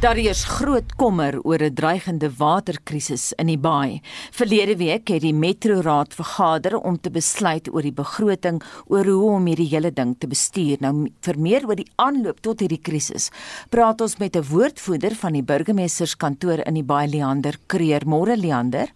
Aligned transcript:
Daar 0.00 0.16
is 0.16 0.44
groot 0.48 0.94
kommer 0.96 1.34
oor 1.44 1.60
'n 1.60 1.74
dreigende 1.74 2.30
waterkrisis 2.36 3.32
in 3.32 3.46
die 3.46 3.58
baai. 3.58 4.00
Verlede 4.32 4.76
week 4.76 5.08
het 5.08 5.20
die 5.20 5.34
Metroraad 5.34 6.14
vergader 6.14 6.78
om 6.78 7.00
te 7.00 7.10
besluit 7.10 7.68
oor 7.68 7.82
die 7.82 7.92
begroting 7.92 8.62
oor 8.86 9.04
hoe 9.04 9.30
om 9.30 9.46
hierdie 9.46 9.68
hele 9.68 9.92
ding 9.92 10.16
te 10.18 10.26
bestuur. 10.26 10.76
Nou 10.80 11.10
vir 11.20 11.38
meer 11.38 11.66
oor 11.68 11.76
die 11.76 11.90
aanloop 11.96 12.40
tot 12.40 12.60
hierdie 12.60 12.80
krisis, 12.80 13.30
praat 13.68 14.00
ons 14.00 14.16
met 14.16 14.36
'n 14.36 14.48
woordvoerder 14.48 15.14
van 15.14 15.32
die 15.32 15.42
burgemeesterskantoor 15.42 16.58
in 16.66 16.74
die 16.74 16.84
baai 16.84 17.06
Leander 17.06 17.58
Kreer. 17.66 18.00
Môre 18.06 18.36
Leander. 18.36 18.88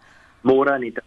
Môre 0.42 0.72
Anita. 0.72 1.02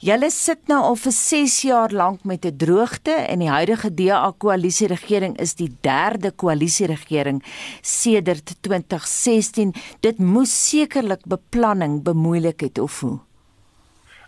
Julle 0.00 0.30
sit 0.30 0.68
nou 0.68 0.82
al 0.82 0.96
vir 0.96 1.12
6 1.12 1.62
jaar 1.62 1.92
lank 1.92 2.24
met 2.24 2.44
'n 2.44 2.56
droogte 2.56 3.10
en 3.10 3.38
die 3.38 3.48
huidige 3.48 3.90
DA 3.94 4.32
koalisie 4.38 4.88
regering 4.88 5.38
is 5.38 5.54
die 5.54 5.70
derde 5.80 6.30
koalisie 6.30 6.86
regering 6.86 7.42
sedert 7.82 8.62
2016. 8.62 9.72
Dit 10.00 10.18
moes 10.18 10.70
sekerlik 10.70 11.24
beplanning 11.24 12.02
bemoeilik 12.02 12.60
het 12.60 12.78
of 12.78 13.00
hoe? 13.00 13.18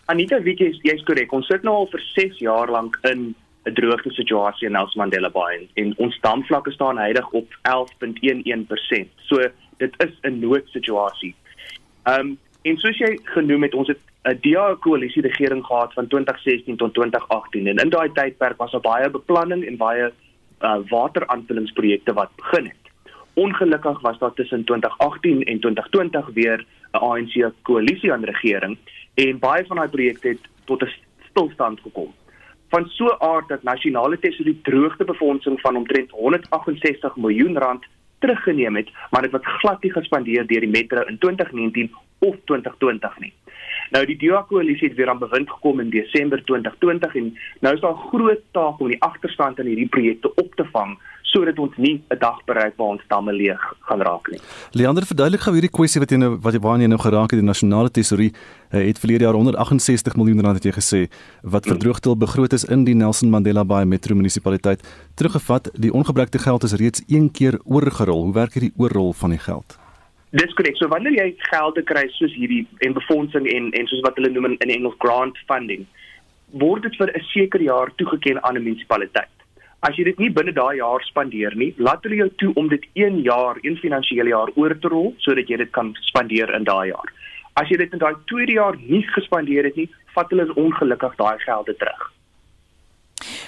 Anita, 0.07 0.41
weet 0.41 0.59
jy, 0.59 0.79
jy's 0.83 1.05
korrek. 1.05 1.33
Ons 1.33 1.47
sit 1.47 1.63
nou 1.63 1.75
al 1.75 1.89
vir 1.93 2.01
6 2.01 2.39
jaar 2.39 2.71
lank 2.71 2.99
in 3.03 3.35
'n 3.69 3.75
droogte 3.75 4.11
situasie 4.11 4.67
in 4.67 4.73
Nelson 4.73 5.03
Mandela 5.03 5.31
Bay 5.31 5.69
en 5.75 5.95
ons 5.99 6.19
damvlakke 6.21 6.73
staan 6.73 6.99
heilig 6.99 7.31
op 7.31 7.47
11.11%. 7.63 9.09
So 9.29 9.49
dit 9.77 9.95
is 10.05 10.15
'n 10.23 10.41
noodsituasie. 10.41 11.35
Ehm 12.03 12.21
um, 12.21 12.39
en 12.63 12.77
soos 12.77 12.99
jy 12.99 13.19
genoem 13.23 13.63
het, 13.63 13.75
ons 13.75 13.89
het 13.89 14.01
'n 14.25 14.39
DA 14.41 14.75
koalisie 14.81 15.23
regering 15.23 15.65
gehad 15.65 15.93
van 15.93 16.07
2016 16.07 16.77
tot 16.77 16.95
2018 16.95 17.67
en 17.67 17.77
in 17.77 17.91
daai 17.91 18.13
tydperk 18.13 18.57
was 18.57 18.71
daar 18.71 18.81
baie 18.81 19.11
beplanning 19.11 19.65
en 19.67 19.77
baie 19.77 20.13
uh, 20.61 20.77
wateraanvullingsprojekte 20.89 22.13
wat 22.13 22.31
begin 22.37 22.65
het. 22.65 22.85
Ongelukkig 23.35 24.01
was 24.01 24.19
daar 24.19 24.35
tussen 24.35 24.65
2018 24.65 25.45
en 25.45 25.61
2020 25.61 26.27
weer 26.35 26.67
'n 26.93 26.97
ANC 26.97 27.53
koalisie 27.63 28.13
aan 28.13 28.25
regering 28.25 28.79
en 29.15 29.39
baie 29.39 29.67
van 29.67 29.77
daai 29.77 29.89
projekte 29.89 30.29
het 30.29 30.41
tot 30.65 30.83
'n 30.83 30.93
stilstand 31.31 31.81
gekom. 31.81 32.15
Van 32.69 32.89
so 32.89 33.17
aard 33.19 33.49
dat 33.49 33.63
nasionale 33.63 34.19
tesourier 34.19 34.61
droogtebefondsing 34.63 35.61
van 35.61 35.77
omtrent 35.77 36.11
168 36.11 37.17
miljoen 37.17 37.59
rand 37.59 37.85
teruggeneem 38.19 38.77
het, 38.77 38.91
maar 39.11 39.23
dit 39.23 39.31
was 39.31 39.41
glad 39.43 39.83
nie 39.83 39.93
gespandeer 39.93 40.47
deur 40.47 40.61
die 40.61 40.69
metro 40.69 41.01
in 41.01 41.19
2019 41.19 41.95
of 42.19 42.37
2020 42.45 43.19
nie. 43.19 43.33
Nou 43.91 44.05
die 44.07 44.17
DA 44.17 44.43
koalisie 44.49 44.89
het 44.89 44.97
weer 44.97 45.09
aan 45.09 45.19
bewind 45.19 45.51
gekom 45.51 45.81
in 45.81 45.91
Desember 45.91 46.43
2020 46.45 47.15
en 47.15 47.37
nou 47.61 47.75
is 47.75 47.81
daar 47.81 47.95
'n 47.95 48.09
groot 48.09 48.43
taak 48.53 48.81
om 48.81 48.89
die 48.89 49.03
agterstand 49.03 49.61
aan 49.61 49.67
hierdie 49.67 49.89
projekte 49.89 50.35
op 50.35 50.55
te 50.55 50.65
vang 50.73 50.99
sodat 51.29 51.59
ons 51.59 51.77
nie 51.77 52.03
'n 52.11 52.19
dag 52.19 52.45
bereik 52.45 52.77
waar 52.77 52.89
ons 52.97 53.03
damme 53.09 53.33
leeg 53.33 53.61
gaan 53.81 54.01
raak 54.01 54.31
nie. 54.31 54.41
Leander 54.73 55.07
verduidelik 55.07 55.41
gou 55.41 55.53
hierdie 55.53 55.77
kwessie 55.79 56.01
wat 56.01 56.11
jy 56.11 56.17
nou 56.17 56.39
wat 56.41 56.53
jy 56.53 56.61
waarna 56.61 56.83
jy 56.83 56.89
nou 56.89 56.99
geraak 56.99 57.31
het 57.31 57.41
die 57.41 57.47
nasionale 57.53 57.91
tesourie 57.91 58.33
uh, 58.33 58.81
het 58.81 58.99
verlede 58.99 59.25
jaar 59.25 59.35
168 59.35 60.17
miljoen 60.17 60.41
rand 60.41 60.57
het 60.57 60.65
jy 60.65 60.73
gesê 60.73 61.11
wat 61.43 61.67
vir 61.67 61.79
droogte 61.79 62.17
begroot 62.17 62.53
is 62.53 62.65
in 62.65 62.85
die 62.85 62.95
Nelson 62.95 63.31
Mandela 63.31 63.65
Bay 63.65 63.85
Metro 63.85 64.15
munisipaliteit. 64.15 64.81
Teruggevat 65.15 65.71
die 65.75 65.93
ongebruikte 65.93 66.39
geld 66.39 66.63
is 66.63 66.73
reeds 66.73 67.03
een 67.07 67.31
keer 67.31 67.59
oorgerol. 67.65 68.25
Hoe 68.25 68.35
werk 68.35 68.53
hierdie 68.53 68.73
oorrol 68.77 69.13
van 69.13 69.31
die 69.31 69.39
geld 69.39 69.78
Dis 70.31 70.53
korrek. 70.53 70.77
So 70.77 70.91
wanneer 70.93 71.15
jy 71.17 71.31
gelde 71.49 71.83
kry 71.89 72.05
soos 72.13 72.35
hierdie 72.37 72.67
en 72.85 72.93
befondsing 72.93 73.47
en 73.49 73.71
en 73.73 73.87
soos 73.89 74.03
wat 74.05 74.19
hulle 74.21 74.29
noem 74.35 74.51
in, 74.51 74.57
in 74.67 74.73
Engels 74.75 74.99
grant 75.01 75.39
funding, 75.49 75.87
word 76.53 76.83
dit 76.85 76.97
vir 77.01 77.13
'n 77.17 77.25
sekere 77.33 77.65
jaar 77.65 77.89
toegeken 77.97 78.43
aan 78.45 78.59
'n 78.59 78.65
munisipaliteit. 78.65 79.33
As 79.81 79.97
jy 79.97 80.05
dit 80.05 80.19
nie 80.19 80.29
binne 80.29 80.53
daai 80.53 80.77
jaar 80.77 81.01
spandeer 81.01 81.57
nie, 81.57 81.73
laat 81.79 82.03
hulle 82.03 82.17
jou 82.17 82.29
toe 82.37 82.53
om 82.57 82.69
dit 82.69 82.85
1 82.95 83.23
jaar, 83.23 83.57
'n 83.65 83.77
finansiële 83.77 84.29
jaar 84.29 84.51
oor 84.57 84.79
te 84.79 84.89
rol 84.89 85.15
sodat 85.19 85.49
jy 85.49 85.57
dit 85.57 85.71
kan 85.71 85.95
spandeer 86.11 86.55
in 86.55 86.65
daai 86.65 86.89
jaar. 86.89 87.09
As 87.57 87.69
jy 87.69 87.77
dit 87.77 87.93
in 87.93 87.99
daai 87.99 88.15
tweede 88.27 88.53
jaar 88.53 88.77
nie 88.77 89.03
gespandeer 89.03 89.65
het 89.65 89.77
nie, 89.77 89.89
vat 90.15 90.29
hulle 90.31 90.55
ongelukkig 90.55 91.17
daai 91.17 91.39
gelde 91.39 91.75
terug. 91.77 92.13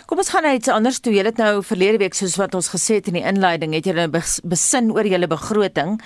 Kom 0.06 0.18
ons 0.18 0.30
gaan 0.32 0.42
nou 0.42 0.54
iets 0.54 0.68
anders 0.68 1.00
toe. 1.00 1.12
Julle 1.14 1.30
het 1.30 1.38
nou 1.40 1.62
verlede 1.66 2.00
week 2.02 2.16
soos 2.18 2.36
wat 2.40 2.54
ons 2.58 2.70
gesê 2.72 2.98
het 2.98 3.10
in 3.10 3.20
die 3.20 3.26
inleiding, 3.26 3.74
het 3.76 3.86
julle 3.86 4.08
besin 4.10 4.90
oor 4.94 5.06
julle 5.06 5.28
begroting. 5.30 6.00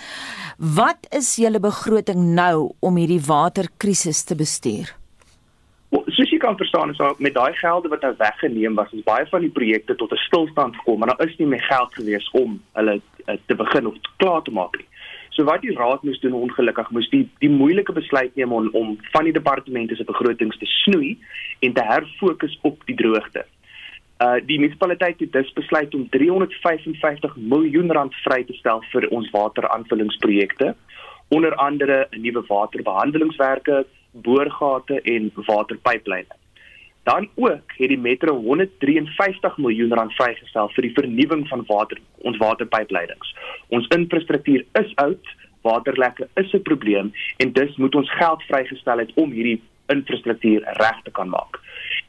Wat 0.59 1.09
is 1.11 1.35
julle 1.41 1.61
begroting 1.61 2.35
nou 2.37 2.75
om 2.81 3.01
hierdie 3.01 3.23
waterkrisis 3.25 4.25
te 4.29 4.37
bestuur? 4.39 4.93
Soos 6.15 6.31
jy 6.31 6.39
kan 6.43 6.57
verstaan, 6.59 6.91
is 6.91 6.99
daar 6.99 7.15
met 7.23 7.35
daai 7.35 7.55
gelde 7.59 7.89
wat 7.89 8.03
nou 8.03 8.13
weggeneem 8.19 8.75
was, 8.79 8.91
is 8.93 9.07
baie 9.07 9.27
van 9.31 9.43
die 9.47 9.51
projekte 9.51 9.95
tot 9.95 10.13
'n 10.13 10.25
stilstand 10.27 10.77
gekom, 10.77 10.99
maar 10.99 11.15
daar 11.15 11.27
is 11.27 11.39
nie 11.39 11.47
meer 11.47 11.63
geld 11.63 11.95
gewees 11.95 12.31
om 12.33 12.61
hulle 12.73 13.01
eh, 13.27 13.37
te 13.47 13.55
begin 13.55 13.87
of 13.87 13.95
klaar 14.17 14.43
te 14.43 14.51
maak 14.51 14.77
nie. 14.77 14.87
So 15.31 15.45
wat 15.45 15.63
die 15.63 15.75
raad 15.75 16.03
moes 16.03 16.21
doen 16.21 16.33
ongelukkig 16.33 16.91
moes 16.91 17.09
die 17.11 17.25
die 17.43 17.51
moeilike 17.51 17.93
besluit 17.93 18.37
neem 18.37 18.53
om 18.53 18.69
om 18.73 18.99
van 19.13 19.25
die 19.25 19.33
departemente 19.33 19.97
se 19.97 20.05
begrotings 20.05 20.59
te 20.59 20.67
snoei 20.67 21.19
en 21.61 21.73
te 21.73 21.83
herfokus 21.83 22.59
op 22.63 22.87
die 22.87 22.95
droogte. 22.95 23.45
Uh 24.23 24.39
die 24.47 24.61
munisipaliteit 24.61 25.21
het 25.21 25.33
dus 25.33 25.53
besluit 25.53 25.95
om 25.95 26.09
355 26.09 27.37
miljoen 27.37 27.93
rand 27.93 28.15
vry 28.23 28.45
te 28.45 28.53
stel 28.53 28.83
vir 28.93 29.09
ons 29.11 29.31
wateraanvullingsprojekte, 29.31 30.75
onder 31.35 31.55
andere 31.55 32.07
nuwe 32.11 32.45
waterbehandelingswerke, 32.47 33.85
boorgate 34.13 35.01
en 35.03 35.33
waterpyplyne. 35.35 36.31
Dan 37.05 37.29
ook 37.35 37.75
het 37.77 37.89
die 37.89 37.99
metro 37.99 38.37
153 38.41 39.57
miljoen 39.57 39.93
rand 39.93 40.15
vrygestel 40.15 40.71
vir 40.77 40.87
die 40.87 40.95
vernuwing 40.95 41.49
van 41.49 41.65
water 41.67 41.99
ons 42.23 42.39
waterpypleidings. 42.41 43.35
Ons 43.69 43.91
infrastruktuur 43.97 44.65
is 44.81 44.95
oud, 45.03 45.35
waterlekke 45.67 46.29
is 46.35 46.53
'n 46.53 46.63
probleem 46.63 47.13
en 47.37 47.53
dus 47.53 47.77
moet 47.77 47.95
ons 47.95 48.11
geld 48.11 48.43
vrygestel 48.43 48.99
het 48.99 49.13
om 49.15 49.31
hierdie 49.31 49.61
infrastruktuur 49.87 50.63
reg 50.65 51.03
te 51.03 51.11
kan 51.11 51.29
maak. 51.29 51.61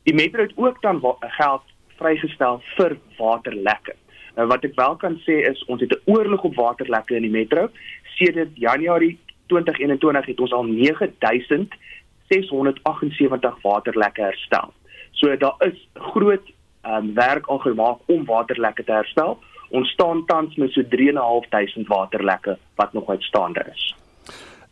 Die 0.03 0.13
metro 0.13 0.41
het 0.41 0.53
ook 0.55 0.81
dan 0.81 1.01
geld 1.19 1.63
vrygestel 1.99 2.61
vir 2.75 2.97
waterlekke. 3.17 3.93
Nou 4.35 4.47
wat 4.51 4.63
ek 4.67 4.75
wel 4.75 4.95
kan 4.99 5.15
sê 5.23 5.47
is 5.49 5.65
ons 5.71 5.81
het 5.81 5.91
'n 5.91 6.01
oorlog 6.11 6.43
op 6.43 6.55
waterlekke 6.55 7.15
in 7.15 7.21
die 7.21 7.31
metro. 7.31 7.69
Sedert 8.17 8.49
Januarie 8.53 9.17
2021 9.47 10.25
het 10.25 10.39
ons 10.39 10.53
al 10.53 10.63
9678 10.63 13.61
waterlekke 13.61 14.21
herstel. 14.21 14.73
So 15.11 15.37
daar 15.37 15.55
is 15.59 15.87
groot 15.93 16.51
um, 16.83 17.13
werk 17.13 17.47
al 17.47 17.59
gemaak 17.59 17.97
om 18.05 18.25
waterlekke 18.25 18.83
te 18.83 18.91
herstel. 18.91 19.39
Ons 19.69 19.89
staan 19.89 20.25
tans 20.25 20.55
met 20.55 20.71
so 20.71 20.81
3.500 20.81 21.87
waterlekke 21.87 22.57
wat 22.75 22.93
nog 22.93 23.09
uitstaande 23.09 23.65
is. 23.73 23.95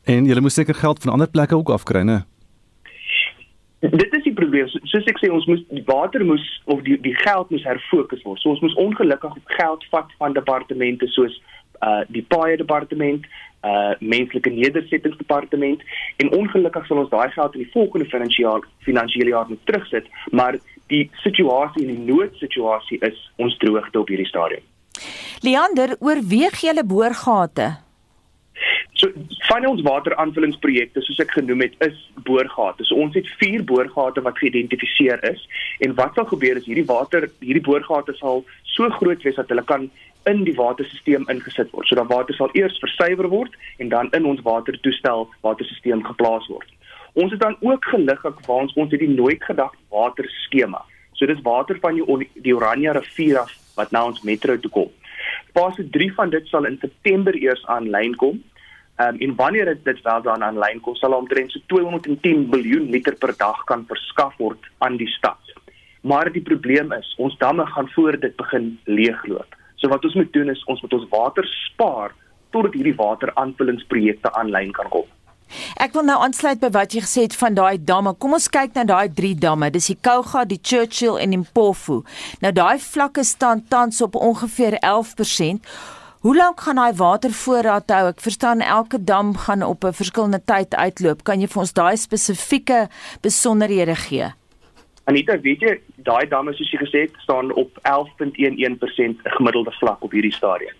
En 0.04 0.26
jy 0.26 0.40
moet 0.40 0.52
seker 0.52 0.76
geld 0.76 1.00
van 1.00 1.12
ander 1.12 1.30
plekke 1.30 1.56
ook 1.56 1.70
afkry, 1.70 2.02
né? 2.02 2.24
Dit 3.92 4.14
is 4.14 4.24
die 4.24 4.34
probleem. 4.34 4.68
So, 4.72 4.80
soos 4.88 5.08
ek 5.12 5.18
sê, 5.20 5.28
ons 5.34 5.46
moes 5.50 5.64
die 5.68 5.84
water 5.84 6.24
moes 6.24 6.44
of 6.72 6.86
die 6.86 6.96
die 7.04 7.16
geld 7.20 7.50
moes 7.52 7.66
herfokus 7.68 8.22
word. 8.24 8.40
So 8.40 8.54
ons 8.54 8.62
moes 8.64 8.78
ongelukkig 8.80 9.36
geld 9.58 9.84
vat 9.92 10.14
van 10.22 10.38
departemente 10.38 11.10
soos 11.12 11.36
uh 11.84 12.06
die 12.16 12.24
paaie 12.32 12.56
departement, 12.56 13.28
uh 13.68 13.92
menslike 14.00 14.54
nedersettingsdepartement 14.56 15.84
en 16.24 16.32
ongelukkig 16.40 16.88
sal 16.88 17.04
ons 17.04 17.12
daai 17.12 17.28
geld 17.36 17.58
in 17.58 17.66
die 17.66 17.74
volgende 17.76 18.08
finansiële 18.08 18.64
finansiële 18.88 19.36
jaar 19.36 19.52
moet 19.52 19.66
terugsit, 19.68 20.08
maar 20.32 20.60
die 20.88 21.10
situasie 21.26 21.84
die 21.88 22.00
noodsituasie 22.08 23.04
is 23.04 23.20
ons 23.36 23.58
droogte 23.60 24.00
op 24.00 24.08
hierdie 24.08 24.32
stadium. 24.32 24.64
Leander, 25.44 25.98
oorweeg 26.00 26.56
jy 26.62 26.72
hulle 26.72 26.88
boorgate? 26.88 27.74
So 29.04 29.12
van 29.50 29.66
ons 29.68 29.82
wateraanvullingsprojekte 29.84 31.02
soos 31.04 31.18
ek 31.20 31.34
genoem 31.36 31.66
het 31.66 31.74
is 31.84 31.98
boorgate. 32.24 32.86
So 32.88 32.96
ons 33.04 33.16
het 33.18 33.28
4 33.42 33.66
boorgate 33.68 34.22
wat 34.24 34.38
geïdentifiseer 34.40 35.20
is 35.28 35.42
en 35.84 35.96
wat 35.98 36.16
sal 36.16 36.30
gebeur 36.30 36.56
is 36.62 36.70
hierdie 36.70 36.86
water 36.88 37.28
hierdie 37.42 37.66
boorgate 37.66 38.16
sal 38.22 38.46
so 38.76 38.88
groot 39.00 39.26
wees 39.28 39.36
dat 39.36 39.52
hulle 39.52 39.66
kan 39.68 39.90
in 40.32 40.46
die 40.48 40.54
waterstelsel 40.56 41.28
ingesit 41.34 41.74
word. 41.74 41.90
So 41.90 42.00
dan 42.00 42.08
water 42.14 42.38
sal 42.38 42.54
eers 42.56 42.80
versuiwer 42.80 43.28
word 43.34 43.58
en 43.84 43.92
dan 43.92 44.08
in 44.16 44.30
ons 44.30 44.40
watertoestel 44.46 45.28
waterstelsel 45.44 46.06
geplaas 46.08 46.48
word. 46.54 46.72
Ons 47.20 47.36
het 47.36 47.44
dan 47.44 47.60
ook 47.60 47.92
gelukkig 47.92 48.40
waar 48.48 48.64
ons 48.70 48.80
ons 48.80 48.96
het 48.96 49.04
die 49.04 49.12
nooit 49.12 49.44
gedag 49.44 49.76
water 49.92 50.32
skema. 50.46 50.80
So 51.20 51.28
dis 51.28 51.44
water 51.44 51.76
van 51.84 52.00
die 52.00 52.32
die 52.48 52.56
Oranje 52.56 52.96
rivier 53.02 53.44
af 53.44 53.52
wat 53.76 53.92
na 53.92 54.08
ons 54.14 54.24
metro 54.24 54.56
toe 54.64 54.72
kom. 54.72 54.90
Fase 55.52 55.84
3 55.92 56.10
van 56.16 56.32
dit 56.32 56.48
sal 56.48 56.72
in 56.72 56.80
September 56.80 57.36
eers 57.36 57.68
aanlyn 57.68 58.16
kom 58.16 58.40
Um, 59.02 59.18
en 59.18 59.36
wanneer 59.36 59.66
dit 59.66 59.86
dit 59.86 60.02
wel 60.06 60.22
dan 60.22 60.44
aanlyn 60.44 60.82
kom, 60.86 60.96
sal 60.96 61.16
omtrent 61.18 61.52
so 61.52 61.60
210 61.74 62.50
miljard 62.50 62.92
liter 62.94 63.16
per 63.18 63.34
dag 63.38 63.64
kan 63.66 63.88
verskaf 63.90 64.36
word 64.38 64.70
aan 64.86 65.00
die 65.02 65.10
stad. 65.16 65.40
Maar 66.02 66.30
die 66.32 66.44
probleem 66.44 66.92
is, 66.94 67.14
ons 67.18 67.38
damme 67.42 67.66
gaan 67.66 67.90
voor 67.96 68.20
dit 68.20 68.36
begin 68.36 68.78
leegloop. 68.86 69.58
So 69.82 69.90
wat 69.90 70.06
ons 70.06 70.14
moet 70.14 70.34
doen 70.34 70.54
is 70.54 70.62
ons 70.70 70.82
moet 70.82 70.94
ons 70.94 71.10
water 71.10 71.48
spaar 71.48 72.14
totdat 72.54 72.78
hierdie 72.78 72.96
wateraanvullingsprojekte 73.00 74.32
aanlyn 74.38 74.72
kan 74.78 74.92
kom. 74.94 75.10
Ek 75.82 75.94
wil 75.98 76.06
nou 76.06 76.20
aansluit 76.22 76.62
by 76.62 76.70
wat 76.74 76.94
jy 76.94 77.02
gesê 77.06 77.26
het 77.26 77.36
van 77.38 77.58
daai 77.58 77.82
damme. 77.82 78.14
Kom 78.22 78.38
ons 78.38 78.48
kyk 78.52 78.78
na 78.78 78.86
daai 78.90 79.10
drie 79.14 79.34
damme. 79.38 79.70
Dis 79.74 79.90
die 79.92 79.98
Kouga, 80.02 80.46
die 80.50 80.60
Churchill 80.62 81.18
en 81.22 81.34
die 81.34 81.42
Mpofu. 81.42 82.02
Nou 82.46 82.54
daai 82.54 82.78
vlakke 82.82 83.26
staan 83.26 83.66
tans 83.70 84.02
op 84.06 84.16
ongeveer 84.16 84.80
11%. 84.82 85.74
Hoe 86.24 86.36
lank 86.36 86.62
gaan 86.64 86.78
daai 86.80 86.96
watervoorraad 86.96 87.90
hou? 87.92 88.06
Ek 88.08 88.22
verstaan 88.24 88.62
elke 88.64 88.96
dam 89.04 89.34
gaan 89.46 89.64
op 89.64 89.84
'n 89.84 89.92
verskillende 89.92 90.40
tyd 90.52 90.76
uitloop. 90.76 91.24
Kan 91.24 91.42
jy 91.42 91.48
vir 91.48 91.62
ons 91.62 91.74
daai 91.74 91.98
spesifieke 91.98 92.88
besonderhede 93.22 93.96
gee? 93.96 94.28
Anita, 95.04 95.40
weet 95.40 95.60
jy, 95.60 95.74
daai 95.96 96.28
damme 96.28 96.54
soos 96.54 96.72
jy 96.72 96.80
gesê 96.80 97.00
het, 97.02 97.12
staan 97.20 97.52
op 97.52 97.72
11.11% 97.82 99.20
gemiddelde 99.36 99.72
vlak 99.72 100.04
op 100.04 100.12
hierdie 100.12 100.34
stadium. 100.34 100.76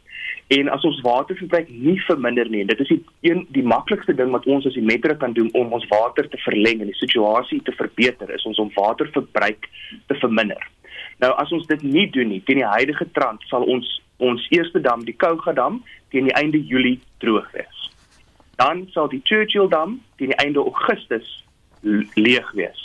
En 0.48 0.70
as 0.70 0.84
ons 0.84 1.02
waterverbruik 1.02 1.70
nie 1.70 2.00
verminder 2.02 2.50
nie, 2.50 2.66
dit 2.66 2.80
is 2.80 2.88
die 2.88 3.04
een 3.22 3.48
die 3.50 3.64
maklikste 3.64 4.16
ding 4.16 4.32
wat 4.32 4.46
ons 4.46 4.66
as 4.66 4.74
die 4.74 4.90
metro 4.92 5.16
kan 5.16 5.34
doen 5.34 5.50
om 5.54 5.74
ons 5.74 5.88
water 5.88 6.30
te 6.30 6.38
verleng 6.38 6.80
en 6.80 6.88
die 6.88 7.04
situasie 7.04 7.62
te 7.64 7.72
verbeter, 7.72 8.32
is 8.32 8.46
ons 8.46 8.60
om 8.60 8.72
waterverbruik 8.76 9.70
te 10.08 10.16
verminder. 10.16 10.70
Nou 11.20 11.34
as 11.36 11.52
ons 11.52 11.68
dit 11.68 11.82
nie 11.82 12.10
doen 12.10 12.28
nie, 12.28 12.44
teen 12.44 12.64
die 12.64 12.74
huidige 12.76 13.12
trend 13.12 13.44
sal 13.50 13.64
ons 13.64 14.02
ons 14.24 14.46
eerste 14.56 14.82
dam, 14.82 15.04
die 15.06 15.16
Kouga 15.16 15.54
dam, 15.58 15.82
teen 16.14 16.30
die 16.30 16.36
einde 16.40 16.62
Julie 16.62 17.00
droog 17.24 17.50
wees. 17.56 17.80
Dan 18.62 18.86
sal 18.94 19.10
die 19.12 19.22
Churchill 19.28 19.70
dam 19.70 20.00
teen 20.18 20.34
die 20.34 20.42
einde 20.44 20.62
Augustus 20.64 21.30
leeg 22.16 22.52
wees. 22.58 22.82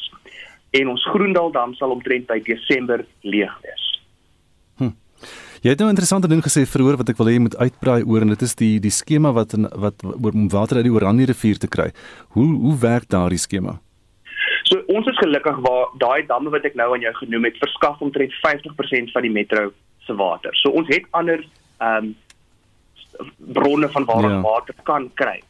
En 0.77 0.89
ons 0.93 1.05
Groendal 1.13 1.53
dam 1.53 1.75
sal 1.79 1.95
omtrent 1.95 2.27
by 2.29 2.41
Desember 2.45 3.05
leeg 3.25 3.55
wees. 3.65 3.85
Hm. 4.81 4.95
Jy 5.63 5.71
het 5.71 5.79
nou 5.79 5.89
'n 5.89 5.95
interessante 5.97 6.29
ding 6.29 6.43
gesê 6.43 6.67
vroeër 6.67 6.97
wat 6.97 7.09
ek 7.09 7.19
wil 7.19 7.27
hê 7.27 7.33
jy 7.33 7.45
moet 7.47 7.57
uitbraai 7.57 8.03
oor 8.05 8.23
en 8.23 8.29
dit 8.29 8.43
is 8.43 8.55
die 8.55 8.79
die 8.81 8.91
skema 8.91 9.33
wat 9.33 9.53
in, 9.53 9.69
wat 9.75 10.03
oor 10.05 10.33
om 10.33 10.49
water 10.49 10.77
uit 10.77 10.85
die 10.85 10.93
Oranje 10.93 11.27
rivier 11.27 11.59
te 11.59 11.69
kry. 11.69 11.91
Hoe 12.35 12.47
hoe 12.47 12.79
werk 12.79 13.09
daardie 13.09 13.39
skema? 13.39 13.81
So 14.65 14.83
ons 14.87 15.07
is 15.07 15.19
gelukkig 15.19 15.57
waar 15.65 15.87
daai 15.99 16.27
damme 16.27 16.51
wat 16.51 16.65
ek 16.65 16.75
nou 16.75 16.95
aan 16.95 17.01
jou 17.01 17.15
genoem 17.15 17.45
het 17.45 17.57
verskaf 17.57 18.01
omtrent 18.01 18.33
50% 18.33 19.13
van 19.13 19.23
die 19.23 19.33
metro 19.33 19.73
se 20.09 20.17
water. 20.17 20.57
So 20.57 20.73
ons 20.81 20.89
het 20.95 21.07
ander 21.21 21.45
ehm 21.79 22.11
um, 22.11 22.17
bronne 23.37 23.89
van 23.91 24.05
waar 24.07 24.25
ons 24.29 24.37
ja. 24.37 24.41
water 24.41 24.75
kan 24.87 25.11
kry. 25.19 25.41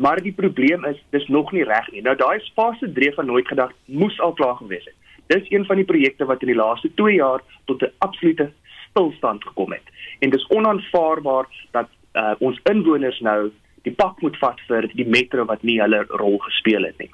Maar 0.00 0.22
die 0.24 0.32
probleem 0.32 0.84
is 0.88 1.00
dis 1.12 1.26
nog 1.28 1.52
nie 1.52 1.64
reg 1.68 1.90
nie. 1.92 2.02
Nou 2.02 2.14
daai 2.16 2.40
fase 2.56 2.88
3 2.96 3.12
van 3.18 3.26
nooit 3.28 3.48
gedag 3.48 3.74
moes 3.84 4.20
al 4.20 4.32
klaar 4.38 4.56
gewees 4.56 4.86
het. 4.88 4.96
Dis 5.32 5.50
een 5.52 5.66
van 5.68 5.76
die 5.76 5.84
projekte 5.84 6.24
wat 6.24 6.40
in 6.40 6.52
die 6.52 6.56
laaste 6.56 6.88
2 6.94 7.14
jaar 7.14 7.44
tot 7.68 7.82
'n 7.82 7.92
absolute 7.98 8.50
stilstand 8.88 9.44
gekom 9.44 9.72
het. 9.72 9.86
En 10.18 10.30
dis 10.30 10.46
onaanvaarbaar 10.48 11.46
dat 11.70 11.88
uh, 12.12 12.32
ons 12.38 12.60
inwoners 12.72 13.20
nou 13.20 13.50
die 13.82 13.92
pak 13.92 14.20
moet 14.20 14.36
vat 14.38 14.60
vir 14.68 14.88
die 14.92 15.06
metro 15.08 15.44
wat 15.44 15.62
nie 15.62 15.78
hulle 15.80 16.04
rol 16.08 16.38
gespeel 16.38 16.84
het 16.88 16.98
nie. 16.98 17.10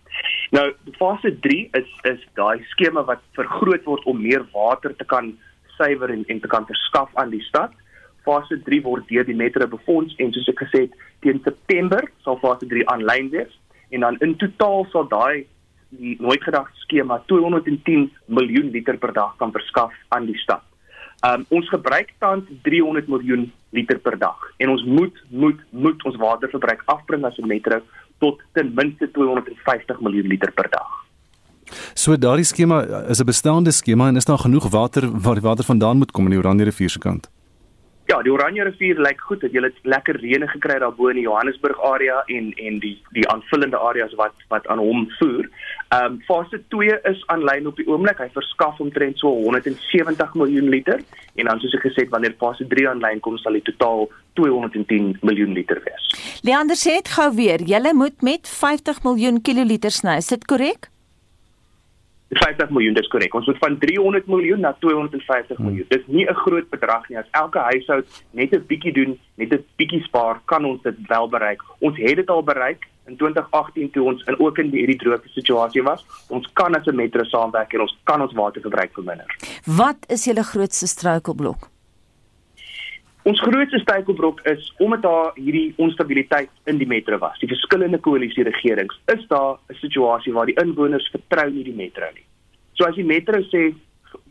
Nou 0.51 0.73
fase 0.99 1.35
3 1.41 1.69
is 1.81 1.91
is 2.11 2.23
daai 2.39 2.63
skema 2.71 3.05
wat 3.11 3.23
vergroot 3.39 3.85
word 3.85 4.05
om 4.05 4.23
meer 4.23 4.47
water 4.55 4.97
te 4.97 5.05
kan 5.05 5.35
suiwer 5.77 6.11
en 6.11 6.25
en 6.27 6.41
te 6.41 6.49
kan 6.49 6.67
verskaf 6.67 7.11
aan 7.15 7.31
die 7.31 7.43
stad. 7.49 7.73
Fase 8.27 8.59
3 8.69 8.83
word 8.83 9.09
deur 9.09 9.25
die 9.25 9.37
metro 9.37 9.67
befonds 9.71 10.15
en 10.19 10.33
soos 10.35 10.49
ek 10.53 10.65
gesê 10.65 10.87
het, 10.87 10.95
teen 11.23 11.41
September 11.45 12.03
sal 12.25 12.41
fase 12.43 12.67
3 12.67 12.87
aanlyn 12.95 13.31
wees 13.35 13.53
en 13.95 14.07
dan 14.07 14.19
in 14.21 14.35
totaal 14.37 14.87
sal 14.93 15.07
daai 15.09 15.47
die 15.97 16.17
nooit 16.21 16.43
gedagte 16.43 16.81
skema 16.83 17.21
210 17.31 18.09
miljoen 18.27 18.73
liter 18.75 18.99
per 18.99 19.13
dag 19.13 19.37
kan 19.39 19.55
verskaf 19.55 19.95
aan 20.09 20.27
die 20.27 20.39
stad. 20.43 20.65
Um 21.27 21.47
ons 21.49 21.69
gebruik 21.73 22.13
tans 22.21 22.51
300 22.67 23.09
miljoen 23.09 23.47
liter 23.71 23.99
per 24.03 24.19
dag 24.19 24.51
en 24.59 24.75
ons 24.75 24.85
moet 24.85 25.23
moet 25.31 25.63
moet 25.71 26.05
ons 26.11 26.21
waterverbruik 26.27 26.83
afbring 26.97 27.25
as 27.25 27.39
'n 27.39 27.47
metro 27.47 27.81
tot 28.19 28.43
ten 28.53 28.75
minste 28.75 29.11
250 29.11 30.01
miljoen 30.01 30.27
liter 30.27 30.53
per 30.53 30.69
dag. 30.71 31.06
So 31.95 32.17
daardie 32.17 32.45
skema 32.45 32.83
is 33.09 33.21
'n 33.21 33.27
bestaande 33.27 33.73
skema 33.73 34.09
en 34.09 34.17
is 34.17 34.25
daar 34.25 34.39
genoeg 34.39 34.71
water 34.71 35.11
waar 35.13 35.35
die 35.35 35.49
water 35.49 35.65
vandaan 35.65 35.99
moet 35.99 36.13
kom 36.13 36.25
in 36.25 36.31
die 36.31 36.39
Oranje 36.39 36.65
rivier 36.65 36.91
se 36.91 36.99
kant? 36.99 37.31
Ja, 38.07 38.21
die 38.23 38.31
Oranje 38.31 38.63
rivier 38.63 39.01
lyk 39.03 39.21
goed. 39.21 39.43
Het 39.43 39.55
jy 39.57 39.65
het 39.65 39.79
lekker 39.83 40.21
reën 40.23 40.45
gekry 40.49 40.79
daar 40.79 40.95
bo 40.95 41.09
in 41.11 41.19
die 41.19 41.25
Johannesburg 41.25 41.81
area 41.83 42.21
en 42.31 42.53
en 42.55 42.79
die 42.79 42.95
die 43.17 43.27
aanvullende 43.33 43.81
areas 43.83 44.15
wat 44.21 44.45
wat 44.53 44.67
aan 44.71 44.79
hom 44.79 45.09
voer. 45.19 45.49
Ehm 45.89 46.13
um, 46.13 46.21
fase 46.29 46.63
2 46.69 47.01
is 47.11 47.25
aanlyn 47.35 47.67
op 47.67 47.77
die 47.77 47.89
oomblik. 47.91 48.23
Hy 48.23 48.31
verskaf 48.39 48.79
omtrent 48.79 49.19
so 49.19 49.35
170 49.43 50.35
miljoen 50.35 50.71
liter 50.71 51.03
en 51.35 51.51
dan 51.51 51.61
soos 51.61 51.75
ek 51.75 51.89
gesê 51.89 52.07
het 52.07 52.15
wanneer 52.15 52.39
fase 52.39 52.67
3 52.71 52.89
aanlyn 52.95 53.21
kom 53.21 53.39
sal 53.43 53.59
dit 53.59 53.67
totaal 53.73 54.07
210 54.39 55.17
miljoen 55.27 55.59
liter 55.59 55.83
wees. 55.83 56.11
Leander 56.47 56.79
sê 56.79 57.01
dit 57.01 57.15
gou 57.19 57.33
weer. 57.35 57.63
Julle 57.75 57.95
moet 57.95 58.23
met 58.23 58.47
50 58.49 59.03
miljoen 59.03 59.43
kiloliter 59.43 59.91
sny. 59.91 60.21
Is 60.23 60.31
dit 60.31 60.47
korrek? 60.47 60.93
50 62.35 62.71
miljoen 62.75 62.95
dis 62.95 63.09
korrek. 63.09 63.35
Ons 63.35 63.47
moet 63.47 63.59
van 63.63 63.79
300 63.79 64.27
miljoen 64.27 64.61
na 64.61 64.73
250 64.81 65.59
miljoen. 65.59 65.87
Hmm. 65.87 65.97
Dis 65.97 66.07
nie 66.07 66.27
'n 66.27 66.35
groot 66.35 66.69
bedrag 66.71 67.09
nie. 67.09 67.19
As 67.19 67.31
elke 67.31 67.59
huishoud 67.59 68.07
net 68.31 68.53
'n 68.53 68.67
bietjie 68.67 68.93
doen, 68.93 69.19
net 69.37 69.53
'n 69.53 69.65
bietjie 69.77 70.03
spaar, 70.03 70.41
kan 70.45 70.65
ons 70.65 70.83
dit 70.83 70.97
wel 71.07 71.29
bereik. 71.29 71.63
Ons 71.79 71.97
het 71.97 72.17
dit 72.17 72.31
al 72.31 72.43
bereik 72.43 72.89
in 73.07 73.17
2018 73.17 73.91
toe 73.91 74.05
ons 74.05 74.23
in 74.25 74.39
ook 74.41 74.59
in 74.59 74.71
hierdie 74.71 74.99
droogte 74.99 75.29
situasie 75.29 75.83
was. 75.83 76.05
Ons 76.29 76.49
kan 76.53 76.75
as 76.75 76.87
'n 76.87 76.97
metro 76.97 77.25
saamwerk 77.25 77.73
en 77.73 77.81
ons 77.81 77.97
kan 78.05 78.21
ons 78.21 78.33
waterverbruik 78.33 78.93
verminder. 78.93 79.27
Wat 79.65 79.99
is 80.09 80.25
julle 80.25 80.43
grootste 80.43 80.87
struikelblok? 80.87 81.76
Ons 83.27 83.41
grootste 83.43 83.79
struikelblok 83.83 84.41
is 84.47 84.69
omdat 84.79 85.03
daar 85.03 85.33
hierdie 85.35 85.73
onstabiliteit 85.83 86.51
in 86.71 86.79
die 86.79 86.87
metro 86.87 87.19
was. 87.19 87.39
Die 87.43 87.51
verskillende 87.51 87.99
koalisie 87.99 88.45
regerings 88.47 89.01
is 89.15 89.25
daar 89.33 89.59
'n 89.69 89.75
situasie 89.81 90.33
waar 90.33 90.47
die 90.47 90.61
inwoners 90.63 91.09
vertrou 91.11 91.51
nie 91.51 91.65
die 91.65 91.75
metro 91.75 92.07
nie. 92.15 92.25
So 92.75 92.85
as 92.85 92.95
die 92.95 93.05
metro 93.05 93.41
sê 93.43 93.75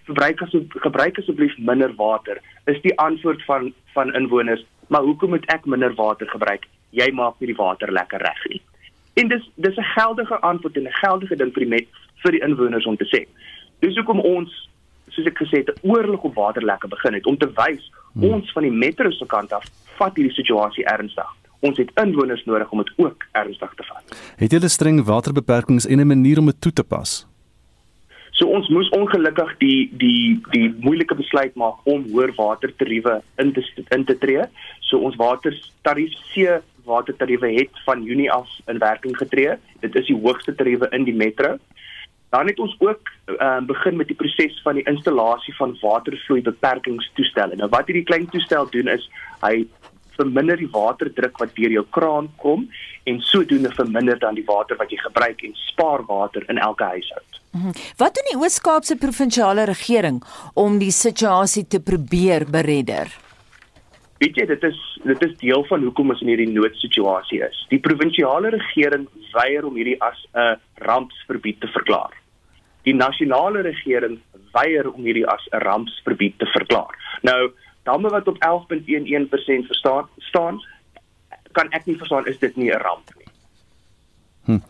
verbruik 0.05 0.41
as 0.41 0.55
gebruik 0.69 1.19
asseblief 1.19 1.57
minder 1.57 1.91
water, 1.95 2.39
is 2.65 2.81
die 2.81 2.97
antwoord 2.97 3.43
van 3.43 3.73
van 3.93 4.13
inwoners, 4.15 4.65
maar 4.87 5.01
hoekom 5.01 5.29
moet 5.29 5.45
ek 5.45 5.65
minder 5.65 5.93
water 5.93 6.27
gebruik? 6.27 6.63
Jy 6.89 7.11
maak 7.11 7.39
nie 7.39 7.47
die 7.47 7.63
water 7.63 7.91
lekker 7.91 8.19
reg 8.19 8.45
nie. 8.49 8.61
En 9.15 9.27
dis 9.27 9.49
dis 9.55 9.77
'n 9.77 9.91
geldige 9.97 10.39
antwoord 10.39 10.77
en 10.77 10.87
'n 10.87 10.99
geldige 11.03 11.35
ding 11.35 11.53
vir 11.53 11.63
die 11.63 11.69
met, 11.69 11.87
vir 12.23 12.31
die 12.31 12.41
inwoners 12.41 12.85
om 12.85 12.97
te 12.97 13.05
sê. 13.05 13.27
Dis 13.79 13.95
hoekom 13.95 14.19
ons 14.19 14.69
soos 15.09 15.27
ek 15.27 15.37
gesê 15.37 15.63
het 15.63 15.69
'n 15.69 15.87
oorlog 15.87 16.23
op 16.23 16.35
waterlekke 16.35 16.87
begin 16.87 17.13
het 17.13 17.25
om 17.25 17.37
te 17.37 17.51
wys 17.55 17.91
Hmm. 18.15 18.31
Ons 18.31 18.51
van 18.55 18.63
die 18.63 18.71
metro 18.71 19.11
se 19.11 19.27
kant 19.27 19.51
af 19.51 19.65
vat 19.99 20.15
hierdie 20.15 20.33
situasie 20.37 20.85
ernstig. 20.87 21.31
Ons 21.67 21.79
het 21.81 21.91
inwoners 21.99 22.43
nodig 22.47 22.71
om 22.71 22.83
dit 22.83 22.91
ook 23.03 23.25
ernstig 23.35 23.73
te 23.75 23.87
vat. 23.89 24.19
Het 24.39 24.55
julle 24.55 24.69
streng 24.71 25.01
waterbeperkings 25.07 25.87
en 25.87 25.99
'n 25.99 26.07
manier 26.07 26.39
om 26.39 26.45
dit 26.45 26.61
toe 26.61 26.71
te 26.71 26.83
pas? 26.83 27.25
So 28.31 28.47
ons 28.47 28.67
moes 28.69 28.89
ongelukkig 28.89 29.57
die 29.57 29.89
die 29.91 30.39
die 30.51 30.75
moeilike 30.79 31.15
besluit 31.15 31.55
maak 31.55 31.75
om 31.83 32.05
hoër 32.11 32.31
watertariewe 32.35 33.21
in 33.37 33.51
te 33.53 33.63
in 33.89 34.05
te 34.05 34.17
tree. 34.17 34.43
So 34.79 34.97
ons 34.97 35.15
watertarief 35.15 36.13
C 36.33 36.61
watertariewe 36.85 37.53
het 37.53 37.71
van 37.85 38.03
Junie 38.03 38.31
af 38.31 38.47
in 38.67 38.77
werking 38.77 39.17
getree. 39.17 39.57
Dit 39.79 39.95
is 39.95 40.05
die 40.05 40.21
hoogste 40.21 40.55
tariewe 40.55 40.87
in 40.91 41.03
die 41.03 41.15
metro. 41.15 41.57
Dan 42.29 42.47
het 42.47 42.59
ons 42.59 42.75
ook 42.79 43.09
uh, 43.25 43.59
begin 43.67 43.95
met 43.95 44.07
die 44.07 44.15
proses 44.15 44.61
van 44.63 44.75
die 44.79 44.85
installasie 44.89 45.55
van 45.55 45.77
watervloei 45.81 46.41
beperkingstoestelle. 46.41 47.55
Nou 47.55 47.69
wat 47.69 47.87
hierdie 47.87 48.07
klein 48.07 48.29
toestel 48.29 48.67
doen 48.73 48.91
is 48.91 49.09
hy 49.41 49.65
verminder 50.15 50.57
die 50.57 50.69
waterdruk 50.71 51.37
wat 51.41 51.55
deur 51.55 51.73
jou 51.73 51.85
kraan 51.97 52.29
kom 52.41 52.67
en 53.03 53.21
sodoende 53.21 53.71
verminder 53.75 54.19
dan 54.19 54.37
die 54.37 54.45
water 54.47 54.79
wat 54.79 54.91
jy 54.91 54.99
gebruik 55.03 55.43
en 55.43 55.55
spaar 55.67 56.05
water 56.07 56.45
in 56.49 56.57
elke 56.57 56.87
huishoud. 56.95 57.41
Mhm. 57.51 57.75
Wat 57.97 58.15
doen 58.15 58.31
die 58.31 58.39
Oos-Kaapse 58.39 58.95
provinsiale 58.99 59.67
regering 59.69 60.23
om 60.53 60.79
die 60.79 60.91
situasie 60.91 61.67
te 61.67 61.79
probeer 61.79 62.49
beredder? 62.51 63.24
Weet 64.17 64.35
jy 64.35 64.45
dit 64.45 64.63
is 64.63 64.77
dit 65.03 65.23
is 65.23 65.37
deel 65.37 65.63
van 65.65 65.83
hoekom 65.83 66.09
ons 66.09 66.21
in 66.21 66.27
hierdie 66.27 66.51
noodsituasie 66.51 67.41
is. 67.43 67.65
Die 67.69 67.79
provinsiale 67.79 68.49
regering 68.49 69.07
weier 69.33 69.65
om 69.65 69.75
hierdie 69.75 70.01
as 70.01 70.27
'n 70.33 70.55
rampsverbied 70.75 71.59
te 71.59 71.67
verklaar 71.67 72.13
die 72.85 72.93
nasionale 72.93 73.63
regering 73.65 74.19
weier 74.53 74.87
om 74.91 75.03
hierdie 75.03 75.27
as 75.27 75.43
'n 75.51 75.63
rampsverbied 75.65 76.37
te 76.39 76.45
verklaar. 76.45 76.93
Nou, 77.21 77.51
damme 77.83 78.09
wat 78.09 78.27
op 78.27 78.37
11.11% 78.39 79.65
verstaan 79.67 80.09
staan, 80.17 80.61
kan 81.51 81.69
ek 81.71 81.85
nie 81.85 81.97
verstaan 81.97 82.27
is 82.27 82.39
dit 82.39 82.55
nie 82.55 82.71
'n 82.71 82.81
ramp 82.81 83.09
nie. 83.17 83.27
Hm. 84.45 84.61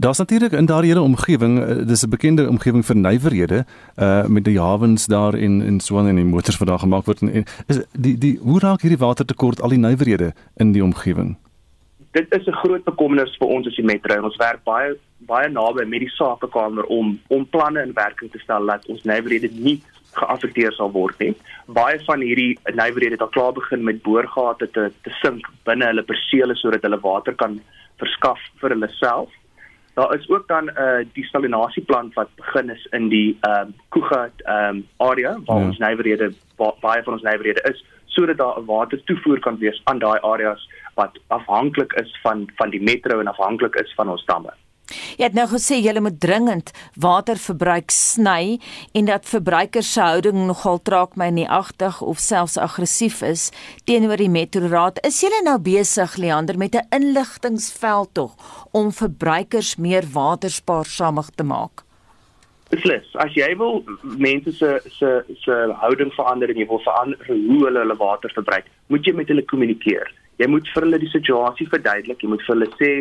Daar's 0.00 0.18
natuurlik 0.18 0.52
in 0.52 0.66
daardie 0.66 0.90
hele 0.90 1.04
omgewing, 1.04 1.60
eh, 1.60 1.86
dis 1.86 2.04
'n 2.04 2.08
bekende 2.08 2.48
omgewing 2.48 2.84
vir 2.86 2.96
nywerhede, 2.96 3.64
uh 3.96 4.26
met 4.26 4.44
die 4.44 4.60
hawens 4.60 5.06
daar 5.06 5.34
in 5.34 5.62
in 5.62 5.80
Swan 5.80 6.06
en 6.06 6.16
die 6.16 6.24
motors 6.24 6.58
wat 6.58 6.68
daar 6.68 6.78
gemaak 6.78 7.04
word 7.04 7.20
en 7.20 7.44
is 7.66 7.84
die 7.92 8.18
die 8.18 8.38
hoe 8.42 8.58
raak 8.58 8.80
hierdie 8.80 9.04
watertekort 9.06 9.60
al 9.60 9.68
die 9.68 9.78
nywerhede 9.78 10.32
in 10.56 10.72
die 10.72 10.84
omgewing? 10.84 11.36
dit 12.10 12.26
is 12.34 12.46
'n 12.46 12.60
groot 12.62 12.84
bekommernis 12.84 13.36
vir 13.38 13.48
ons 13.48 13.66
as 13.66 13.76
die 13.76 13.84
metro 13.84 14.14
en 14.14 14.24
ons 14.24 14.36
werk 14.36 14.64
baie 14.64 14.96
baie 15.18 15.48
naby 15.48 15.84
met 15.84 16.00
die 16.00 16.14
sakekamer 16.16 16.84
om 16.84 17.20
om 17.28 17.48
planne 17.48 17.82
in 17.82 17.92
werking 17.94 18.30
te 18.30 18.38
stel 18.38 18.66
dat 18.66 18.86
ons 18.86 19.02
nywerhede 19.02 19.50
nie 19.52 19.82
geaffekteer 20.12 20.72
sal 20.72 20.90
word 20.90 21.18
nie. 21.18 21.34
Baie 21.66 22.00
van 22.04 22.20
hierdie 22.20 22.58
nywerhede 22.74 23.12
het 23.12 23.20
al 23.20 23.28
klaar 23.28 23.52
begin 23.52 23.84
met 23.84 24.02
boorgate 24.02 24.70
te 24.70 24.92
te 25.02 25.10
sink 25.22 25.46
binne 25.64 25.86
hulle 25.86 26.02
persele 26.02 26.54
sodat 26.54 26.82
hulle 26.82 27.00
water 27.00 27.34
kan 27.34 27.60
verskaf 27.98 28.40
vir 28.60 28.70
hulle 28.70 28.88
self. 28.88 29.30
Daar 30.00 30.14
is 30.14 30.28
ook 30.28 30.48
dan 30.48 30.64
'n 30.64 30.72
uh, 30.78 31.06
desalinasieplant 31.12 32.14
wat 32.14 32.28
begin 32.34 32.70
is 32.70 32.86
in 32.90 33.08
die 33.08 33.38
ehm 33.40 33.60
um, 33.60 33.74
Kuga 33.88 34.30
ehm 34.36 34.76
um, 34.76 34.86
area 34.96 35.32
waar 35.44 35.60
ja. 35.60 35.64
ons 35.64 35.78
nywerhede 35.78 36.32
baie 36.56 37.02
van 37.02 37.12
ons 37.12 37.22
nywerhede 37.22 37.62
is 37.72 37.84
sodat 38.06 38.36
daar 38.36 38.60
'n 38.60 38.64
watertoevoer 38.64 39.38
kan 39.38 39.58
wees 39.58 39.80
aan 39.84 39.98
daai 39.98 40.20
areas 40.20 40.68
wat 40.94 41.18
afhanklik 41.26 41.92
is 41.92 42.18
van 42.22 42.50
van 42.54 42.70
die 42.70 42.82
metro 42.82 43.20
en 43.20 43.26
afhanklik 43.26 43.74
is 43.74 43.94
van 43.94 44.08
ons 44.08 44.24
damme. 44.24 44.52
Jy 45.18 45.24
het 45.24 45.34
nou 45.38 45.46
gesê 45.50 45.80
jy 45.80 45.94
moet 46.00 46.20
dringend 46.20 46.72
waterverbruik 46.94 47.90
sny 47.90 48.58
en 48.94 49.10
dat 49.10 49.28
verbruikers 49.28 49.92
se 49.92 50.00
houding 50.00 50.46
nogal 50.46 50.82
traak 50.82 51.16
my 51.16 51.30
nie 51.30 51.48
agtig 51.48 52.00
of 52.02 52.18
selfs 52.18 52.58
aggressief 52.58 53.22
is 53.22 53.50
teenoor 53.84 54.16
die 54.16 54.30
metroraad. 54.30 55.00
Is 55.06 55.20
julle 55.20 55.42
nou 55.44 55.58
besig 55.58 56.16
Leander 56.16 56.58
met 56.58 56.74
'n 56.74 56.86
inligtingsveld 56.90 58.14
tog 58.14 58.34
om 58.72 58.92
verbruikers 58.92 59.76
meer 59.76 60.04
waterspaarsamig 60.12 61.30
te 61.34 61.44
maak? 61.44 61.84
Beslis, 62.70 63.06
as 63.18 63.34
jy 63.34 63.48
wil 63.58 63.80
mense 64.02 64.52
se 64.54 64.68
se 64.94 65.08
se 65.42 65.54
houding 65.82 66.12
verander 66.14 66.50
en 66.52 66.56
jy 66.56 66.66
wil 66.70 66.82
verander 66.84 67.18
hoe 67.26 67.64
hulle 67.64 67.82
hulle 67.82 67.96
water 67.98 68.30
verbruik, 68.34 68.68
moet 68.86 69.06
jy 69.06 69.14
met 69.18 69.28
hulle 69.32 69.42
kommunikeer. 69.42 70.12
Jy 70.40 70.48
moet 70.48 70.68
vir 70.74 70.86
hulle 70.86 71.02
die 71.02 71.12
situasie 71.12 71.68
verduidelik, 71.68 72.22
jy 72.22 72.32
moet 72.32 72.46
vir 72.46 72.54
hulle 72.56 72.70
sê 72.80 72.92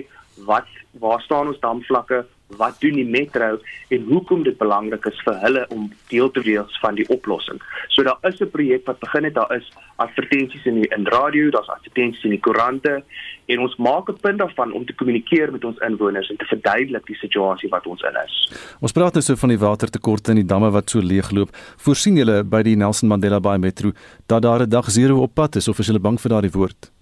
wat 0.47 0.67
waar 0.99 1.21
staan 1.21 1.47
ons 1.47 1.59
damvlakke, 1.63 2.23
wat 2.57 2.79
doen 2.81 2.95
die 2.97 3.05
metro 3.05 3.59
en 3.93 4.05
hoekom 4.09 4.41
dit 4.43 4.57
belangrik 4.57 5.05
is 5.05 5.19
vir 5.25 5.37
hulle 5.43 5.65
om 5.75 5.85
deel 6.09 6.31
te 6.33 6.41
wees 6.41 6.79
van 6.81 6.97
die 6.97 7.05
oplossing. 7.13 7.61
So 7.93 8.03
daar 8.03 8.17
is 8.29 8.41
'n 8.41 8.49
projek 8.49 8.85
wat 8.87 8.99
begin 8.99 9.23
het, 9.23 9.33
daar 9.33 9.55
is 9.55 9.69
advertensies 9.97 10.65
in 10.65 10.81
die 10.81 10.89
in 10.97 11.05
radio, 11.05 11.49
daar's 11.51 11.69
advertensies 11.69 12.23
in 12.23 12.31
die 12.31 12.39
koerante 12.39 13.03
en 13.45 13.59
ons 13.59 13.75
maak 13.77 14.09
'n 14.09 14.17
punt 14.21 14.39
daarvan 14.39 14.73
om 14.73 14.85
te 14.85 14.93
kommunikeer 14.93 15.51
met 15.51 15.63
ons 15.63 15.77
inwoners 15.77 16.29
en 16.29 16.37
te 16.37 16.45
verduidelik 16.45 17.05
die 17.05 17.15
situasie 17.15 17.69
wat 17.69 17.85
ons 17.85 18.01
in 18.01 18.15
is. 18.25 18.51
Ons 18.81 18.91
praat 18.91 19.13
nou 19.13 19.21
so 19.21 19.35
van 19.35 19.49
die 19.49 19.59
watertekorte 19.59 20.31
in 20.31 20.37
die 20.37 20.45
damme 20.53 20.71
wat 20.71 20.89
so 20.89 20.99
leegloop. 20.99 21.49
Voorsien 21.77 22.15
julle 22.15 22.43
by 22.43 22.63
die 22.63 22.75
Nelson 22.75 23.07
Mandela 23.07 23.39
Bay 23.39 23.57
Metro 23.57 23.91
dat 24.25 24.41
daar 24.41 24.61
'n 24.61 24.69
dag 24.69 24.89
zero 24.89 25.21
op 25.21 25.33
pad 25.33 25.55
is 25.55 25.67
of 25.67 25.79
is 25.79 25.87
julle 25.87 25.99
bang 25.99 26.19
vir 26.19 26.31
daardie 26.31 26.51
woord? 26.51 26.98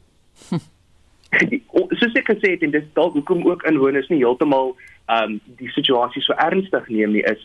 Soos 1.99 2.15
ek 2.15 2.29
gesê 2.33 2.55
het 2.55 2.63
en 2.63 2.71
dis 2.71 2.93
dalk 2.93 3.13
hoekom 3.13 3.45
ook 3.47 3.63
inwoners 3.63 4.09
nie 4.09 4.23
heeltemal 4.23 4.75
ehm 5.07 5.23
um, 5.23 5.39
die 5.59 5.71
situasie 5.71 6.21
so 6.21 6.33
ernstig 6.33 6.87
neem 6.89 7.11
nie 7.15 7.25
is 7.31 7.41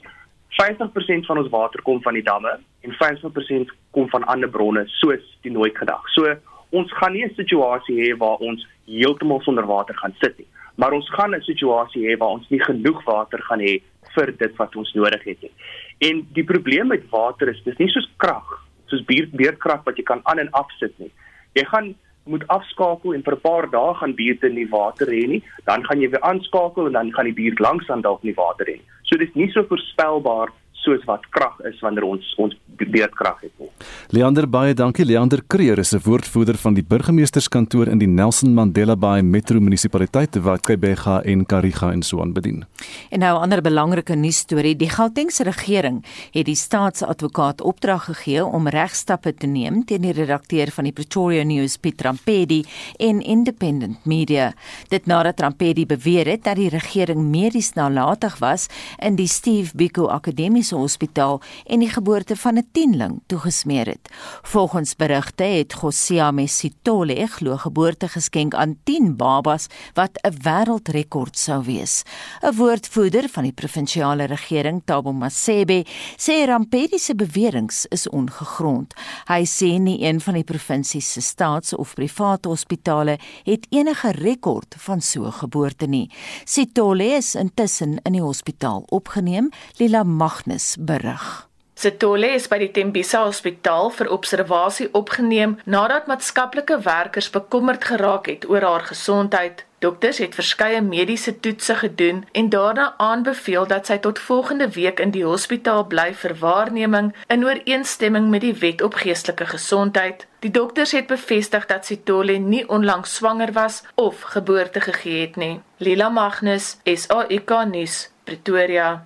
50% 0.61 1.27
van 1.27 1.39
ons 1.39 1.51
water 1.51 1.83
kom 1.83 2.03
van 2.03 2.15
die 2.19 2.25
damme 2.27 2.59
en 2.87 2.97
50% 2.99 3.73
kom 3.91 4.09
van 4.09 4.25
ander 4.25 4.51
bronne 4.51 4.85
soos 5.01 5.25
die 5.47 5.53
nooit 5.53 5.77
gedag. 5.79 6.03
So 6.15 6.35
ons 6.71 6.93
gaan 6.99 7.13
nie 7.13 7.25
'n 7.25 7.35
situasie 7.35 7.97
hê 8.03 8.17
waar 8.19 8.39
ons 8.41 8.67
heeltemal 8.87 9.41
sonder 9.41 9.67
water 9.67 9.95
gaan 9.95 10.15
sit 10.21 10.39
nie, 10.39 10.47
maar 10.77 10.93
ons 10.93 11.09
gaan 11.11 11.35
'n 11.35 11.41
situasie 11.41 12.03
hê 12.09 12.19
waar 12.19 12.37
ons 12.37 12.49
nie 12.51 12.61
genoeg 12.61 13.05
water 13.05 13.43
gaan 13.43 13.61
hê 13.61 13.83
vir 14.15 14.33
dit 14.39 14.57
wat 14.57 14.77
ons 14.77 14.93
nodig 14.93 15.25
het 15.25 15.43
nie. 15.43 15.53
En 15.99 16.27
die 16.33 16.45
probleem 16.45 16.87
met 16.87 17.11
water 17.11 17.49
is 17.49 17.63
dis 17.65 17.79
nie 17.79 17.89
soos 17.89 18.09
krag, 18.17 18.65
soos 18.87 19.05
beerdkrag 19.05 19.85
wat 19.85 19.97
jy 19.97 20.03
kan 20.03 20.21
aan 20.25 20.39
en 20.39 20.51
af 20.51 20.71
sit 20.79 20.99
nie. 20.99 21.11
Jy 21.55 21.65
gaan 21.65 21.95
moet 22.25 22.47
afskakel 22.49 23.15
en 23.15 23.23
vir 23.23 23.35
'n 23.35 23.41
paar 23.41 23.71
dae 23.71 23.95
gaan 23.95 24.15
buurte 24.15 24.49
nie 24.49 24.69
water 24.69 25.07
hê 25.07 25.27
nie, 25.27 25.43
dan 25.65 25.85
gaan 25.85 26.01
jy 26.01 26.11
weer 26.11 26.21
aanskakel 26.21 26.87
en 26.87 26.93
dan 26.93 27.13
gaan 27.13 27.25
die 27.25 27.41
buurt 27.41 27.61
langs 27.61 27.91
aan 27.91 28.03
dalk 28.03 28.23
nie 28.23 28.35
water 28.35 28.67
hê. 28.67 28.81
So 29.03 29.17
dis 29.17 29.35
nie 29.35 29.51
so 29.51 29.63
voorspelbaar 29.63 30.49
soos 30.83 31.03
wat 31.07 31.25
krag 31.31 31.59
is 31.69 31.79
wanneer 31.83 32.07
ons 32.07 32.27
ons 32.43 32.55
beurtkrag 32.83 33.41
het 33.45 33.53
nie. 33.61 33.69
Leander 34.15 34.49
baie 34.51 34.75
dankie 34.75 35.05
Leander 35.07 35.43
Kreer 35.47 35.79
is 35.79 35.93
'n 35.95 36.03
woordvoerder 36.05 36.57
van 36.57 36.75
die 36.75 36.83
burgemeesterskantoor 36.83 37.89
in 37.89 37.99
die 37.99 38.09
Nelson 38.09 38.55
Mandela 38.55 38.97
Bay 38.97 39.23
Metro 39.23 39.61
munisipaliteit 39.61 40.37
wat 40.43 40.67
Kybega 40.67 41.23
en 41.23 41.47
Kariga 41.47 41.93
en 41.93 42.03
so 42.03 42.21
aan 42.21 42.33
bedien. 42.33 42.65
En 43.11 43.19
nou 43.19 43.39
'n 43.39 43.43
ander 43.43 43.63
belangrike 43.63 44.15
nuus 44.15 44.39
storie, 44.39 44.77
die 44.77 44.91
Gautengse 44.91 45.43
regering 45.43 46.05
het 46.33 46.47
die 46.47 46.55
staatsadvokaat 46.55 47.61
opdrag 47.61 48.05
gegee 48.05 48.45
om 48.45 48.69
regstappe 48.69 49.35
te 49.35 49.47
neem 49.47 49.85
teen 49.85 50.03
die 50.03 50.13
redakteur 50.13 50.71
van 50.71 50.85
die 50.85 50.93
Pretoria 50.93 51.45
News 51.45 51.77
Piet 51.77 52.01
Rampedi 52.01 52.65
en 52.99 53.21
Independent 53.21 54.05
Media. 54.05 54.53
Dit 54.89 55.07
nadat 55.07 55.41
Rampedi 55.41 55.87
beweer 55.87 56.27
het 56.27 56.45
dat 56.45 56.57
die 56.57 56.69
regering 56.69 57.23
medies 57.23 57.73
nalatig 57.73 58.39
was 58.39 58.67
in 58.99 59.17
die 59.17 59.29
Steve 59.29 59.71
Biko 59.75 60.07
Akademie 60.07 60.63
Mediese 60.73 60.77
Hospitaal 60.77 61.41
en 61.67 61.81
die 61.81 61.91
geboorte 61.91 62.37
van 62.37 62.57
'n 62.57 62.69
tienling 62.73 63.21
toegesmeer 63.27 63.87
het. 63.87 64.09
Volgens 64.43 64.97
berigte 64.97 65.45
het 65.45 65.75
Gosia 65.75 66.31
Mesitole 66.31 67.27
glo 67.27 67.57
geboorte 67.57 68.09
geskenk 68.09 68.55
aan 68.55 68.77
10 68.85 69.17
babas 69.17 69.67
wat 69.95 70.19
'n 70.23 70.37
wêreldrekord 70.43 71.37
sou 71.37 71.63
wees. 71.65 72.03
'n 72.43 72.57
Woordvoerder 72.57 73.29
van 73.29 73.43
die 73.43 73.53
provinsiale 73.53 74.25
regering, 74.25 74.83
Tabo 74.85 75.13
Masebe, 75.13 75.85
sê 76.17 76.47
Rampedi 76.47 76.99
se 76.99 77.15
beweringe 77.15 77.87
is 77.89 78.09
ongegrond. 78.09 78.95
Hy 79.27 79.45
sê 79.45 79.79
nie 79.79 80.03
een 80.03 80.21
van 80.21 80.35
die 80.35 80.45
provinsie 80.45 81.01
se 81.01 81.21
staats- 81.21 81.75
of 81.75 81.95
private 81.95 82.49
hospitale 82.49 83.19
het 83.45 83.67
enige 83.71 84.11
rekord 84.11 84.75
van 84.79 85.01
so 85.01 85.25
'n 85.25 85.33
geboorte 85.33 85.87
nie. 85.87 86.11
Sitole 86.45 87.05
is 87.05 87.35
intussen 87.35 88.01
in 88.03 88.13
die 88.13 88.23
hospitaal 88.23 88.83
opgeneem. 88.89 89.51
Lila 89.79 90.03
Magnus 90.03 90.62
Johannes 90.63 90.77
berig. 90.79 91.49
Setole 91.75 92.29
is 92.37 92.47
by 92.47 92.59
die 92.61 92.71
Tembisa 92.71 93.25
Hospitaal 93.25 93.91
vir 93.91 94.11
observasie 94.15 94.89
opgeneem 94.95 95.57
nadat 95.65 96.07
maatskaplike 96.07 96.77
werkers 96.85 97.31
bekommerd 97.35 97.85
geraak 97.85 98.29
het 98.31 98.47
oor 98.49 98.63
haar 98.63 98.85
gesondheid. 98.87 99.65
Dokters 99.83 100.21
het 100.23 100.37
verskeie 100.39 100.79
mediese 100.81 101.33
toetse 101.43 101.75
gedoen 101.81 102.23
en 102.39 102.51
daarna 102.55 102.95
aanbeveel 103.03 103.67
dat 103.67 103.91
sy 103.91 103.97
tot 103.99 104.21
volgende 104.23 104.69
week 104.77 105.01
in 105.03 105.11
die 105.11 105.25
hospitaal 105.27 105.89
bly 105.91 106.13
vir 106.15 106.37
waarneming 106.39 107.11
in 107.27 107.43
ooreenstemming 107.45 108.31
met 108.31 108.47
die 108.47 108.55
Wet 108.63 108.83
op 108.87 108.95
Geestelike 109.03 109.49
Gesondheid. 109.57 110.27
Die 110.47 110.55
dokters 110.55 110.95
het 110.95 111.11
bevestig 111.11 111.67
dat 111.67 111.89
Setole 111.89 112.39
nie 112.39 112.63
onlangs 112.69 113.17
swanger 113.19 113.51
was 113.59 113.83
of 113.97 114.23
geboorte 114.37 114.81
gegee 114.81 115.27
het 115.27 115.37
nie. 115.37 115.57
Lila 115.79 116.13
Magnus, 116.15 116.77
SAK 116.87 117.65
nuus, 117.73 118.13
Pretoria. 118.25 119.01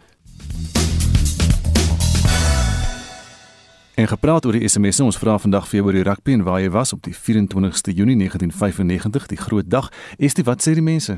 En 3.97 4.09
gepraat 4.09 4.45
oor 4.45 4.53
die 4.53 4.69
SMS, 4.69 4.99
ons 5.00 5.17
vra 5.17 5.38
vandag 5.41 5.71
vir 5.71 5.79
jou 5.79 5.87
oor 5.87 5.97
die 5.97 6.03
rugby 6.05 6.35
en 6.37 6.43
waar 6.45 6.59
jy 6.61 6.69
was 6.75 6.91
op 6.93 7.00
die 7.07 7.15
24ste 7.17 7.95
Junie 7.97 8.19
1995, 8.21 9.31
die 9.31 9.38
groot 9.41 9.71
dag. 9.73 9.88
Estie, 10.21 10.45
wat 10.45 10.61
sê 10.61 10.75
die 10.76 10.85
mense? 10.85 11.17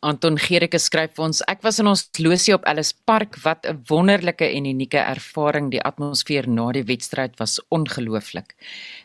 Anton 0.00 0.38
Gericke 0.40 0.78
skryf 0.80 1.10
vir 1.18 1.26
ons: 1.26 1.42
Ek 1.52 1.60
was 1.60 1.76
in 1.82 1.88
ons 1.90 2.06
losie 2.24 2.54
op 2.54 2.64
Ellis 2.70 2.94
Park, 3.04 3.36
wat 3.44 3.66
'n 3.68 3.82
wonderlike 3.90 4.46
en 4.48 4.64
unieke 4.64 4.96
ervaring. 4.96 5.68
Die 5.70 5.82
atmosfeer 5.84 6.48
na 6.48 6.72
die 6.72 6.84
wedstryd 6.88 7.36
was 7.38 7.60
ongelooflik. 7.68 8.54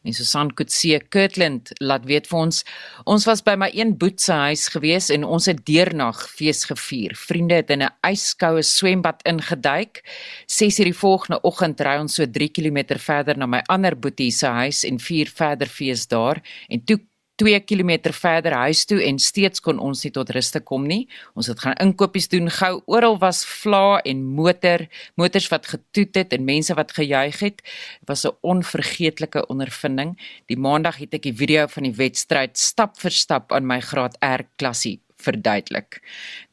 En 0.05 0.13
Susan 0.13 0.53
Kutse 0.53 1.01
Kirtland 1.09 1.71
laat 1.81 2.05
weet 2.05 2.27
vir 2.27 2.39
ons: 2.39 2.63
Ons 3.05 3.25
was 3.25 3.41
by 3.41 3.55
my 3.55 3.69
een 3.73 3.97
boet 3.97 4.21
se 4.21 4.31
huis 4.31 4.69
gewees 4.69 5.09
en 5.09 5.23
ons 5.25 5.45
het 5.45 5.65
deernag 5.65 6.29
fees 6.29 6.63
gevier. 6.63 7.11
Vriende 7.13 7.55
het 7.55 7.69
in 7.69 7.83
'n 7.83 7.91
yskoue 8.07 8.63
swembad 8.63 9.21
ingeduik. 9.25 10.01
6:00 10.47 10.83
die 10.85 10.93
volgende 10.93 11.41
oggend 11.43 11.81
ry 11.81 11.99
ons 11.99 12.15
so 12.15 12.25
3 12.25 12.49
km 12.49 12.97
verder 12.97 13.37
na 13.37 13.45
my 13.45 13.61
ander 13.67 13.95
boetie 13.99 14.31
se 14.31 14.47
huis 14.47 14.85
en 14.85 14.99
vier 14.99 15.27
verder 15.27 15.67
fees 15.67 16.07
daar 16.07 16.41
en 16.69 16.85
toe 16.85 16.99
2 17.36 17.60
km 17.68 18.12
verder 18.15 18.54
huis 18.65 18.86
toe 18.86 19.01
en 19.04 19.20
steeds 19.20 19.60
kon 19.60 19.80
ons 19.80 20.04
nie 20.06 20.12
tot 20.15 20.30
rus 20.36 20.51
te 20.54 20.62
kom 20.63 20.88
nie. 20.88 21.06
Ons 21.36 21.50
het 21.51 21.60
gaan 21.60 21.77
inkopies 21.84 22.30
doen 22.32 22.50
gou. 22.50 22.82
Oral 22.88 23.20
was 23.20 23.44
vla 23.46 24.00
en 24.08 24.24
motor, 24.24 24.86
motors 25.20 25.50
wat 25.51 25.68
getoet 25.68 26.15
het 26.15 26.34
en 26.34 26.48
mense 26.48 26.74
wat 26.74 26.96
gejuig 26.96 27.39
het. 27.39 27.63
Dit 28.00 28.08
was 28.08 28.25
'n 28.25 28.38
onvergeetlike 28.42 29.48
ondervinding. 29.48 30.18
Die 30.48 30.58
maandag 30.58 30.98
het 30.98 31.13
ek 31.13 31.24
die 31.24 31.36
video 31.36 31.68
van 31.68 31.84
die 31.84 31.96
wedstryd 31.96 32.58
stap 32.58 33.00
vir 33.00 33.12
stap 33.12 33.51
aan 33.51 33.68
my 33.68 33.80
graad 33.80 34.18
R 34.22 34.48
klasie 34.56 35.04
verduidelik. 35.25 36.00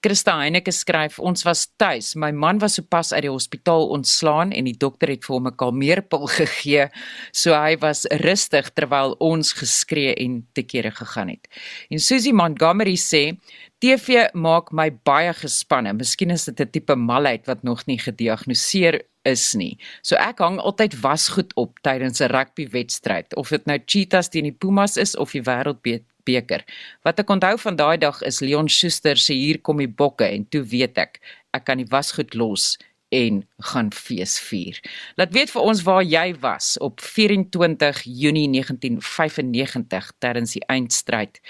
Christa 0.03 0.35
Heineke 0.41 0.73
skryf: 0.73 1.19
"Ons 1.19 1.45
was 1.47 1.67
tuis. 1.77 2.15
My 2.17 2.33
man 2.33 2.59
was 2.59 2.75
sopas 2.81 3.13
uit 3.13 3.23
die 3.23 3.31
hospitaal 3.31 3.89
ontslaan 3.95 4.53
en 4.53 4.65
die 4.65 4.77
dokter 4.77 5.13
het 5.13 5.25
vir 5.25 5.37
hom 5.37 5.47
'n 5.47 5.57
kalmeerpil 5.57 6.27
gegee, 6.41 6.89
so 7.33 7.55
hy 7.55 7.77
was 7.81 8.07
rustig 8.25 8.73
terwyl 8.75 9.17
ons 9.21 9.53
geskree 9.53 10.15
en 10.15 10.43
te 10.55 10.63
kere 10.63 10.91
gegaan 10.91 11.29
het." 11.29 11.49
En 11.91 11.99
Susie 11.99 12.33
Montgomery 12.33 12.97
sê: 12.97 13.39
"TV 13.81 14.29
maak 14.35 14.73
my 14.73 14.91
baie 14.91 15.33
gespanne. 15.33 15.93
Miskien 15.93 16.31
is 16.31 16.45
dit 16.45 16.61
'n 16.61 16.71
tipe 16.71 16.97
malheid 16.97 17.47
wat 17.47 17.63
nog 17.63 17.87
nie 17.87 17.99
gediagnoseer 17.99 19.03
is 19.25 19.53
nie. 19.55 19.77
So 20.03 20.19
ek 20.21 20.43
hang 20.43 20.59
altyd 20.63 20.97
wasgoed 21.03 21.53
op 21.61 21.79
tydens 21.87 22.21
'n 22.21 22.31
rugbywedstryd 22.33 23.37
of 23.37 23.49
dit 23.49 23.67
nou 23.67 23.79
Cheetahs 23.87 24.29
teen 24.29 24.45
die 24.45 24.53
Pumas 24.59 24.97
is 24.97 25.17
of 25.17 25.33
die 25.33 25.43
Wêreldbeker 25.43 26.12
beker. 26.25 26.65
Wat 27.03 27.19
ek 27.19 27.31
onthou 27.31 27.57
van 27.59 27.77
daai 27.77 27.99
dag 27.99 28.23
is 28.23 28.41
Leon 28.41 28.69
Schuster 28.69 29.17
se 29.17 29.35
hier 29.35 29.61
kom 29.61 29.79
die 29.79 29.91
bokke 29.91 30.29
en 30.29 30.45
toe 30.49 30.63
weet 30.63 30.99
ek 30.99 31.21
ek 31.53 31.65
kan 31.69 31.79
die 31.79 31.91
wasgoed 31.91 32.35
los 32.35 32.79
en 33.13 33.43
gaan 33.69 33.91
fees 33.93 34.39
vier. 34.41 34.79
Laat 35.21 35.35
weet 35.37 35.53
vir 35.53 35.67
ons 35.69 35.83
waar 35.85 36.03
jy 36.05 36.33
was 36.41 36.75
op 36.83 37.01
24 37.05 38.01
Junie 38.09 38.49
1995 38.49 40.09
tydens 40.25 40.55
die 40.57 40.65
eindstryd 40.73 41.43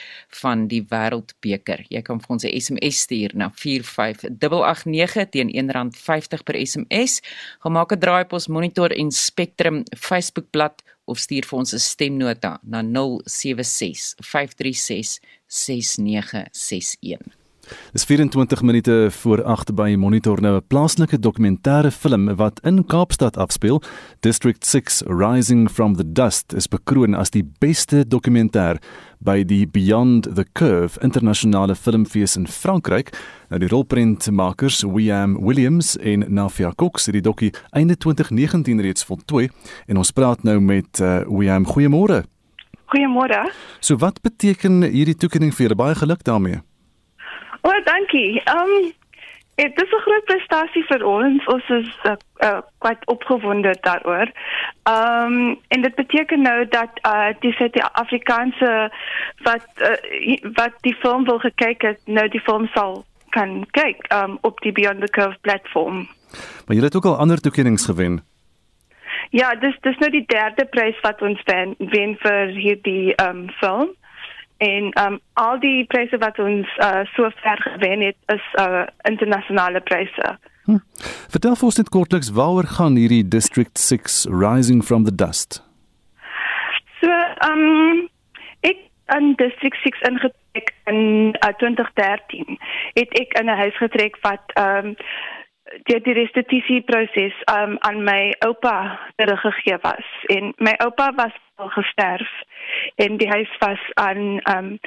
van 0.42 0.66
die 0.72 0.82
Wêreldbeker. 0.90 1.84
Jy 1.88 2.02
kan 2.02 2.20
vir 2.20 2.34
ons 2.34 2.44
'n 2.44 2.60
SMS 2.60 3.06
stuur 3.06 3.30
na 3.34 3.50
45889 3.54 5.30
teen 5.30 5.54
R1.50 5.54 6.42
per 6.42 6.58
SMS. 6.58 7.22
Gemaak 7.62 7.92
'n 7.92 7.98
draai 7.98 8.22
op 8.24 8.32
ons 8.32 8.48
Monitor 8.48 8.90
en 8.90 9.10
Spectrum 9.10 9.84
Facebookblad 9.96 10.82
of 11.04 11.18
stuur 11.18 11.44
vir 11.44 11.58
ons 11.58 11.72
'n 11.74 11.78
stemnota 11.78 12.58
na 12.62 12.82
076 12.82 14.14
536 14.20 15.20
6961. 15.46 17.42
Dis 17.92 18.04
24 18.04 18.62
minute 18.62 19.08
voor 19.10 19.44
8 19.44 19.74
by 19.74 19.94
Monitor 19.98 20.40
nou 20.40 20.56
'n 20.56 20.66
plaaslike 20.66 21.18
dokumentêre 21.18 21.90
film 21.90 22.34
wat 22.36 22.60
in 22.64 22.86
Kaapstad 22.86 23.36
afspeel. 23.36 23.82
District 24.20 24.66
6 24.66 25.02
Rising 25.06 25.70
from 25.70 25.96
the 25.96 26.12
Dust 26.12 26.52
is 26.52 26.66
bekroon 26.66 27.14
as 27.14 27.30
die 27.30 27.44
beste 27.58 28.04
dokumentêr 28.08 28.76
by 29.22 29.42
die 29.46 29.66
Beyond 29.66 30.34
the 30.34 30.44
Curve 30.58 30.98
internasionale 31.00 31.74
filmfees 31.78 32.36
in 32.36 32.46
Frankryk. 32.50 33.12
Nou 33.50 33.60
die 33.62 33.70
rolprentmakers 33.70 34.82
William 34.82 35.36
Williams 35.40 35.94
en 35.98 36.24
Nafia 36.28 36.72
Cox 36.76 37.06
het 37.06 37.16
die 37.18 37.24
dokkie 37.24 37.52
einde 37.70 37.96
2019 37.96 38.82
reeds 38.82 39.06
voltooi 39.06 39.48
en 39.86 40.00
ons 40.02 40.10
praat 40.10 40.42
nou 40.42 40.58
met 40.60 41.00
uh, 41.00 41.20
William. 41.28 41.66
Goeiemôre. 41.66 42.22
Goeiemôre. 42.92 43.44
So 43.80 43.96
wat 44.02 44.20
beteken 44.24 44.82
hierdie 44.82 45.16
toekenning 45.16 45.54
vir 45.54 45.68
julle? 45.68 45.78
Baie 45.78 45.94
geluk 45.96 46.24
daarmee. 46.26 46.60
O, 47.62 47.70
oh, 47.70 47.78
dankie. 47.86 48.42
Ehm 48.42 48.76
um, 48.82 48.90
dit 49.54 49.82
is 49.82 49.90
'n 49.90 50.00
groot 50.00 50.24
prestasie 50.24 50.84
vir 50.84 51.04
ons. 51.04 51.44
Ons 51.44 51.68
is 51.68 51.98
uh, 52.02 52.12
uh, 52.38 52.58
baie 52.78 52.96
opgewonde 53.04 53.76
daaroor. 53.80 54.30
Ehm 54.82 55.32
um, 55.32 55.58
en 55.68 55.82
dit 55.82 55.94
beteken 55.94 56.42
nou 56.42 56.68
dat 56.68 56.90
uh, 57.06 57.28
die 57.40 57.52
Suid-Afrikaanse 57.52 58.92
wat 59.42 59.66
uh, 59.76 60.52
wat 60.52 60.74
die 60.80 60.94
film 60.94 61.24
wil 61.24 61.38
gekyk 61.38 61.82
het, 61.82 62.00
nou 62.04 62.28
die 62.28 62.40
film 62.40 62.66
sal 62.74 63.04
kan 63.28 63.66
kyk 63.70 64.12
um, 64.12 64.38
op 64.40 64.60
die 64.60 64.72
Beyond 64.72 65.00
the 65.00 65.10
Curve 65.10 65.38
platform. 65.40 66.08
Maar 66.66 66.76
jy 66.76 66.82
het 66.82 66.96
ook 66.96 67.04
al 67.04 67.16
ander 67.16 67.40
toekennings 67.40 67.84
gewen. 67.84 68.24
Ja, 69.30 69.54
dis 69.54 69.76
dis 69.80 69.98
nou 69.98 70.10
die 70.10 70.24
derde 70.26 70.64
prys 70.64 71.00
wat 71.00 71.22
ons 71.22 71.40
wen, 71.44 71.74
wen 71.78 72.16
vir 72.20 72.46
hierdie 72.46 73.14
ehm 73.14 73.36
um, 73.36 73.50
film 73.50 73.90
en 74.62 74.92
um 75.04 75.18
al 75.32 75.58
die 75.62 75.84
pryse 75.90 76.18
wat 76.22 76.38
ons 76.38 76.70
uh, 76.78 77.02
so 77.14 77.30
ver 77.42 77.62
gewen 77.66 78.00
het 78.06 78.16
is 78.34 78.44
uh, 78.60 78.86
internasionale 79.10 79.80
pryse. 79.80 80.36
Hm. 80.64 80.78
Vertel 81.34 81.56
vir 81.58 81.68
ons 81.70 81.80
net 81.80 81.90
kortliks 81.90 82.30
waaroor 82.36 82.68
gaan 82.76 82.98
hierdie 83.00 83.24
District 83.28 83.78
6 83.78 84.26
Rising 84.30 84.84
from 84.86 85.08
the 85.08 85.14
Dust? 85.14 85.62
So 87.00 87.10
um 87.48 88.06
ek 88.62 88.86
in 89.16 89.34
District 89.42 89.78
6 89.82 90.06
ingetrek 90.10 90.74
in 90.92 91.34
uh, 91.42 91.50
2013 91.58 92.58
het 92.94 93.18
ek 93.24 93.34
in 93.40 93.50
'n 93.50 93.60
huis 93.64 93.76
getrek 93.82 94.20
wat 94.22 94.54
um 94.54 94.94
die 95.88 96.00
die 96.06 96.14
restituisie 96.14 96.82
proses 96.86 97.34
um 97.50 97.76
aan 97.88 98.04
my 98.04 98.34
oupa 98.46 98.98
teruggegee 99.16 99.78
was 99.82 100.08
en 100.36 100.54
my 100.58 100.74
oupa 100.84 101.12
was 101.16 101.34
al 101.56 101.68
gesterf 101.68 102.30
en 102.96 103.16
die 103.16 103.28
huis 103.28 103.50
was 103.58 103.82
aan 103.94 104.40
um 104.56 104.78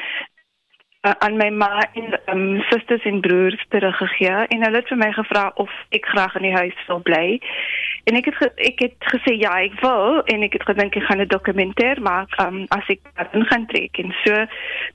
aan 1.05 1.37
my 1.37 1.49
ma 1.49 1.89
en 1.93 2.19
um, 2.33 2.61
susters 2.69 3.03
en 3.03 3.19
broers 3.19 3.65
teruggegee 3.69 4.45
en 4.47 4.63
hulle 4.63 4.79
het 4.81 4.87
vir 4.89 4.97
my 4.97 5.11
gevra 5.13 5.43
of 5.61 5.71
ek 5.93 6.07
graag 6.09 6.35
in 6.39 6.47
die 6.47 6.55
huis 6.55 6.85
wil 6.87 7.01
bly. 7.05 7.39
En 8.09 8.17
ek 8.17 8.29
het 8.29 8.61
ek 8.69 8.81
het 8.85 9.09
gesê 9.13 9.35
ja, 9.37 9.53
ek 9.67 9.77
wil 9.83 10.21
en 10.33 10.45
ek 10.47 10.57
het 10.57 10.65
gedink 10.69 10.97
ek 10.97 11.07
gaan 11.09 11.21
'n 11.21 11.33
dokumentêr 11.33 12.01
maak 12.01 12.33
um, 12.41 12.65
as 12.77 12.89
ek 12.89 13.01
in 13.33 13.45
gaan 13.51 13.67
trek 13.69 13.99
en 14.01 14.15
so 14.23 14.45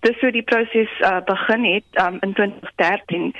dis 0.06 0.20
hoe 0.20 0.32
die 0.34 0.46
proses 0.46 0.90
uh, 1.00 1.20
begin 1.26 1.64
het 1.64 2.02
um, 2.02 2.18
in 2.26 2.34
2013 2.34 3.30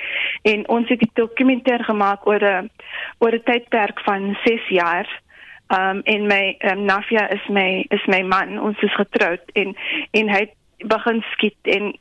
en 0.52 0.68
ons 0.68 0.88
het 0.88 1.00
die 1.00 1.14
dokumentêr 1.14 1.82
gemaak 1.90 2.26
oor 2.26 2.42
'n 2.42 2.70
oor 3.18 3.34
'n 3.34 3.42
tydperk 3.50 4.00
van 4.06 4.36
6 4.44 4.68
jaar. 4.68 5.08
Um 5.70 6.00
en 6.02 6.26
my 6.26 6.56
um, 6.70 6.84
Nafia 6.84 7.28
is 7.32 7.48
my 7.48 7.86
is 7.90 8.06
my 8.06 8.22
man 8.22 8.58
ons 8.58 8.78
is 8.82 8.94
getroud 8.94 9.42
en 9.54 9.76
en 10.10 10.28
hy 10.28 10.46
begin 10.86 11.20
skiet 11.32 11.56
en 11.62 11.92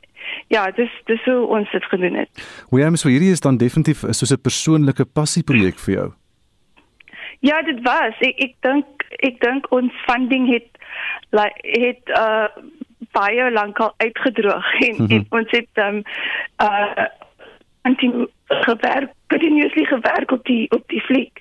ja, 0.48 0.70
dis 0.76 0.90
dis 1.04 1.22
hoe 1.24 1.46
ons 1.46 1.70
dit 1.70 1.84
gedoen 1.84 2.14
het. 2.22 2.42
William, 2.70 2.96
so 2.96 3.08
hierdie 3.08 3.30
is 3.30 3.40
dan 3.44 3.60
definitief 3.60 4.02
soos 4.10 4.32
'n 4.32 4.42
persoonlike 4.42 5.04
passieprojek 5.04 5.78
vir 5.78 5.94
jou. 5.94 6.08
Ja, 7.40 7.62
dit 7.62 7.80
was. 7.82 8.14
Ek 8.20 8.36
ek 8.38 8.54
dink 8.60 8.86
ek 9.24 9.40
dink 9.40 9.70
ons 9.72 9.92
funding 10.06 10.48
het 10.52 10.68
like 11.30 11.56
het 11.62 12.02
uh 12.18 12.48
baie 13.10 13.50
lank 13.50 13.78
al 13.78 13.94
uitgedroog 13.96 14.66
en, 14.80 14.94
mm 14.94 15.06
-hmm. 15.06 15.10
en 15.10 15.26
ons 15.30 15.50
het 15.50 15.84
um 15.86 16.02
uh 16.62 17.06
antin 17.82 18.28
gewerk, 18.46 19.12
continuously 19.32 19.84
gewerk 19.84 20.30
op 20.30 20.44
die 20.44 20.70
op 20.70 20.82
die 20.86 21.00
fliek. 21.00 21.40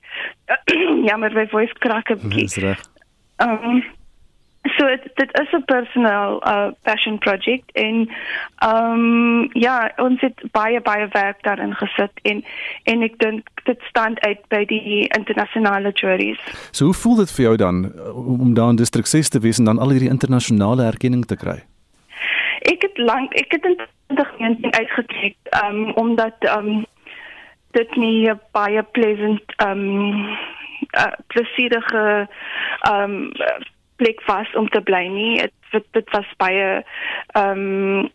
ja, 1.09 1.17
maar 1.17 1.33
my 1.33 1.47
voice 1.47 1.73
crack 1.83 2.09
'n 2.09 2.19
bietjie. 2.21 2.49
Dis 2.49 2.61
reg. 2.65 2.83
Um 3.37 3.83
So 4.61 4.85
dit 5.15 5.39
is 5.41 5.51
'n 5.51 5.63
personal 5.65 6.47
uh 6.47 6.67
passion 6.83 7.17
project 7.17 7.71
en 7.71 8.09
ehm 8.57 8.91
um, 8.93 9.49
ja, 9.53 9.91
ons 9.95 10.21
het 10.21 10.41
baie 10.51 10.81
baie 10.81 11.07
werk 11.11 11.43
daarin 11.43 11.73
gesit 11.73 12.11
en 12.21 12.43
en 12.83 13.01
ek 13.01 13.17
dink 13.17 13.47
dit 13.63 13.81
staan 13.81 14.19
uit 14.19 14.41
by 14.47 14.65
die 14.65 15.07
internasionale 15.17 15.91
juries. 15.91 16.39
So 16.71 16.85
hoe 16.85 16.93
voel 16.93 17.15
dit 17.15 17.31
vir 17.31 17.43
jou 17.45 17.55
dan 17.55 17.91
om 18.13 18.53
daar 18.53 18.69
in 18.69 18.75
distrik 18.75 19.05
6 19.05 19.29
te 19.29 19.39
wees 19.39 19.57
en 19.57 19.65
dan 19.65 19.79
al 19.79 19.89
hierdie 19.89 20.09
internasionale 20.09 20.83
erkenning 20.83 21.25
te 21.25 21.35
kry? 21.35 21.63
Ek 22.59 22.81
het 22.81 22.97
lank 22.97 23.33
ek 23.33 23.51
het 23.51 23.65
in 23.65 23.79
2019 24.07 24.73
uitgetrek 24.73 25.35
um 25.63 25.91
omdat 25.93 26.35
um 26.57 26.85
dit 27.77 27.95
nie 27.95 28.33
baie 28.55 28.83
pleasant 28.95 29.57
um 29.65 29.83
uh, 30.97 31.13
plesierige 31.27 32.27
um 32.89 33.31
plek 33.99 34.21
was 34.25 34.55
om 34.55 34.69
te 34.69 34.81
bly 34.81 35.03
nie. 35.11 35.33
Dit 35.73 35.85
dit 35.97 36.15
was 36.15 36.29
baie 36.41 36.69
um, 37.37 38.07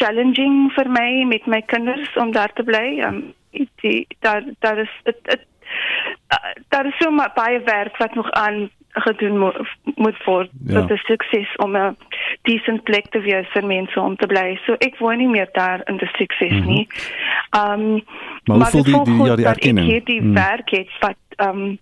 challenging 0.00 0.66
vir 0.76 0.90
my 0.90 1.08
met 1.30 1.46
my 1.46 1.62
kinders 1.72 2.10
om 2.20 2.34
daar 2.34 2.52
te 2.58 2.66
bly. 2.66 2.98
Um, 3.06 3.22
die 3.84 4.06
daar 4.24 4.44
daar 4.64 4.78
is 4.82 4.92
dit 5.08 5.18
dit 5.30 5.46
daar 6.68 6.86
is 6.86 6.96
so 6.98 7.10
baie 7.34 7.60
werk 7.60 7.96
wat 7.96 8.14
nog 8.14 8.30
aan 8.30 8.70
gedoen 8.92 9.38
mo 9.38 9.52
moet 9.94 10.24
word 10.24 10.50
ja. 10.66 10.80
vir 10.80 10.86
die 10.86 10.98
sukses 11.06 11.56
om 11.56 11.76
'n 11.76 11.96
decent 12.42 12.82
plek 12.82 13.08
te 13.10 13.20
wees 13.20 13.48
vir 13.52 13.66
mense 13.66 14.00
om 14.00 14.16
te 14.16 14.26
bly. 14.26 14.60
So 14.66 14.76
ek 14.78 14.98
woon 14.98 15.18
nie 15.18 15.28
meer 15.28 15.48
daar 15.52 15.80
in 15.88 15.96
die 15.96 16.10
sukses 16.18 16.50
mm 16.50 16.58
-hmm. 16.58 16.68
nie. 16.68 16.88
Ehm 17.50 17.80
um, 17.80 18.04
maar, 18.44 18.58
maar 18.58 18.70
die 18.70 18.82
die 18.82 19.24
ja 19.24 19.36
die 19.36 19.46
erkenning. 19.46 19.88
Ek 19.88 19.94
het 19.94 20.06
die 20.06 20.20
mm. 20.20 20.34
werk 20.34 20.70
het 20.70 20.90
wat 21.00 21.20
ehm 21.36 21.48
um, 21.48 21.78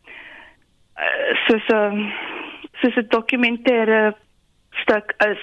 uh, 0.97 1.35
so 1.47 1.59
so 1.67 1.77
soos 2.81 2.97
'n 2.97 3.07
dokumentêre 3.09 4.15
stuk 4.71 5.15
is 5.19 5.43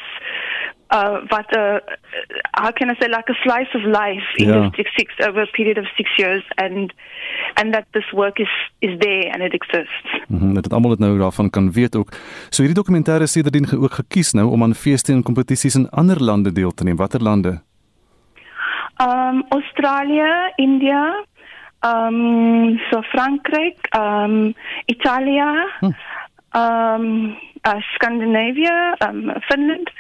uh 0.90 1.18
wat 1.28 1.50
'n 1.52 1.60
uh, 1.60 1.78
how 2.52 2.72
can 2.72 2.90
I 2.90 2.96
say 3.00 3.08
like 3.08 3.30
a 3.30 3.38
slice 3.44 3.72
of 3.76 3.84
life 3.84 4.28
in 4.36 4.48
yeah. 4.48 4.62
District 4.62 4.92
6 4.96 5.28
over 5.28 5.42
a 5.42 5.52
period 5.58 5.78
of 5.78 5.86
6 5.96 6.18
years 6.18 6.44
and 6.56 6.94
and 7.54 7.74
that 7.74 7.86
this 7.92 8.12
work 8.12 8.40
is 8.40 8.54
is 8.80 9.00
there 9.00 9.32
and 9.34 9.42
it 9.44 9.54
exists. 9.54 10.10
Mhm 10.28 10.46
mm 10.46 10.54
dit 10.54 10.74
almal 10.74 10.92
het 10.92 11.00
nou 11.00 11.18
daarvan 11.18 11.50
kan 11.50 11.72
weet 11.72 11.96
ook. 11.96 12.10
So 12.50 12.64
hierdie 12.64 12.82
dokumentêre 12.82 13.22
is 13.22 13.32
sedertdien 13.32 13.80
ook 13.84 13.92
gekies 13.92 14.34
nou 14.34 14.48
om 14.52 14.64
aan 14.64 14.76
feeste 14.76 15.12
en 15.14 15.24
kompetisies 15.24 15.76
in 15.76 15.90
ander 15.90 16.24
lande 16.24 16.52
deel 16.52 16.72
te 16.74 16.84
neem. 16.84 16.96
Watter 16.96 17.22
lande? 17.22 17.62
Um 18.98 19.46
Australië, 19.50 20.52
India, 20.56 21.26
um 21.82 22.80
so 22.90 23.02
Frankryk, 23.02 23.78
um 23.98 24.54
Italië. 24.86 25.68
Hm 25.80 25.92
um 26.58 27.36
uh, 27.68 27.82
Scandinavia, 27.94 28.96
um 29.10 29.32
Finland. 29.42 29.92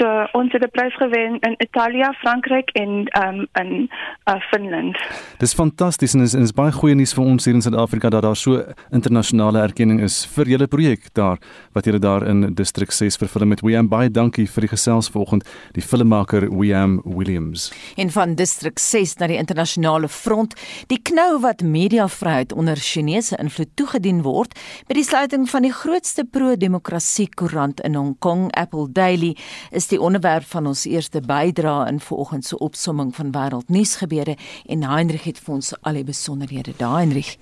So 0.00 0.08
ons 0.32 0.52
het 0.52 0.62
'n 0.62 0.70
prys 0.70 0.96
gewen 0.96 1.38
in 1.40 1.54
Italië, 1.58 2.08
Frankryk 2.18 2.70
en 2.70 2.90
um 3.24 3.46
in 3.52 3.90
uh, 4.24 4.34
Finland. 4.50 4.98
Dis 5.38 5.54
fantasties 5.54 6.14
en 6.14 6.20
is, 6.20 6.34
is 6.34 6.52
baie 6.52 6.72
goeie 6.72 6.94
nuus 6.94 7.12
vir 7.14 7.24
ons 7.24 7.44
hier 7.44 7.54
in 7.54 7.62
Suid-Afrika 7.62 8.08
dat 8.08 8.22
daar 8.22 8.36
so 8.36 8.64
internasionale 8.90 9.60
erkenning 9.60 10.00
is 10.00 10.26
vir 10.26 10.46
julle 10.46 10.66
projek 10.66 11.12
daar 11.12 11.38
wat 11.72 11.84
julle 11.84 11.98
daar 11.98 12.26
in 12.26 12.54
District 12.54 12.92
6 12.92 13.16
verfilm 13.16 13.50
het. 13.50 13.60
William 13.60 13.88
baie 13.88 14.10
dankie 14.10 14.46
vir 14.48 14.60
die 14.60 14.68
gesels 14.68 15.10
vanoggend, 15.10 15.44
die 15.72 15.82
filmmaker 15.82 16.48
William 16.48 17.00
Williams. 17.04 17.72
En 17.96 18.10
van 18.10 18.34
District 18.34 18.80
6 18.80 19.16
na 19.16 19.26
die 19.26 19.36
internasionale 19.36 20.08
front, 20.08 20.54
die 20.86 21.02
knou 21.02 21.40
wat 21.40 21.62
mediavryheid 21.62 22.52
onder 22.52 22.76
Chinese 22.76 23.36
invloed 23.36 23.76
toegedien 23.76 24.22
word 24.22 24.58
met 24.88 24.96
die 24.96 25.04
sluiting 25.04 25.48
van 25.50 25.62
die 25.62 25.72
grootste 25.72 26.24
pro-demokrasie 26.24 27.28
koerant 27.34 27.80
in 27.80 27.94
Hong 27.94 28.16
Kong, 28.18 28.48
Apple 28.56 28.88
Daily, 28.92 29.36
is 29.70 29.89
die 29.90 30.00
onderwerp 30.00 30.46
van 30.46 30.66
ons 30.70 30.84
eerste 30.86 31.20
bydrae 31.20 31.88
in 31.90 32.00
vanoggend 32.00 32.44
se 32.46 32.58
opsomming 32.58 33.14
van 33.14 33.32
wêreldnuus 33.34 33.96
gebeure 33.98 34.36
en 34.66 34.84
Heinrich 34.86 35.24
het 35.26 35.38
vir 35.42 35.54
ons 35.54 35.72
al 35.80 35.98
die 35.98 36.04
besonderhede. 36.06 36.74
Daai 36.78 37.00
Heinrich. 37.00 37.36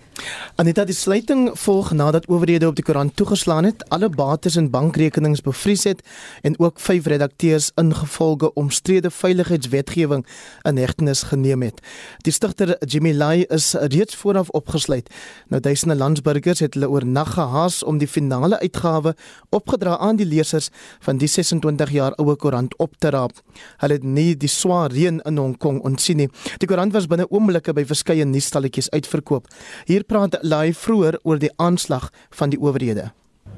Anita, 0.59 0.85
die 0.85 0.97
sluiting 0.97 1.51
volg 1.59 1.93
nadat 1.95 2.27
owerhede 2.27 2.67
op 2.67 2.77
die 2.79 2.85
koerant 2.85 3.15
toegeslaan 3.17 3.69
het, 3.69 3.85
alle 3.95 4.09
bates 4.09 4.57
en 4.57 4.71
bankrekenings 4.71 5.43
bevries 5.47 5.85
het 5.87 6.01
en 6.43 6.57
ook 6.59 6.81
vyf 6.81 7.07
redakteurs 7.07 7.71
ingevolge 7.79 8.53
omstrede 8.59 9.11
veiligheidswetgewing 9.11 10.25
in 10.63 10.81
hegtenis 10.81 11.23
geneem 11.31 11.63
het. 11.63 11.83
Die 12.27 12.33
stigter 12.33 12.77
Jimmy 12.87 13.13
Lai 13.13 13.45
is 13.49 13.75
reeds 13.75 14.17
vooraf 14.17 14.49
opgesluit. 14.49 15.11
Nou 15.49 15.61
duisende 15.63 15.97
landsburgers 15.97 16.65
het 16.65 16.75
hulle 16.75 16.91
oornag 16.91 17.35
gehaas 17.37 17.83
om 17.83 17.99
die 17.99 18.09
finale 18.09 18.59
uitgawe 18.59 19.15
opgedra 19.55 19.99
aan 19.99 20.17
die 20.17 20.27
lesers 20.27 20.71
van 21.05 21.21
die 21.21 21.29
26 21.29 21.91
jaar 21.95 22.17
oue 22.19 22.38
koerant 22.39 22.75
op 22.79 22.97
te 23.03 23.11
raap. 23.15 23.37
Hulle 23.83 23.99
het 23.99 24.07
nie 24.07 24.33
die 24.39 24.51
swaar 24.51 24.93
reën 24.95 25.21
in 25.27 25.41
Hong 25.41 25.57
Kong 25.59 25.83
ontsien 25.87 26.23
nie. 26.23 26.29
Die 26.63 26.69
koerant 26.71 26.95
was 26.97 27.09
binne 27.11 27.29
oomblikke 27.29 27.75
by 27.77 27.85
verskeie 27.89 28.25
nuusstalletjies 28.25 28.91
uitverkoop. 28.95 29.51
Hier 29.91 30.07
praat 30.09 30.39
Lai 30.43 30.73
vroeër 30.73 31.21
oor 31.25 31.39
die 31.43 31.53
aanslag 31.57 32.11
van 32.39 32.55
die 32.55 32.61
owerhede. 32.61 33.11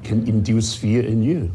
Can 0.03 0.25
induce 0.27 0.75
fear 0.77 1.05
in 1.05 1.23
you. 1.23 1.49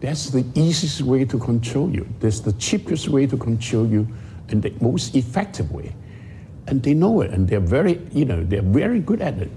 That's 0.00 0.30
the 0.30 0.44
easiest 0.54 1.02
way 1.06 1.24
to 1.24 1.38
control 1.38 1.90
you. 1.90 2.06
That's 2.20 2.40
the 2.42 2.52
cheapest 2.58 3.08
way 3.08 3.26
to 3.26 3.36
control 3.36 3.86
you 3.86 4.06
and 4.50 4.62
the 4.62 4.72
most 4.80 5.14
effective 5.14 5.70
way. 5.70 5.94
And 6.66 6.82
they 6.82 6.94
know 6.94 7.20
it 7.22 7.30
and 7.30 7.48
they're 7.48 7.60
very, 7.60 8.00
you 8.12 8.24
know, 8.24 8.42
they're 8.42 8.62
very 8.62 9.00
good 9.00 9.20
at 9.20 9.38
it. 9.38 9.50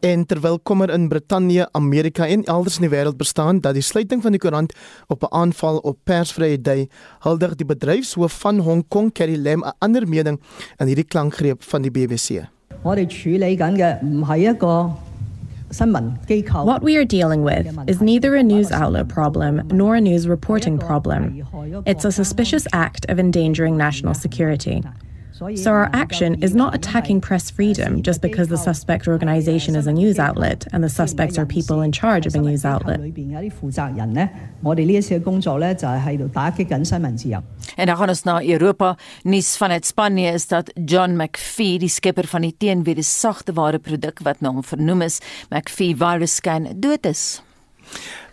En 0.00 0.26
terwyl 0.26 0.58
kommer 0.62 0.90
in 0.90 1.08
Brittanje, 1.08 1.68
Amerika 1.72 2.26
en 2.26 2.44
elders 2.44 2.78
in 2.78 2.86
die 2.86 2.90
wêreld 2.90 3.16
bestaan 3.16 3.60
dat 3.60 3.74
die 3.74 3.82
sluiting 3.82 4.22
van 4.22 4.30
die 4.30 4.40
koerant 4.40 4.74
op 5.06 5.22
'n 5.22 5.34
aanval 5.34 5.78
op 5.78 5.98
persvrye 6.04 6.60
dui, 6.60 6.88
huldig 7.18 7.54
die 7.54 7.66
bedryfshoof 7.66 8.38
van 8.38 8.58
Hong 8.58 8.84
Kong, 8.88 9.12
Carrie 9.12 9.38
Lam, 9.38 9.64
'n 9.64 9.72
ander 9.78 10.08
mening 10.08 10.40
in 10.76 10.86
hierdie 10.86 11.04
klankgreep 11.04 11.62
van 11.62 11.82
die 11.82 11.90
BBC. 11.90 12.46
What 16.64 16.82
we 16.82 16.96
are 16.96 17.06
dealing 17.06 17.42
with 17.42 17.66
is 17.86 18.00
neither 18.00 18.36
a 18.36 18.42
news 18.42 18.70
outlet 18.70 19.08
problem 19.08 19.60
nor 19.66 19.96
a 19.96 20.00
news 20.00 20.26
reporting 20.26 20.78
problem. 20.78 21.44
It's 21.84 22.04
a 22.04 22.10
suspicious 22.10 22.66
act 22.70 23.06
of 23.10 23.18
endangering 23.18 23.76
national 23.76 24.14
security. 24.14 24.80
So 25.38 25.70
our 25.70 25.88
action 25.92 26.42
is 26.42 26.52
not 26.52 26.74
attacking 26.74 27.20
press 27.20 27.48
freedom 27.48 28.02
just 28.02 28.20
because 28.20 28.48
the 28.48 28.56
suspect 28.56 29.06
organization 29.06 29.76
is 29.76 29.86
a 29.86 29.92
news 29.92 30.18
outlet 30.18 30.66
and 30.72 30.82
the 30.82 30.88
suspects 30.88 31.38
are 31.38 31.46
people 31.46 31.80
in 31.80 31.92
charge 31.92 32.26
of 32.26 32.34
a 32.34 32.38
news 32.38 32.64
outlet. 32.64 32.98
En 37.76 37.86
dan 37.86 37.96
gaan 37.96 38.08
ons 38.08 38.22
na 38.22 38.42
Europa. 38.42 38.96
Nuus 39.22 39.56
vanuit 39.56 39.86
Spanje 39.86 40.32
is 40.32 40.46
dat 40.46 40.72
John 40.84 41.16
McPhee, 41.16 41.78
die 41.78 41.88
skepper 41.88 42.26
van 42.26 42.40
die 42.40 42.54
teenwede 42.58 43.02
sagte 43.02 43.52
ware 43.52 43.78
produk 43.78 44.18
wat 44.22 44.40
na 44.40 44.50
hom 44.50 44.64
vernoem 44.64 45.02
is, 45.02 45.20
McPhee 45.50 45.94
Virus 45.96 46.34
Scan, 46.34 46.66
dood 46.80 47.06
is. 47.06 47.42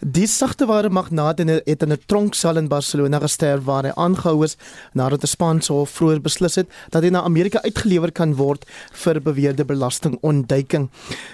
Die 0.06 0.28
sagteware 0.30 0.92
magnaat 0.94 1.40
het 1.40 1.82
in 1.82 1.92
'n 1.92 1.98
tronksel 2.06 2.58
in 2.58 2.68
Barcelona 2.68 3.20
gesterf 3.20 3.64
waar 3.64 3.84
hy 3.84 3.92
aangehou 3.96 4.44
is 4.44 4.56
nadat 4.94 5.24
'n 5.24 5.28
Spaanse 5.28 5.74
hof 5.74 5.90
vroeër 5.90 6.22
beslis 6.22 6.56
het 6.56 6.68
dat 6.90 7.04
hy 7.04 7.10
na 7.10 7.24
Amerika 7.24 7.62
uitgelewer 7.62 8.12
kan 8.12 8.36
word 8.36 8.66
vir 8.92 9.22
beweerde 9.22 9.66
belastingontduiking. 9.66 10.90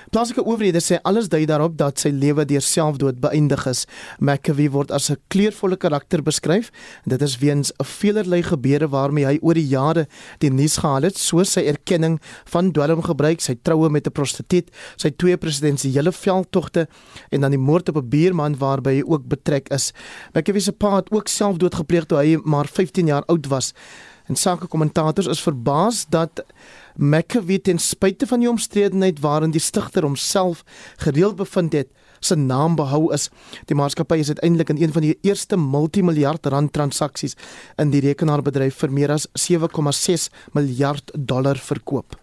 Plaaslike 0.09 0.45
owerhede 0.45 0.79
sê 0.79 0.99
alles 1.03 1.27
dui 1.27 1.45
daarop 1.45 1.77
dat 1.77 1.99
sy 1.99 2.09
lewe 2.09 2.45
deur 2.45 2.61
selfdood 2.61 3.19
beëindig 3.19 3.65
is. 3.65 3.87
McAvey 4.19 4.69
word 4.69 4.91
as 4.91 5.09
'n 5.11 5.17
kleurvolle 5.27 5.75
karakter 5.75 6.23
beskryf. 6.23 6.71
Dit 7.05 7.21
is 7.21 7.37
weens 7.37 7.71
'n 7.71 7.83
veelerlei 7.83 8.43
gebeure 8.43 8.87
waarmee 8.87 9.25
hy 9.25 9.39
oor 9.41 9.53
die 9.53 9.67
jare 9.67 10.07
die 10.39 10.49
nuus 10.49 10.77
gehaal 10.77 11.01
het, 11.01 11.17
soos 11.17 11.51
sy 11.51 11.61
erkenning 11.61 12.21
van 12.45 12.71
dwelmgebruik, 12.71 13.41
sy 13.41 13.57
troue 13.61 13.89
met 13.89 14.07
'n 14.07 14.11
prostituut, 14.11 14.71
sy 14.95 15.09
twee 15.09 15.37
presidensiële 15.37 16.11
veldtogte 16.11 16.87
en 17.31 17.41
dan 17.41 17.51
die 17.51 17.59
moord 17.59 17.89
op 17.89 17.95
'n 17.97 18.09
buurman 18.09 18.59
waarby 18.61 18.99
hy 18.99 19.03
ook 19.05 19.27
betrek 19.31 19.69
is. 19.73 19.91
McAvey 20.33 20.63
se 20.63 20.71
pa 20.71 20.95
het 20.99 21.11
ook 21.11 21.27
selfdood 21.31 21.75
gepleeg 21.81 22.07
toe 22.07 22.21
hy 22.21 22.37
maar 22.43 22.69
15 22.69 23.11
jaar 23.11 23.25
oud 23.31 23.49
was. 23.51 23.73
En 24.29 24.37
sake 24.39 24.67
kommentators 24.71 25.27
is 25.27 25.41
verbaas 25.43 26.05
dat 26.09 26.43
McAvey 26.95 27.59
ten 27.59 27.79
spyte 27.79 28.27
van 28.27 28.39
die 28.39 28.49
omstredenheid 28.49 29.19
waarin 29.19 29.51
die 29.51 29.63
stigter 29.63 30.05
homself 30.07 30.63
gereeld 31.01 31.35
bevind 31.35 31.73
het, 31.73 31.89
se 32.21 32.37
naam 32.37 32.75
behou 32.79 33.09
is. 33.13 33.29
Die 33.69 33.75
maatskappy 33.77 34.21
is 34.21 34.31
uiteindelik 34.33 34.69
in 34.69 34.81
een 34.81 34.93
van 34.93 35.05
die 35.05 35.17
eerste 35.27 35.57
multimiljard 35.57 36.45
rand 36.53 36.73
transaksies 36.73 37.35
in 37.81 37.91
die 37.93 38.01
rekenaarbedryf 38.05 38.77
vir 38.83 38.93
meer 38.93 39.15
as 39.17 39.27
7,6 39.49 40.29
miljard 40.57 41.11
dollar 41.17 41.59
verkoop. 41.59 42.15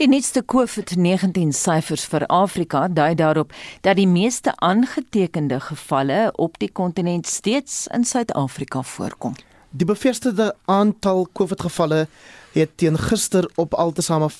Die 0.00 0.08
nuutste 0.08 0.44
COVID-19 0.44 1.54
syfers 1.56 2.06
vir 2.12 2.28
Afrika 2.32 2.86
dui 2.88 3.14
daarop 3.18 3.52
dat 3.86 3.98
die 3.98 4.08
meeste 4.08 4.54
aangetekende 4.56 5.60
gevalle 5.70 6.30
op 6.36 6.58
die 6.62 6.70
kontinent 6.70 7.26
steeds 7.26 7.86
in 7.94 8.04
Suid-Afrika 8.04 8.82
voorkom. 8.82 9.34
Die 9.70 9.86
bevestigde 9.86 10.54
aantal 10.64 11.28
COVID-gevalle 11.32 12.06
het 12.52 12.70
teen 12.74 12.98
gister 12.98 13.50
op 13.54 13.74
altesaame 13.74 14.30
5.248147 14.30 14.36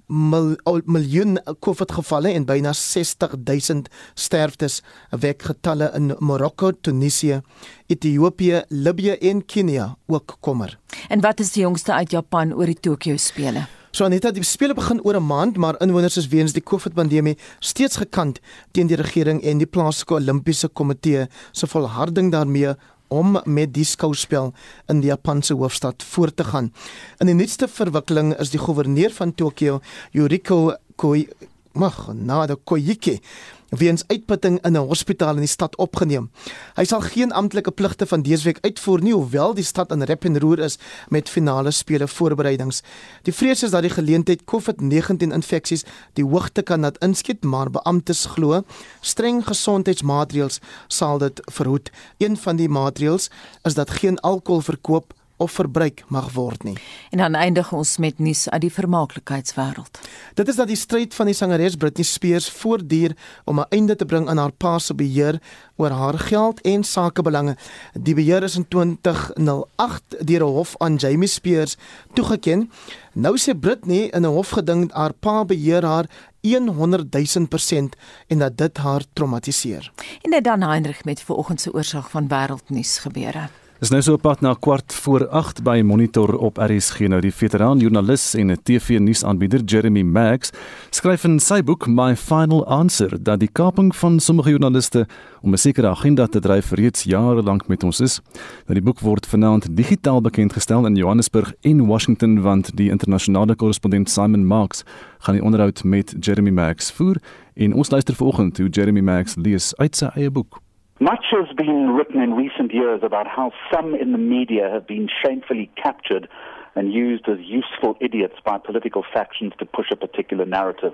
mil, 0.08 0.56
miljoen 0.86 1.40
COVID 1.60 1.92
gevalle 1.92 2.34
en 2.34 2.46
byna 2.46 2.74
60000 2.74 3.90
sterftes 4.14 4.82
wek 5.10 5.48
getalle 5.50 5.92
in 5.98 6.14
Marokko, 6.20 6.72
Tunesië, 6.72 7.42
Ethiopië, 7.88 8.64
Libië 8.70 9.18
en 9.22 9.46
Kenia 9.46 9.96
ook 10.08 10.38
kommer. 10.40 10.78
En 11.10 11.22
wat 11.22 11.40
is 11.40 11.52
die 11.52 11.64
jongste 11.64 11.94
uit 11.94 12.12
Japan 12.12 12.54
oor 12.54 12.66
die 12.66 12.80
Tokyo 12.80 13.18
spele? 13.18 13.66
So 13.96 14.04
Anita, 14.04 14.28
die 14.36 14.44
spele 14.44 14.74
begin 14.76 15.00
oor 15.06 15.16
'n 15.16 15.24
maand, 15.24 15.58
maar 15.58 15.80
inwoners 15.80 16.18
is 16.18 16.28
weens 16.28 16.54
die 16.54 16.64
COVID-pandemie 16.64 17.38
steeds 17.60 17.96
gekant 17.96 18.40
teen 18.72 18.88
die 18.88 18.98
regering 18.98 19.42
en 19.44 19.58
die 19.58 19.68
plaaslike 19.68 20.14
Olimpiese 20.14 20.68
Komitee 20.68 21.28
se 21.52 21.68
volharding 21.68 22.32
daarmee 22.32 22.76
om 23.08 23.40
met 23.46 23.74
die 23.74 23.86
skouspel 23.86 24.54
in 24.92 25.02
die 25.02 25.12
Japanse 25.12 25.54
hoofstad 25.54 26.04
voort 26.04 26.38
te 26.38 26.44
gaan. 26.44 26.72
In 27.20 27.30
die 27.32 27.38
nuutste 27.38 27.68
verwikkeling 27.68 28.34
is 28.40 28.54
die 28.54 28.62
goewerneur 28.62 29.14
van 29.14 29.36
Tokio, 29.36 29.82
Yuriko 30.12 30.76
Koi 30.96 31.28
mag 31.76 31.98
na 32.14 32.46
die 32.48 32.58
Koike 32.64 33.20
weens 33.70 34.04
uitputting 34.08 34.60
in 34.66 34.78
'n 34.78 34.88
hospitaal 34.88 35.34
in 35.34 35.46
die 35.46 35.48
stad 35.48 35.76
opgeneem. 35.78 36.30
Hy 36.76 36.84
sal 36.84 37.02
geen 37.02 37.32
amptelike 37.32 37.72
pligte 37.72 38.06
van 38.06 38.22
dese 38.22 38.44
week 38.44 38.58
uitvoer 38.62 39.02
nie 39.02 39.14
hoewel 39.14 39.54
die 39.54 39.64
stad 39.64 39.92
in 39.92 40.04
rep 40.04 40.26
en 40.26 40.40
roer 40.40 40.60
is 40.60 40.78
met 41.10 41.30
finale 41.30 41.72
spele 41.72 42.08
voorbereidings. 42.08 42.82
Die 43.24 43.34
vrees 43.34 43.64
is 43.64 43.72
dat 43.72 43.82
die 43.82 43.90
geleentheid 43.90 44.42
COVID-19 44.46 45.32
infeksies 45.34 45.84
die 46.14 46.26
hoogte 46.26 46.62
kan 46.62 46.80
laat 46.80 46.98
inskiet, 46.98 47.44
maar 47.44 47.70
beamptes 47.70 48.26
glo 48.26 48.64
streng 49.02 49.46
gesondheidsmaatreëls 49.46 50.60
sal 50.88 51.18
dit 51.18 51.42
verhoed. 51.46 51.92
Een 52.18 52.38
van 52.38 52.56
die 52.56 52.70
maatreëls 52.70 53.30
is 53.64 53.74
dat 53.74 53.90
geen 53.90 54.20
alkohol 54.20 54.62
verkoop 54.62 55.14
of 55.38 55.52
verbruik 55.52 56.04
mag 56.08 56.32
word 56.34 56.64
nie. 56.64 56.78
En 57.10 57.18
dan 57.18 57.36
eindig 57.36 57.72
ons 57.74 57.98
met 57.98 58.20
nuus 58.20 58.50
uit 58.50 58.62
die 58.62 58.72
vermaaklikheidswêreld. 58.72 60.00
Dit 60.34 60.48
is 60.48 60.56
dat 60.56 60.68
die 60.68 60.80
stryd 60.80 61.14
van 61.14 61.26
die 61.26 61.36
sangeres 61.36 61.76
Britney 61.76 62.06
Spears 62.06 62.50
voortduur 62.50 63.16
om 63.44 63.60
'n 63.60 63.66
einde 63.70 63.96
te 63.96 64.06
bring 64.06 64.30
aan 64.30 64.38
haar 64.38 64.52
pa 64.52 64.80
se 64.80 64.96
beheer 64.96 65.42
oor 65.76 65.90
haar 65.90 66.20
geld 66.20 66.62
en 66.62 66.84
sakebelange. 66.84 67.58
Die 67.94 68.16
beheer 68.16 68.44
is 68.44 68.56
in 68.56 68.68
2008 68.68 70.04
deur 70.20 70.44
'n 70.44 70.54
hof 70.54 70.76
aan 70.78 70.96
Jamie 70.96 71.28
Spears 71.28 71.76
toegeken. 72.14 72.72
Nou 73.14 73.38
sê 73.38 73.60
Britney 73.60 74.10
in 74.12 74.22
'n 74.22 74.36
hofgeding 74.36 74.94
haar 74.94 75.14
pa 75.14 75.46
beheer 75.46 75.86
haar 75.86 76.06
100 76.42 77.12
000% 77.12 77.96
en 78.28 78.38
dat 78.38 78.58
dit 78.58 78.78
haar 78.78 79.02
traumatiseer. 79.14 79.92
En 80.22 80.32
dit 80.32 80.44
dan 80.44 80.62
Heinrich 80.62 81.04
met 81.04 81.22
vanoggend 81.22 81.62
se 81.62 81.74
oorsig 81.74 82.10
van 82.10 82.28
wêreldnuus 82.28 82.98
gebeure. 82.98 83.50
Dis 83.86 83.92
nou 83.94 84.02
so 84.02 84.18
op 84.18 84.24
pad 84.26 84.40
na 84.42 84.56
kwart 84.58 84.94
voor 85.04 85.28
8 85.30 85.60
by 85.62 85.84
Monitor 85.86 86.32
op 86.42 86.58
RSG 86.58 87.06
nou 87.12 87.20
die 87.22 87.30
veteraan 87.30 87.78
joernalis 87.78 88.24
en 88.34 88.50
TV-nuusaanbieder 88.58 89.62
Jeremy 89.62 90.02
Maggs 90.02 90.50
skryf 90.90 91.28
in 91.30 91.36
sy 91.38 91.60
boek 91.62 91.86
My 91.86 92.16
Final 92.18 92.64
Answer 92.66 93.14
dat 93.14 93.44
die 93.44 93.52
kaping 93.54 93.92
van 93.94 94.18
sommige 94.18 94.56
joernaliste 94.56 95.06
om 95.42 95.54
'n 95.54 95.62
sekere 95.62 95.94
agenda 95.94 96.26
te 96.26 96.40
dryf 96.40 96.72
reeds 96.72 97.04
jare 97.04 97.44
lank 97.44 97.68
met 97.68 97.84
ons 97.84 98.00
is. 98.00 98.22
Nou 98.66 98.74
die 98.74 98.82
boek 98.82 99.00
word 99.00 99.28
vanaand 99.28 99.78
digitaal 99.78 100.22
bekendgestel 100.22 100.86
in 100.86 100.96
Johannesburg 100.96 101.54
en 101.62 101.86
Washington 101.86 102.42
want 102.42 102.76
die 102.76 102.90
internasionale 102.90 103.56
korrespondent 103.56 104.10
Simon 104.10 104.46
Marks 104.46 104.84
gaan 105.20 105.36
die 105.36 105.44
onderhoud 105.44 105.84
met 105.84 106.16
Jeremy 106.20 106.52
Maggs 106.52 106.92
voer 106.92 107.22
en 107.54 107.74
ons 107.74 107.90
luister 107.90 108.16
vanoggend 108.16 108.58
hoe 108.58 108.70
Jeremy 108.70 109.02
Maggs 109.02 109.36
lees 109.36 109.76
uit 109.76 109.96
sy 109.96 110.10
eie 110.16 110.32
boek. 110.32 110.65
Much 111.02 111.26
has 111.32 111.54
been 111.58 111.90
written 111.90 112.22
in 112.22 112.36
recent 112.36 112.74
years 112.74 113.02
about 113.04 113.28
how 113.28 113.52
some 113.70 113.94
in 113.94 114.14
the 114.14 114.18
media 114.18 114.70
have 114.72 114.88
been 114.88 115.10
shamefully 115.22 115.70
captured 115.76 116.30
and 116.74 116.94
used 116.94 117.28
as 117.28 117.38
useful 117.42 117.98
idiots 118.00 118.36
by 118.46 118.58
political 118.58 119.04
factions 119.14 119.52
to 119.60 119.66
push 119.66 119.88
a 119.92 119.98
particular 119.98 120.46
narrative. 120.46 120.94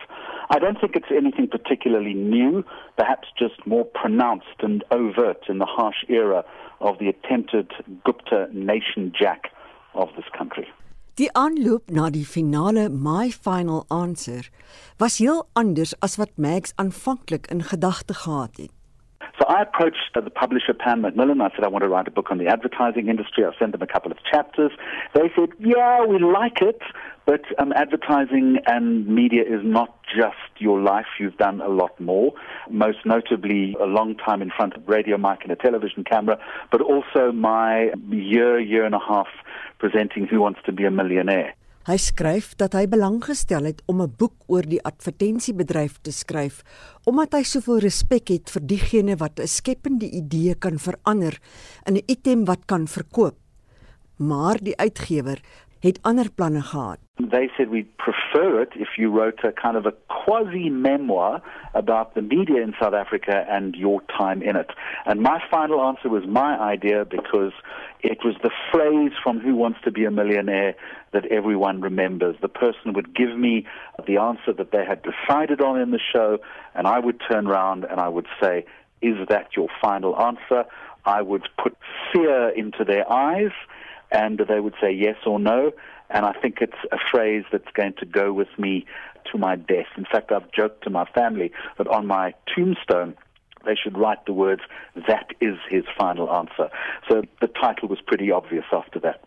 I 0.49 0.57
don't 0.57 0.81
think 0.81 0.95
it's 0.95 1.11
anything 1.15 1.47
particularly 1.47 2.15
new, 2.15 2.63
perhaps 2.97 3.27
just 3.37 3.65
more 3.67 3.85
pronounced 3.85 4.57
and 4.61 4.83
overt 4.89 5.45
in 5.47 5.59
the 5.59 5.67
harsh 5.67 6.03
era 6.09 6.45
of 6.79 6.97
the 6.97 7.07
attempted 7.07 7.71
Gupta 8.03 8.47
nation 8.51 9.13
jack 9.13 9.51
of 9.93 10.09
this 10.15 10.25
country. 10.35 10.67
Die 11.17 11.29
aanloop 11.35 11.91
na 11.91 12.09
die 12.09 12.25
finale 12.25 12.89
My 12.89 13.29
Final 13.29 13.85
Answer 13.89 14.49
was 14.97 15.19
heel 15.19 15.45
anders 15.53 15.93
as 16.01 16.17
wat 16.17 16.31
Max 16.37 16.73
aanvanklik 16.75 17.51
in 17.51 17.61
gedagte 17.61 18.13
gehad 18.13 18.57
het. 18.57 18.80
So 19.41 19.47
I 19.47 19.63
approached 19.63 20.13
the 20.13 20.29
publisher, 20.29 20.71
Pan 20.71 21.01
Macmillan. 21.01 21.41
I 21.41 21.49
said, 21.55 21.63
I 21.63 21.67
want 21.67 21.81
to 21.81 21.89
write 21.89 22.07
a 22.07 22.11
book 22.11 22.27
on 22.29 22.37
the 22.37 22.45
advertising 22.45 23.07
industry. 23.07 23.43
I 23.43 23.49
sent 23.57 23.71
them 23.71 23.81
a 23.81 23.87
couple 23.87 24.11
of 24.11 24.19
chapters. 24.23 24.71
They 25.15 25.31
said, 25.35 25.49
yeah, 25.57 26.05
we 26.05 26.19
like 26.19 26.61
it, 26.61 26.79
but 27.25 27.41
um, 27.57 27.73
advertising 27.73 28.59
and 28.67 29.07
media 29.07 29.41
is 29.41 29.61
not 29.63 29.97
just 30.03 30.37
your 30.59 30.79
life. 30.79 31.07
You've 31.19 31.37
done 31.37 31.59
a 31.59 31.69
lot 31.69 31.99
more, 31.99 32.33
most 32.69 32.99
notably 33.03 33.75
a 33.81 33.85
long 33.85 34.15
time 34.15 34.43
in 34.43 34.51
front 34.51 34.75
of 34.75 34.83
a 34.87 34.91
radio 34.91 35.17
mic 35.17 35.39
and 35.41 35.51
a 35.51 35.55
television 35.55 36.03
camera, 36.03 36.37
but 36.71 36.81
also 36.81 37.31
my 37.31 37.89
year, 38.11 38.59
year 38.59 38.85
and 38.85 38.93
a 38.93 38.99
half 38.99 39.27
presenting 39.79 40.27
Who 40.27 40.39
Wants 40.39 40.59
to 40.67 40.71
Be 40.71 40.85
a 40.85 40.91
Millionaire. 40.91 41.55
Hy 41.81 41.95
skryf 41.97 42.51
dat 42.61 42.75
hy 42.77 42.83
belang 42.85 43.15
gestel 43.25 43.65
het 43.65 43.79
om 43.89 44.03
'n 44.05 44.13
boek 44.13 44.45
oor 44.45 44.61
die 44.61 44.81
advertensiebedryf 44.85 45.97
te 46.05 46.11
skryf 46.13 46.61
omdat 47.09 47.33
hy 47.33 47.41
soveel 47.41 47.79
respek 47.81 48.29
het 48.29 48.53
vir 48.53 48.61
diegene 48.61 49.15
wat 49.17 49.39
'n 49.39 49.47
skepende 49.47 50.05
idee 50.05 50.53
kan 50.53 50.77
verander 50.77 51.39
in 51.87 51.97
'n 51.97 52.05
item 52.05 52.45
wat 52.45 52.65
kan 52.67 52.85
verkoop. 52.87 53.35
Maar 54.17 54.57
die 54.61 54.77
uitgewer 54.77 55.41
het 55.81 55.99
ander 56.03 56.29
planne 56.29 56.61
gehad. 56.61 56.99
They 57.29 57.49
said 57.57 57.69
we'd 57.69 57.97
prefer 57.97 58.61
it 58.61 58.69
if 58.75 58.97
you 58.97 59.09
wrote 59.09 59.43
a 59.43 59.51
kind 59.51 59.75
of 59.75 59.85
a 59.85 59.93
quasi 60.07 60.69
memoir 60.69 61.41
about 61.73 62.13
the 62.13 62.21
media 62.21 62.61
in 62.61 62.73
South 62.79 62.93
Africa 62.93 63.45
and 63.49 63.75
your 63.75 64.01
time 64.19 64.41
in 64.41 64.55
it. 64.55 64.71
And 65.05 65.21
my 65.21 65.39
final 65.49 65.81
answer 65.81 66.09
was 66.09 66.25
my 66.25 66.57
idea 66.73 67.05
because 67.05 67.53
it 68.03 68.19
was 68.23 68.35
the 68.41 68.51
phrase 68.71 69.11
from 69.23 69.39
Who 69.39 69.55
Wants 69.55 69.79
to 69.83 69.91
Be 69.91 70.05
a 70.05 70.11
Millionaire 70.11 70.75
that 71.13 71.25
everyone 71.27 71.81
remembers. 71.81 72.35
The 72.41 72.47
person 72.47 72.93
would 72.93 73.15
give 73.15 73.37
me 73.37 73.67
the 74.07 74.17
answer 74.17 74.53
that 74.53 74.71
they 74.71 74.85
had 74.85 75.03
decided 75.03 75.61
on 75.61 75.79
in 75.79 75.91
the 75.91 75.99
show, 75.99 76.39
and 76.73 76.87
I 76.87 76.99
would 76.99 77.21
turn 77.29 77.47
around 77.47 77.85
and 77.85 77.99
I 77.99 78.07
would 78.07 78.27
say, 78.41 78.65
Is 79.01 79.27
that 79.29 79.55
your 79.55 79.67
final 79.81 80.19
answer? 80.19 80.65
I 81.05 81.21
would 81.21 81.47
put 81.61 81.77
fear 82.11 82.49
into 82.49 82.83
their 82.83 83.11
eyes, 83.11 83.51
and 84.11 84.39
they 84.39 84.59
would 84.59 84.75
say 84.81 84.91
yes 84.91 85.17
or 85.25 85.39
no. 85.39 85.71
And 86.09 86.25
I 86.25 86.33
think 86.33 86.57
it's 86.61 86.73
a 86.91 86.97
phrase 87.11 87.45
that's 87.51 87.71
going 87.73 87.93
to 87.99 88.05
go 88.05 88.33
with 88.33 88.49
me 88.57 88.85
to 89.31 89.37
my 89.37 89.55
death. 89.55 89.87
In 89.97 90.05
fact, 90.05 90.31
I've 90.31 90.51
joked 90.51 90.83
to 90.83 90.89
my 90.89 91.05
family 91.05 91.51
that 91.77 91.87
on 91.87 92.05
my 92.07 92.33
tombstone, 92.53 93.15
they 93.63 93.75
should 93.75 93.97
write 93.97 94.25
the 94.25 94.33
words, 94.33 94.61
that 95.07 95.27
is 95.39 95.57
his 95.69 95.85
final 95.97 96.29
answer. 96.31 96.69
So 97.07 97.23
the 97.39 97.47
title 97.47 97.87
was 97.87 98.01
pretty 98.01 98.31
obvious 98.31 98.65
after 98.71 98.99
that. 98.99 99.19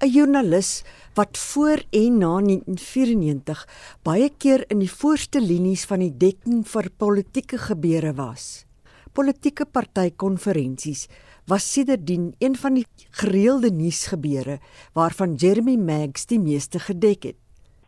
'n 0.00 0.08
Joernalis 0.08 0.84
wat 1.14 1.38
voor 1.38 1.78
en 1.90 2.18
na 2.18 2.40
1994 2.40 3.66
baie 4.02 4.30
keer 4.38 4.64
in 4.72 4.78
die 4.80 4.92
voorste 5.00 5.40
linies 5.40 5.84
van 5.90 6.00
die 6.00 6.14
dekking 6.16 6.62
vir 6.64 6.88
politieke 6.96 7.58
gebeure 7.58 8.14
was. 8.16 8.64
Politieke 9.12 9.66
partykonferensies 9.66 11.08
was 11.50 11.72
sedertdien 11.72 12.32
een 12.38 12.56
van 12.56 12.74
die 12.74 12.86
gereelde 13.10 13.70
nuusgebeure 13.70 14.58
waarvan 14.94 15.34
Jeremy 15.34 15.76
Maggs 15.76 16.26
die 16.26 16.40
meeste 16.40 16.78
gedek 16.78 17.22
het. 17.22 17.36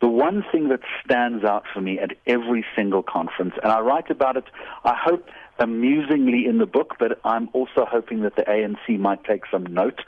The 0.01 0.11
one 0.11 0.45
thing 0.51 0.69
that 0.69 0.83
stands 1.05 1.45
out 1.45 1.65
for 1.73 1.81
me 1.81 2.01
at 2.03 2.13
every 2.25 2.65
single 2.75 3.03
conference, 3.03 3.55
and 3.63 3.73
I 3.73 3.81
write 3.81 4.11
about 4.11 4.37
it, 4.37 4.49
I 4.85 4.95
hope 4.99 5.31
amusingly 5.59 6.47
in 6.47 6.59
the 6.59 6.67
book, 6.67 6.97
but 6.99 7.21
I'm 7.25 7.49
also 7.53 7.87
hoping 7.87 8.23
that 8.23 8.37
the 8.37 8.43
ANC 8.43 8.99
might 8.99 9.25
take 9.25 9.43
some 9.51 9.65
note, 9.65 10.01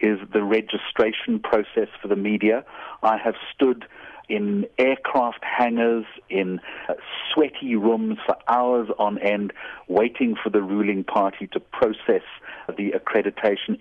is 0.00 0.18
the 0.32 0.42
registration 0.42 1.40
process 1.40 1.88
for 2.00 2.08
the 2.08 2.16
media. 2.16 2.64
I 3.02 3.16
have 3.18 3.34
stood 3.54 3.86
in 4.28 4.66
aircraft 4.78 5.42
hangars, 5.42 6.04
in 6.28 6.60
uh, 6.88 6.94
sweaty 7.34 7.74
rooms 7.74 8.18
for 8.24 8.36
hours 8.46 8.88
on 8.98 9.18
end, 9.18 9.52
waiting 9.88 10.36
for 10.40 10.50
the 10.50 10.62
ruling 10.62 11.02
party 11.02 11.48
to 11.48 11.60
process 11.60 12.22
the 12.68 12.92
accreditation. 12.92 13.80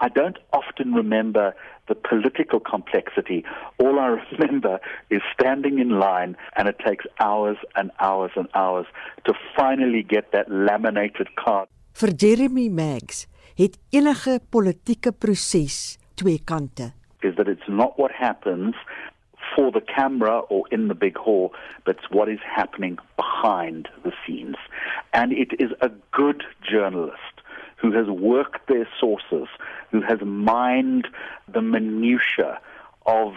I 0.00 0.08
don't 0.08 0.38
often 0.52 0.92
remember 0.94 1.54
the 1.88 1.94
political 1.94 2.60
complexity. 2.60 3.44
All 3.78 3.98
I 3.98 4.18
remember 4.30 4.78
is 5.10 5.22
standing 5.32 5.78
in 5.78 5.98
line, 5.98 6.36
and 6.56 6.68
it 6.68 6.78
takes 6.86 7.04
hours 7.20 7.56
and 7.74 7.90
hours 8.00 8.32
and 8.36 8.48
hours 8.54 8.86
to 9.26 9.34
finally 9.56 10.02
get 10.02 10.32
that 10.32 10.50
laminated 10.50 11.34
card. 11.36 11.68
For 11.92 12.08
Jeremy 12.12 12.68
Maggs 12.68 13.26
het 13.54 13.78
enige 13.90 14.40
politieke 14.50 15.12
proses 15.12 15.98
twee 16.14 16.38
kante. 16.44 16.92
Is 17.20 17.34
that 17.34 17.48
it's 17.48 17.68
not 17.68 17.98
what 17.98 18.12
happens 18.12 18.76
for 19.56 19.72
the 19.72 19.80
camera 19.80 20.38
or 20.48 20.66
in 20.70 20.88
the 20.88 20.94
big 20.94 21.16
hall, 21.16 21.52
but 21.84 21.96
it's 21.96 22.10
what 22.10 22.28
is 22.28 22.38
happening 22.56 22.98
behind 23.16 23.88
the 24.04 24.12
scenes. 24.24 24.56
And 25.12 25.32
it 25.32 25.52
is 25.58 25.70
a 25.80 25.90
good 26.12 26.44
journalist 26.62 27.27
who 27.80 27.92
has 27.92 28.06
worked 28.08 28.68
their 28.68 28.88
sources, 29.00 29.48
who 29.90 30.00
has 30.02 30.20
mined 30.22 31.06
the 31.52 31.62
minutiae 31.62 32.58
of 33.06 33.34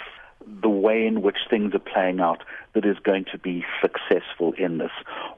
the 0.62 0.69
way 0.69 1.06
in 1.06 1.21
which 1.21 1.38
things 1.49 1.73
are 1.73 1.80
playing 1.80 2.19
out 2.19 2.43
that 2.73 2.86
is 2.86 2.97
going 3.04 3.25
to 3.32 3.38
be 3.38 3.63
successful 3.82 4.54
in 4.58 4.80
this. 4.80 4.91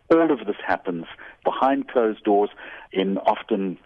All 0.10 0.32
of 0.32 0.46
this 0.46 0.56
happens 0.66 1.06
behind 1.44 1.90
closed 1.90 2.24
doors 2.24 2.50
in 2.92 3.18
often 3.18 3.78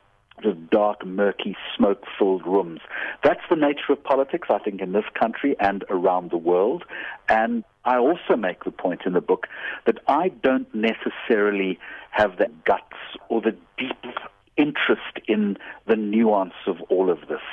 dark, 0.72 1.06
murky, 1.06 1.56
smoke 1.76 2.04
filled 2.18 2.46
rooms. 2.46 2.80
That's 3.24 3.42
the 3.50 3.56
nature 3.56 3.94
of 3.94 4.04
politics, 4.04 4.48
I 4.52 4.60
think, 4.60 4.82
in 4.82 4.92
this 4.92 5.06
country 5.20 5.56
and 5.60 5.84
around 5.90 6.30
the 6.30 6.38
world. 6.38 6.84
And 7.28 7.64
I 7.86 7.98
also 7.98 8.36
make 8.38 8.64
the 8.64 8.72
point 8.72 9.02
in 9.06 9.14
the 9.14 9.22
book 9.22 9.48
that 9.86 9.98
I 10.08 10.30
don't 10.30 10.68
necessarily 10.76 11.80
have 12.12 12.38
the 12.38 12.48
guts 12.66 12.98
or 13.30 13.42
the 13.42 13.56
deep 13.78 14.16
interest 14.58 15.22
in 15.26 15.56
the 15.88 15.96
nuance 15.96 16.58
of 16.68 16.82
all 16.90 17.10
of 17.14 17.24
this. 17.32 17.46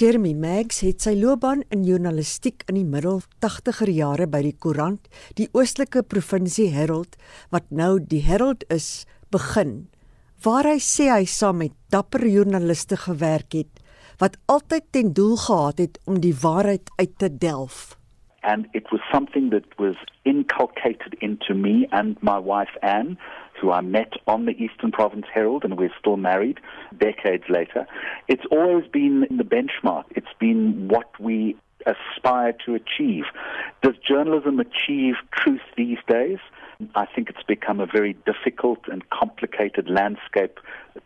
Jeremy 0.00 0.32
Maggs 0.32 0.80
het 0.80 1.04
sy 1.04 1.12
loopbaan 1.18 1.66
in 1.74 1.84
journalistiek 1.84 2.64
in 2.70 2.78
die 2.78 2.88
middel 2.88 3.20
80er 3.44 3.92
jare 3.92 4.26
by 4.30 4.40
die 4.46 4.56
koerant, 4.56 5.10
die 5.36 5.50
Oostelike 5.52 6.02
Provinsie 6.08 6.70
Herald, 6.72 7.18
wat 7.52 7.68
nou 7.68 7.98
die 8.00 8.22
Herald 8.24 8.64
is, 8.72 9.04
begin. 9.30 9.90
Waar 10.40 10.70
hy 10.70 10.78
sê 10.80 11.10
hy 11.12 11.26
saam 11.28 11.60
met 11.60 11.76
dapper 11.92 12.24
joernaliste 12.24 12.96
gewerk 12.96 13.52
het 13.58 13.84
wat 14.20 14.36
altyd 14.52 14.84
ten 14.92 15.12
doel 15.12 15.36
gehad 15.36 15.78
het 15.78 16.00
om 16.04 16.20
die 16.20 16.34
waarheid 16.42 16.90
uit 16.96 17.18
te 17.18 17.38
delf. 17.38 17.96
And 18.42 18.66
it 18.72 18.90
was 18.90 19.00
something 19.12 19.50
that 19.50 19.64
was 19.76 19.96
inculcated 20.22 21.14
into 21.20 21.54
me 21.54 21.86
and 21.90 22.22
my 22.22 22.38
wife 22.38 22.76
Anne 22.80 23.16
who 23.60 23.70
I 23.70 23.80
met 23.80 24.12
on 24.26 24.46
the 24.46 24.52
Eastern 24.52 24.90
Province 24.90 25.26
Herald, 25.32 25.64
and 25.64 25.76
we're 25.78 25.92
still 25.98 26.16
married 26.16 26.58
decades 26.98 27.44
later. 27.48 27.86
It's 28.28 28.44
always 28.50 28.86
been 28.86 29.26
the 29.30 29.44
benchmark. 29.44 30.04
It's 30.10 30.32
been 30.38 30.88
what 30.88 31.18
we 31.20 31.56
aspire 31.86 32.54
to 32.66 32.74
achieve. 32.74 33.24
Does 33.82 33.94
journalism 34.06 34.60
achieve 34.60 35.14
truth 35.32 35.62
these 35.76 35.98
days? 36.08 36.38
I 36.94 37.06
think 37.06 37.28
it's 37.28 37.42
become 37.42 37.80
a 37.80 37.86
very 37.86 38.14
difficult 38.24 38.80
and 38.90 39.08
complicated 39.10 39.88
landscape 39.88 40.58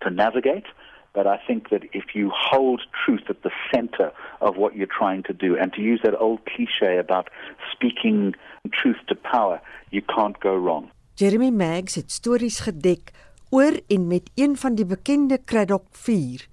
to 0.03 0.11
navigate. 0.11 0.65
But 1.13 1.29
I 1.29 1.39
think 1.47 1.71
that 1.71 1.85
if 1.93 2.15
you 2.15 2.33
hold 2.35 2.83
truth 3.05 3.23
at 3.29 3.43
the 3.45 3.51
center 3.73 4.11
of 4.41 4.57
what 4.57 4.75
you're 4.75 4.89
trying 4.89 5.23
to 5.25 5.33
do, 5.33 5.57
and 5.57 5.73
to 5.75 5.81
use 5.81 6.01
that 6.03 6.21
old 6.21 6.41
cliche 6.45 6.99
about 6.99 7.31
speaking 7.73 8.35
truth 8.73 8.97
to 9.09 9.15
power, 9.15 9.61
you 9.91 10.03
can't 10.03 10.39
go 10.41 10.57
wrong. 10.57 10.91
Jeremy 11.15 11.53
Maggs 11.55 11.95
het 11.95 12.11
stories 12.11 12.57
gedek 12.67 13.13
oor 13.55 13.77
en 13.87 14.07
met 14.11 14.31
een 14.35 14.57
van 14.59 14.75
die 14.75 14.85
bekende 14.85 15.39
Craddock 15.45 15.85
4, 15.91 16.49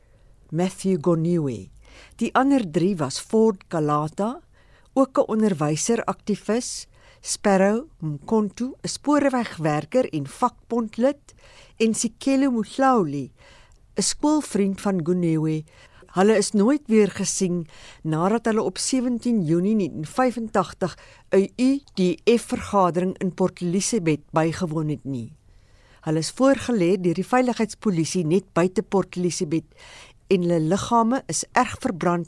Matthew 0.50 1.00
Goniwe. 1.02 1.72
Die 2.22 2.30
ander 2.38 2.62
3 2.72 2.92
was 3.00 3.18
Ford 3.20 3.64
Kalata, 3.68 4.40
ook 4.94 5.18
'n 5.18 5.32
onderwyser 5.34 6.04
aktivis, 6.04 6.88
Sparrow 7.22 7.90
Mkontu, 8.00 8.74
'n 8.82 8.88
spoorwegwerker 8.88 10.14
en 10.14 10.28
vakbondlid, 10.28 11.34
en 11.78 11.94
Sikelo 11.94 12.52
Mhlauli, 12.52 13.32
'n 13.98 14.02
skoolvriend 14.02 14.82
van 14.82 15.06
Goniwe 15.06 15.64
Hulle 16.12 16.36
is 16.36 16.52
nooit 16.52 16.82
weer 16.92 17.08
gesien 17.08 17.62
nadat 18.04 18.50
hulle 18.50 18.64
op 18.68 18.78
17 18.78 19.44
Junie 19.48 19.76
1985 19.76 20.98
'n 21.32 21.48
UDF-vergadering 21.56 23.18
in 23.18 23.34
Port 23.34 23.62
Elizabeth 23.62 24.20
bygewoon 24.32 24.90
het 24.90 25.04
nie. 25.04 25.32
Hulle 26.02 26.18
is 26.18 26.32
voorgelê 26.32 27.00
deur 27.00 27.14
die 27.14 27.28
veiligheidspolisie 27.28 28.26
net 28.26 28.44
buite 28.54 28.84
Port 28.84 29.16
Elizabeth 29.16 29.70
en 30.28 30.42
hulle 30.42 30.60
liggame 30.60 31.24
is 31.28 31.46
erg 31.54 31.78
verbrand 31.80 32.28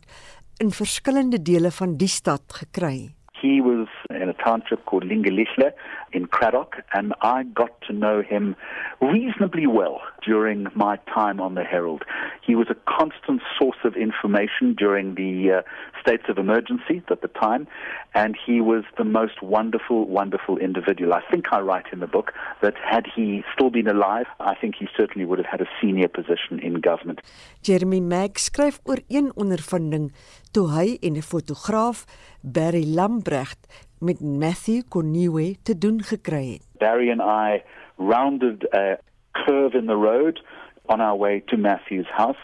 in 0.58 0.72
verskillende 0.72 1.42
dele 1.42 1.72
van 1.72 1.98
die 1.98 2.08
stad 2.08 2.44
gekry. 2.48 3.14
He 3.42 3.60
was 3.62 3.90
a 4.34 4.44
township 4.44 4.86
called 4.86 5.04
Lingelisle 5.06 5.72
in 6.12 6.28
Craddock, 6.28 6.78
and 6.94 7.14
I 7.22 7.44
got 7.44 7.82
to 7.88 7.94
know 7.94 8.22
him 8.22 8.56
reasonably 9.02 9.68
well 9.68 10.02
during 10.26 10.68
my 10.76 10.98
time 11.14 11.40
on 11.40 11.56
the 11.56 11.64
Herald. 11.64 12.04
He 12.46 12.56
was 12.56 12.68
a 12.70 12.76
constant 12.98 13.42
source 13.58 13.78
of 13.84 13.96
information 13.96 14.76
during 14.78 15.16
the 15.16 15.60
uh, 15.60 15.62
states 16.02 16.24
of 16.30 16.38
emergency 16.38 17.02
at 17.10 17.22
the 17.22 17.28
time, 17.28 17.68
and 18.14 18.38
he 18.46 18.62
was 18.62 18.84
the 18.98 19.04
most 19.04 19.42
wonderful, 19.42 20.06
wonderful 20.06 20.58
individual. 20.58 21.14
I 21.14 21.22
think 21.32 21.46
I 21.52 21.60
write 21.60 21.88
in 21.92 22.00
the 22.00 22.08
book 22.08 22.34
that 22.62 22.76
had 22.78 23.06
he 23.16 23.44
still 23.54 23.70
been 23.70 23.88
alive, 23.88 24.28
I 24.40 24.56
think 24.56 24.76
he 24.80 24.88
certainly 24.98 25.26
would 25.26 25.40
have 25.40 25.48
had 25.48 25.62
a 25.62 25.70
senior 25.82 26.08
position 26.08 26.60
in 26.60 26.82
government. 26.82 27.22
Jeremy 27.62 28.02
Mack 28.02 28.38
skryf 28.38 28.80
oor 28.84 29.00
een 29.08 29.32
ondervinding 29.36 30.12
toe 30.52 30.68
hy 30.70 30.98
en 31.02 31.16
'n 31.18 31.22
fotograaf 31.22 32.06
Barry 32.42 32.86
Lambrecht 32.96 33.62
met 34.04 34.20
Matthew 34.20 34.82
Koniwe 34.90 35.56
te 35.64 35.78
doen 35.78 36.02
gekry 36.04 36.52
het. 36.52 36.68
Barry 36.78 37.10
and 37.12 37.22
I 37.22 37.64
rounded 37.96 38.68
a 38.74 38.98
curve 39.32 39.78
in 39.78 39.86
the 39.86 39.96
road 39.96 40.42
on 40.86 41.02
our 41.02 41.16
way 41.16 41.44
to 41.48 41.58
Matthew's 41.58 42.10
house 42.12 42.44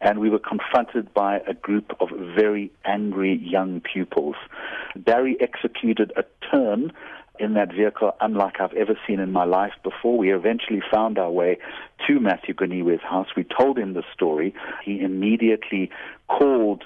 and 0.00 0.18
we 0.18 0.30
were 0.30 0.38
confronted 0.38 1.12
by 1.12 1.40
a 1.46 1.54
group 1.54 1.92
of 2.00 2.08
very 2.34 2.70
angry 2.84 3.38
young 3.42 3.80
pupils. 3.80 4.36
Barry 4.96 5.36
executed 5.40 6.12
a 6.16 6.24
turn 6.50 6.92
in 7.38 7.54
that 7.54 7.72
vehicle 7.72 8.12
unlike 8.20 8.60
I've 8.60 8.72
ever 8.74 8.98
seen 9.06 9.20
in 9.20 9.32
my 9.32 9.44
life 9.44 9.72
before. 9.82 10.16
We 10.16 10.32
eventually 10.32 10.82
found 10.90 11.18
our 11.18 11.30
way 11.30 11.58
to 12.06 12.20
Matthew 12.20 12.54
Goniwe's 12.54 13.00
house. 13.02 13.28
We 13.36 13.44
told 13.44 13.78
him 13.78 13.94
the 13.94 14.04
story. 14.14 14.54
He 14.84 15.00
immediately 15.00 15.90
called 16.28 16.84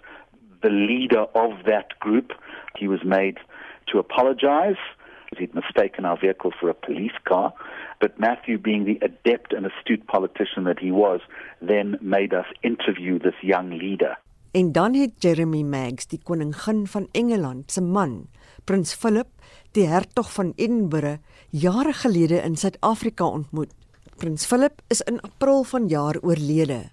the 0.63 0.71
leader 0.71 1.27
of 1.35 1.65
that 1.67 1.99
group. 2.01 2.33
He 2.77 2.89
was 2.89 3.01
made 3.05 3.39
to 3.87 3.99
apologize. 3.99 4.81
He'd 5.39 5.55
mistaken 5.55 6.05
our 6.05 6.19
vehicle 6.19 6.53
for 6.61 6.69
a 6.71 6.75
police 6.75 7.19
car. 7.25 7.53
But 8.01 8.19
Matthew, 8.19 8.59
being 8.59 8.85
the 8.85 8.99
adept 9.03 9.53
and 9.53 9.67
astute 9.67 10.07
politician 10.07 10.65
that 10.65 10.79
he 10.79 10.91
was, 10.91 11.21
then 11.61 11.99
made 12.01 12.33
us 12.35 12.47
interview 12.63 13.19
this 13.19 13.39
young 13.43 13.71
leader. 13.71 14.17
En 14.55 14.73
dan 14.73 14.95
het 14.95 15.13
Jeremy 15.19 15.63
Maggs, 15.63 16.07
die 16.07 16.21
koningin 16.23 16.87
van 16.87 17.09
Engeland 17.13 17.73
se 17.73 17.81
man, 17.81 18.29
Prins 18.65 18.95
Philip, 18.95 19.27
die 19.73 19.87
hertog 19.87 20.33
van 20.33 20.53
Edinburgh, 20.57 21.19
jare 21.51 21.93
gelede 21.93 22.39
in 22.43 22.57
Suid-Afrika 22.57 23.25
ontmoet. 23.25 23.73
Prins 24.17 24.47
Philip 24.47 24.83
is 24.89 25.01
in 25.01 25.21
April 25.21 25.65
vanjaar 25.65 26.21
oorlede. 26.23 26.85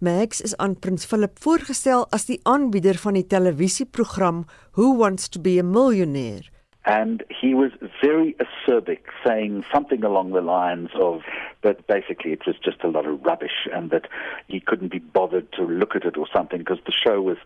Max 0.00 0.40
is 0.40 0.56
aan 0.56 0.78
Prins 0.78 1.06
Philip 1.06 1.40
voorgestel 1.42 2.04
as 2.14 2.28
die 2.28 2.38
aanbieder 2.46 2.94
van 3.02 3.16
die 3.18 3.26
televisieprogram 3.26 4.44
Who 4.76 4.92
Wants 5.00 5.26
to 5.34 5.40
be 5.42 5.58
a 5.58 5.64
Millionaire. 5.66 6.46
And 6.84 7.24
he 7.40 7.50
was 7.54 7.72
very 8.00 8.36
acerbic, 8.38 9.10
saying 9.26 9.64
something 9.72 10.04
along 10.04 10.32
the 10.32 10.40
lines 10.40 10.94
of 10.94 11.26
that 11.62 11.84
basically 11.88 12.30
it 12.30 12.46
was 12.46 12.54
just 12.62 12.84
a 12.84 12.88
lot 12.88 13.06
of 13.06 13.18
rubbish 13.26 13.66
and 13.74 13.90
that 13.90 14.06
he 14.46 14.60
couldn't 14.60 14.92
be 14.92 15.00
bothered 15.00 15.50
to 15.58 15.66
look 15.66 15.96
at 15.96 16.04
it 16.04 16.16
or 16.16 16.28
something 16.32 16.58
because 16.58 16.78
the 16.86 16.94
show 16.94 17.20
was 17.20 17.38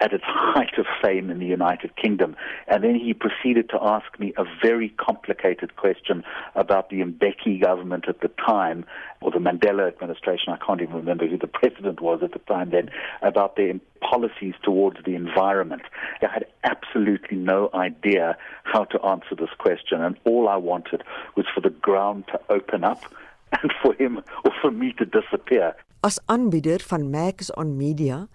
at 0.00 0.12
its 0.12 0.24
height 0.26 0.78
of 0.78 0.86
fame 1.02 1.30
in 1.30 1.38
the 1.38 1.46
United 1.46 1.94
Kingdom. 1.96 2.36
And 2.68 2.82
then 2.82 2.94
he 2.94 3.14
proceeded 3.14 3.68
to 3.70 3.78
ask 3.80 4.18
me 4.18 4.32
a 4.36 4.44
very 4.62 4.90
complicated 4.90 5.76
question 5.76 6.24
about 6.54 6.90
the 6.90 6.96
Mbeki 6.96 7.62
government 7.62 8.06
at 8.08 8.20
the 8.20 8.30
time, 8.46 8.84
or 9.20 9.30
the 9.30 9.38
Mandela 9.38 9.86
administration, 9.86 10.52
I 10.52 10.64
can't 10.64 10.80
even 10.80 10.96
remember 10.96 11.26
who 11.26 11.38
the 11.38 11.46
president 11.60 12.00
was 12.00 12.20
at 12.22 12.32
the 12.32 12.38
time 12.40 12.70
then, 12.70 12.90
about 13.22 13.56
their 13.56 13.74
policies 14.00 14.54
towards 14.62 14.98
the 15.04 15.14
environment. 15.14 15.82
I 16.22 16.32
had 16.32 16.46
absolutely 16.64 17.36
no 17.36 17.70
idea 17.74 18.36
how 18.64 18.84
to 18.84 19.02
answer 19.02 19.34
this 19.38 19.50
question, 19.58 20.02
and 20.02 20.16
all 20.24 20.48
I 20.48 20.56
wanted 20.56 21.02
was 21.36 21.46
for 21.54 21.60
the 21.60 21.70
ground 21.70 22.24
to 22.28 22.40
open 22.48 22.84
up 22.84 23.02
and 23.62 23.72
for 23.82 23.94
him 23.94 24.18
or 24.44 24.52
for 24.60 24.70
me 24.70 24.92
to 24.98 25.04
disappear. 25.04 25.74
As 26.02 26.18
aanbieder 26.26 26.80
van 26.88 27.10
Max 27.10 27.50
on 27.50 27.76
Media 27.76 28.28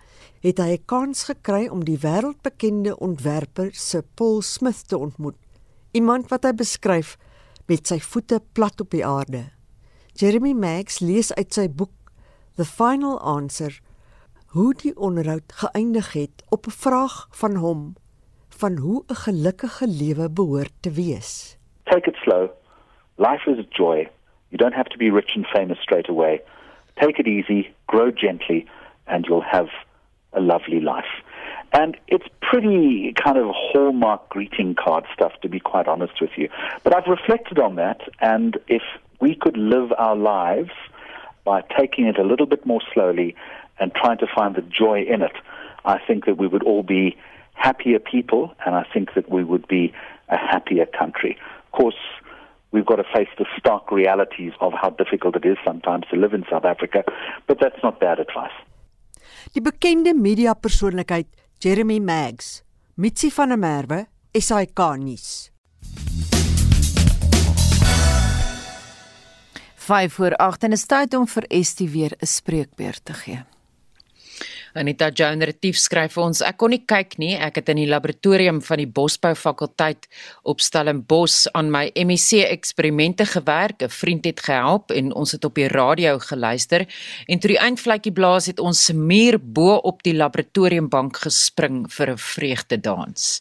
het 0.45 0.59
hy 0.61 0.77
'n 0.77 0.85
kans 0.85 1.23
gekry 1.25 1.67
om 1.73 1.81
die 1.85 1.97
wêreldbekende 1.97 2.93
ontwerper 2.99 3.69
se 3.73 4.03
Paul 4.15 4.41
Smith 4.41 4.87
te 4.87 4.97
ontmoet. 4.97 5.37
Iemand 5.91 6.29
wat 6.29 6.43
hy 6.43 6.53
beskryf 6.53 7.17
met 7.67 7.87
sy 7.87 7.99
voete 7.99 8.41
plat 8.53 8.81
op 8.81 8.91
die 8.91 9.05
aarde. 9.05 9.49
Jeremy 10.13 10.53
Max 10.53 10.99
lees 10.99 11.33
uit 11.33 11.53
sy 11.53 11.67
boek 11.67 12.11
The 12.55 12.65
Final 12.65 13.19
Answer 13.19 13.79
hoe 14.53 14.73
die 14.73 14.93
onderhoud 14.97 15.51
geëindig 15.51 16.13
het 16.13 16.43
op 16.49 16.67
'n 16.67 16.77
vraag 16.85 17.27
van 17.31 17.55
hom 17.55 17.95
van 18.49 18.77
hoe 18.77 19.03
'n 19.07 19.15
gelukkige 19.15 19.87
lewe 19.87 20.29
behoort 20.29 20.73
te 20.81 20.91
wees. 20.91 21.57
Take 21.83 22.09
it 22.09 22.15
slow. 22.15 22.49
Life 23.17 23.51
is 23.51 23.57
a 23.57 23.67
joy. 23.69 24.09
You 24.49 24.57
don't 24.57 24.75
have 24.75 24.89
to 24.89 24.97
be 24.97 25.11
rich 25.11 25.35
and 25.35 25.45
famous 25.47 25.81
straight 25.81 26.09
away. 26.09 26.41
Take 26.93 27.19
it 27.19 27.27
easy, 27.27 27.73
grow 27.85 28.11
gently 28.15 28.67
and 29.05 29.25
you'll 29.25 29.49
have 29.51 29.69
a 30.35 30.41
lovely 30.41 30.79
life. 30.79 31.05
And 31.73 31.97
it's 32.07 32.25
pretty 32.41 33.13
kind 33.21 33.37
of 33.37 33.47
hallmark 33.53 34.29
greeting 34.29 34.75
card 34.75 35.05
stuff, 35.13 35.33
to 35.41 35.49
be 35.49 35.59
quite 35.59 35.87
honest 35.87 36.21
with 36.21 36.31
you. 36.37 36.49
But 36.83 36.95
I've 36.95 37.07
reflected 37.07 37.59
on 37.59 37.75
that, 37.75 38.01
and 38.21 38.57
if 38.67 38.83
we 39.19 39.35
could 39.35 39.57
live 39.57 39.91
our 39.97 40.15
lives 40.15 40.71
by 41.43 41.61
taking 41.77 42.05
it 42.05 42.17
a 42.17 42.23
little 42.23 42.45
bit 42.45 42.65
more 42.65 42.81
slowly 42.93 43.35
and 43.79 43.93
trying 43.93 44.17
to 44.19 44.27
find 44.33 44.55
the 44.55 44.61
joy 44.61 45.01
in 45.01 45.21
it, 45.21 45.35
I 45.83 45.99
think 45.99 46.25
that 46.25 46.37
we 46.37 46.47
would 46.47 46.63
all 46.63 46.83
be 46.83 47.17
happier 47.53 47.99
people, 47.99 48.53
and 48.65 48.75
I 48.75 48.85
think 48.93 49.13
that 49.15 49.29
we 49.29 49.43
would 49.43 49.67
be 49.67 49.93
a 50.29 50.37
happier 50.37 50.85
country. 50.85 51.37
Of 51.65 51.71
course, 51.71 51.95
we've 52.71 52.85
got 52.85 52.97
to 52.97 53.05
face 53.13 53.29
the 53.37 53.45
stark 53.57 53.91
realities 53.91 54.53
of 54.59 54.73
how 54.73 54.89
difficult 54.91 55.35
it 55.35 55.45
is 55.45 55.57
sometimes 55.65 56.05
to 56.11 56.17
live 56.17 56.33
in 56.33 56.45
South 56.49 56.65
Africa, 56.65 57.03
but 57.47 57.59
that's 57.59 57.81
not 57.83 57.99
bad 57.99 58.19
advice. 58.19 58.51
Die 59.51 59.61
bekende 59.61 60.13
mediapersoonlikheid 60.13 61.27
Jeremy 61.59 61.99
Maggs, 61.99 62.63
Mitsi 62.95 63.31
van 63.31 63.49
der 63.49 63.57
Merwe, 63.57 64.05
SAK 64.31 64.79
nuus. 64.97 65.51
5 69.75 70.13
voor 70.13 70.35
8 70.35 70.63
en 70.63 70.71
is 70.71 70.85
tyd 70.85 71.13
om 71.13 71.27
vir 71.27 71.45
Estie 71.47 71.89
weer 71.89 72.15
'n 72.17 72.25
spreekbeurt 72.25 73.05
te 73.05 73.13
gee. 73.13 73.54
Anita 74.75 75.07
Jones 75.07 75.47
retief 75.47 75.77
skryf 75.79 76.17
vir 76.17 76.23
ons. 76.25 76.41
Ek 76.43 76.57
kon 76.59 76.73
nie 76.73 76.81
kyk 76.83 77.15
nie. 77.21 77.31
Ek 77.39 77.61
het 77.61 77.69
in 77.71 77.79
die 77.79 77.87
laboratorium 77.87 78.59
van 78.65 78.81
die 78.81 78.89
Bosbou 78.91 79.31
fakulteit 79.39 80.09
op 80.43 80.59
Stellenbosch 80.59 81.45
aan 81.55 81.69
my 81.71 81.85
MEC 81.95 82.43
eksperimente 82.49 83.25
gewerk. 83.25 83.81
'n 83.81 83.89
vriend 83.89 84.25
het 84.25 84.39
gehelp 84.39 84.91
en 84.91 85.13
ons 85.13 85.31
het 85.31 85.45
op 85.45 85.55
die 85.55 85.67
radio 85.67 86.19
geluister. 86.19 86.85
En 87.27 87.39
toe 87.39 87.49
die 87.55 87.59
eindvletjie 87.59 88.11
blaas 88.11 88.45
het 88.45 88.59
ons 88.59 88.91
muur 88.91 89.39
bo 89.39 89.75
op 89.75 90.03
die 90.03 90.13
laboratoriumbank 90.13 91.17
gespring 91.23 91.87
vir 91.89 92.11
'n 92.11 92.17
vreugdedans. 92.17 93.39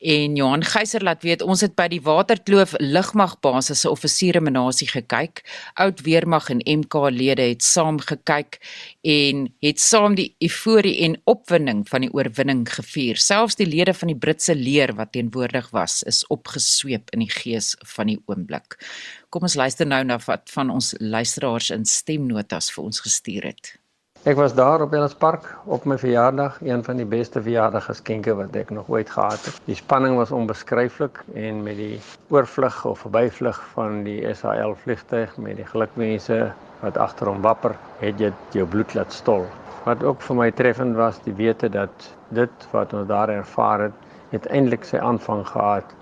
En 0.00 0.36
Johan 0.36 0.64
Geyser 0.64 1.02
laat 1.02 1.22
weet 1.22 1.42
ons 1.42 1.60
het 1.60 1.74
by 1.74 1.88
die 1.88 2.02
Waterkloof 2.02 2.74
lugmagbasis 2.78 3.80
se 3.80 3.90
offisiere 3.90 4.40
menasie 4.40 4.88
gekyk. 4.88 5.42
Oud 5.74 6.00
weermag 6.02 6.50
en 6.50 6.60
MK 6.64 7.10
lede 7.10 7.42
het 7.42 7.62
saam 7.62 7.98
gekyk 7.98 8.58
en 9.02 9.54
het 9.60 9.80
saam 9.80 10.14
die 10.14 10.34
euforie 10.66 10.96
en 11.04 11.14
opwinding 11.30 11.84
van 11.86 12.02
die 12.02 12.10
oorwinning 12.10 12.64
gevier. 12.66 13.20
Selfs 13.22 13.54
die 13.54 13.68
lede 13.68 13.92
van 13.94 14.10
die 14.10 14.18
Britse 14.18 14.54
leer 14.58 14.90
wat 14.98 15.12
teenwoordig 15.14 15.68
was, 15.70 16.00
is 16.10 16.24
opgesweep 16.26 17.12
in 17.14 17.22
die 17.22 17.30
gees 17.30 17.76
van 17.94 18.10
die 18.10 18.18
oomblik. 18.26 18.74
Kom 19.30 19.46
ons 19.46 19.54
luister 19.54 19.86
nou 19.86 20.02
na 20.02 20.18
wat 20.26 20.50
van 20.50 20.72
ons 20.74 20.92
luisteraars 20.98 21.70
in 21.70 21.84
stemnotas 21.86 22.72
vir 22.74 22.82
ons 22.82 22.98
gestuur 23.04 23.46
het. 23.46 23.76
Ek 24.26 24.34
was 24.34 24.56
daar 24.58 24.82
op 24.82 24.94
Ellis 24.96 25.14
Park 25.14 25.44
op 25.70 25.84
my 25.86 25.94
verjaardag, 26.02 26.56
een 26.66 26.82
van 26.82 26.98
die 26.98 27.06
beste 27.06 27.38
verjaardagsgeskenke 27.38 28.34
wat 28.34 28.56
ek 28.58 28.72
nog 28.74 28.90
ooit 28.90 29.12
gehad 29.12 29.44
het. 29.46 29.60
Die 29.68 29.78
spanning 29.78 30.16
was 30.18 30.32
onbeskryflik 30.34 31.20
en 31.38 31.60
met 31.62 31.78
die 31.78 32.00
oorvlug 32.34 32.80
of 32.90 33.04
verbyvlug 33.06 33.60
van 33.76 34.02
die 34.08 34.18
SAL 34.34 34.74
vliegtuig 34.82 35.38
met 35.38 35.60
die 35.62 35.68
gelukwense 35.70 36.40
wat 36.82 36.98
agter 36.98 37.30
hom 37.30 37.38
wapper, 37.46 37.78
het 38.02 38.18
jy 38.18 38.32
jou 38.56 38.66
bloed 38.66 38.98
laat 38.98 39.14
stol. 39.14 39.46
Wat 39.86 40.02
ook 40.02 40.22
vir 40.26 40.36
my 40.36 40.48
treffend 40.50 40.96
was, 40.98 41.20
die 41.22 41.34
wete 41.38 41.68
dat 41.70 42.08
dit 42.34 42.68
wat 42.72 42.92
ons 42.92 43.06
daar 43.06 43.30
ervaar 43.30 43.86
het, 43.86 44.00
uiteindelik 44.32 44.84
sy 44.84 44.98
aanvang 44.98 45.44
gehad 45.46 45.94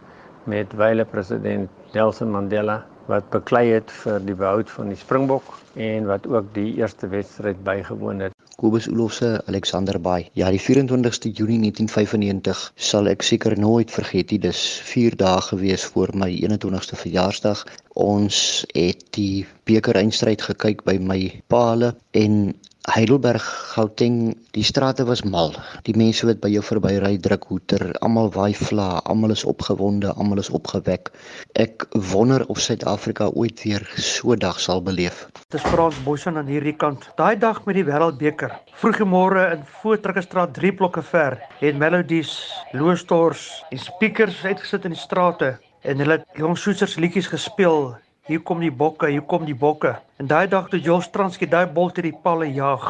met 0.49 0.73
wyle 0.81 1.05
president 1.05 1.69
Nelson 1.93 2.33
Mandela 2.33 2.79
wat 3.11 3.29
beklei 3.33 3.67
het 3.75 3.93
vir 4.03 4.25
die 4.25 4.37
behoud 4.41 4.73
van 4.73 4.89
die 4.93 4.97
Springbok 4.97 5.53
en 5.77 6.07
wat 6.07 6.27
ook 6.27 6.55
die 6.55 6.75
eerste 6.77 7.09
wedstryd 7.09 7.63
bygewoon 7.65 8.19
het. 8.19 8.33
Kobus 8.57 8.89
Olofse 8.89 9.43
Alexander 9.47 10.01
Bay. 10.01 10.29
Ja, 10.33 10.51
die 10.51 10.61
24ste 10.63 11.31
Junie 11.33 11.59
1995 11.61 12.73
sal 12.75 13.11
ek 13.11 13.23
seker 13.27 13.59
nooit 13.59 13.91
vergeet 13.91 14.31
nie. 14.31 14.39
Dis 14.39 14.61
4 14.91 15.17
dae 15.19 15.41
gewees 15.49 15.87
voor 15.95 16.15
my 16.15 16.31
21ste 16.31 16.99
verjaarsdag. 17.01 17.65
Ons 17.95 18.65
het 18.75 19.03
die 19.19 19.47
bekerreinstryd 19.67 20.43
gekyk 20.43 20.85
by 20.87 20.99
my 21.03 21.19
paal 21.51 21.91
en 22.13 22.55
Heidelberg, 22.85 23.45
Gauteng, 23.73 24.35
die 24.53 24.63
strate 24.63 25.07
was 25.09 25.23
mal. 25.25 25.55
Die 25.87 25.95
mense 25.97 26.27
wat 26.29 26.43
by 26.43 26.51
jou 26.53 26.61
verbyry 26.61 27.15
druk 27.27 27.47
hoeter, 27.49 27.85
almal 28.05 28.29
waai 28.35 28.53
vla, 28.59 29.01
almal 29.09 29.33
is 29.33 29.45
opgewonde, 29.49 30.13
almal 30.13 30.43
is 30.43 30.53
opgewek. 30.53 31.09
Ek 31.57 31.87
wonder 32.13 32.45
of 32.53 32.61
Suid-Afrika 32.61 33.31
ooit 33.33 33.65
weer 33.65 33.89
so 33.97 34.37
'n 34.37 34.45
dag 34.45 34.61
sal 34.61 34.85
beleef. 34.85 35.25
Dis 35.49 35.64
Frans 35.71 35.97
Boysen 36.05 36.37
aan 36.37 36.47
hierdie 36.47 36.77
kant. 36.77 37.07
Daai 37.17 37.37
dag 37.41 37.65
met 37.65 37.79
die 37.79 37.85
Wêreldbeker. 37.85 38.53
Vroegemôre 38.81 39.49
in 39.55 39.65
Voortrekkerstraat 39.81 40.55
3 40.55 40.73
blokke 40.79 41.03
ver, 41.03 41.39
het 41.59 41.79
Melodies, 41.81 42.35
Loostors 42.73 43.65
en 43.71 43.79
speakers 43.79 44.45
uitgesit 44.45 44.85
in 44.85 44.95
die 44.95 45.01
strate 45.01 45.57
en 45.83 45.99
hulle 45.99 46.19
het 46.21 46.41
Jong 46.41 46.57
Soetsers 46.59 46.97
liedjies 47.01 47.31
gespeel 47.33 47.95
hier 48.25 48.41
kom 48.41 48.63
die 48.65 48.73
bokke, 48.73 49.11
hier 49.13 49.25
kom 49.29 49.45
die 49.45 49.57
bokke. 49.57 49.97
En 50.17 50.29
daai 50.31 50.47
dag 50.49 50.71
toe 50.73 50.81
Jos 50.81 51.11
Transki 51.13 51.49
daai 51.51 51.67
bol 51.67 51.91
te 51.93 52.05
die 52.05 52.15
palle 52.25 52.49
jag 52.49 52.87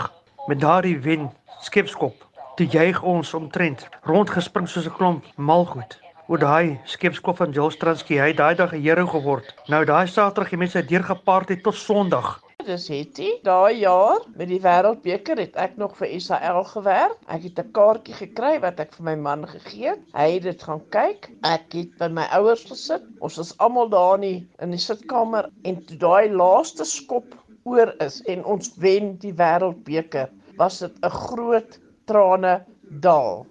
met 0.47 0.61
daardie 0.63 0.99
wen 1.03 1.31
skepskop. 1.67 2.15
Toe 2.55 2.67
juig 2.71 3.03
ons 3.03 3.35
omtrent 3.35 3.89
rondgespring 4.07 4.69
soos 4.71 4.87
'n 4.87 4.95
klomp 4.99 5.25
malgoed. 5.37 5.99
Oor 6.29 6.39
daai 6.39 6.79
skepskop 6.85 7.37
van 7.37 7.51
Jos 7.53 7.77
Transki, 7.77 8.17
hy 8.17 8.29
het 8.29 8.37
daai 8.37 8.55
dag 8.55 8.73
'n 8.73 8.81
hero 8.81 9.07
geword. 9.07 9.55
Nou 9.69 9.85
daai 9.85 10.07
Saterdag 10.07 10.51
het 10.51 10.59
mense 10.59 10.85
deurgepaard 10.85 11.49
het 11.49 11.63
tot 11.63 11.75
Sondag. 11.75 12.44
Dis 12.65 12.87
Hetty. 12.89 13.27
Daai 13.45 13.77
jaar 13.77 14.23
met 14.39 14.49
die 14.49 14.61
Wêreldbeker 14.65 15.37
het 15.37 15.57
ek 15.61 15.75
nog 15.77 15.99
vir 15.99 16.15
Israel 16.17 16.63
gewerk. 16.71 17.19
Ek 17.29 17.43
het 17.45 17.59
'n 17.61 17.73
kaartjie 17.77 18.17
gekry 18.17 18.53
wat 18.63 18.81
ek 18.81 18.95
vir 18.97 19.05
my 19.11 19.15
man 19.27 19.45
gegee 19.51 19.91
het. 19.91 20.01
Hy 20.17 20.29
het 20.35 20.47
dit 20.49 20.63
gaan 20.63 20.81
kyk. 20.97 21.29
Ek 21.45 21.77
het 21.77 21.93
by 22.01 22.09
my 22.09 22.25
ouers 22.39 22.65
gesit. 22.65 23.05
Ons 23.21 23.37
was 23.37 23.53
almal 23.59 23.89
daar 23.93 24.15
in 24.15 24.25
die, 24.25 24.49
in 24.65 24.71
die 24.71 24.81
sitkamer 24.81 25.51
en 25.65 25.85
toe 25.85 25.99
daai 25.99 26.33
laaste 26.33 26.85
skop 26.89 27.37
oor 27.65 27.93
is 28.01 28.23
en 28.25 28.45
ons 28.45 28.73
wen 28.81 29.19
die 29.21 29.35
Wêreldbeker, 29.37 30.31
was 30.57 30.79
dit 30.79 30.97
'n 31.05 31.11
groot 31.11 31.79
trane 32.07 32.65
dal. 32.89 33.47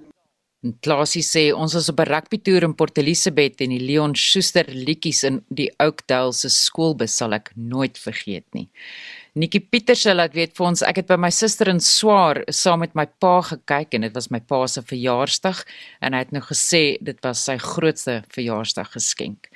En 0.63 0.71
Klasie 0.79 1.23
sê 1.27 1.49
ons 1.51 1.73
was 1.75 1.89
op 1.91 1.99
'n 1.99 2.07
rugby 2.07 2.37
toer 2.39 2.63
in 2.63 2.75
Port 2.75 2.97
Elizabeth 2.97 3.59
en 3.61 3.69
die 3.69 3.83
Leon 3.83 4.15
Schuster 4.15 4.65
liedjies 4.67 5.23
in 5.23 5.41
die 5.49 5.69
Oakdale 5.77 6.31
se 6.33 6.49
skoolbus 6.49 7.17
sal 7.17 7.33
ek 7.33 7.51
nooit 7.55 7.97
vergeet 7.97 8.47
nie. 8.53 8.69
Nikki 9.33 9.63
Pieterse 9.65 10.13
laat 10.13 10.35
weet 10.37 10.51
vir 10.53 10.67
ons 10.67 10.83
ek 10.85 10.99
het 10.99 11.07
by 11.09 11.15
my 11.17 11.31
suster 11.33 11.65
in 11.71 11.79
Swaar 11.81 12.43
saam 12.53 12.83
met 12.83 12.91
my 12.93 13.07
pa 13.17 13.39
gekyk 13.47 13.95
en 13.97 14.03
dit 14.05 14.13
was 14.13 14.27
my 14.29 14.37
pa 14.45 14.59
se 14.69 14.83
verjaarsdag 14.85 15.63
en 16.05 16.13
hy 16.13 16.19
het 16.21 16.35
nou 16.35 16.41
gesê 16.45 16.81
dit 17.01 17.17
was 17.25 17.41
sy 17.47 17.55
grootste 17.57 18.19
verjaarsdag 18.35 18.91
geskenk. 18.93 19.49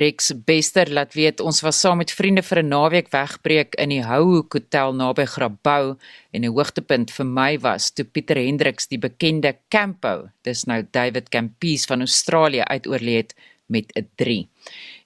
Rex 0.00 0.32
Bester 0.48 0.88
laat 0.88 1.12
weet 1.12 1.44
ons 1.44 1.60
was 1.66 1.76
saam 1.76 2.00
met 2.00 2.14
vriende 2.16 2.40
vir 2.40 2.62
'n 2.62 2.72
naweek 2.72 3.12
wegbreek 3.12 3.76
in 3.76 3.92
die 3.92 4.00
Houhoek 4.00 4.56
Hotel 4.56 4.96
naby 4.96 5.28
Grabouw 5.28 5.98
en 6.32 6.44
'n 6.44 6.54
hoogtepunt 6.56 7.12
vir 7.12 7.26
my 7.26 7.58
was 7.60 7.90
toe 7.90 8.06
Pieter 8.06 8.40
Hendriks 8.40 8.88
die 8.88 8.98
bekende 8.98 9.58
Campo, 9.68 10.30
dis 10.42 10.64
nou 10.64 10.82
David 10.90 11.28
Campies 11.28 11.84
van 11.84 12.00
Australië 12.00 12.64
uitoorlê 12.64 13.16
het 13.20 13.34
met 13.68 13.92
'n 13.94 14.08
3. 14.16 14.48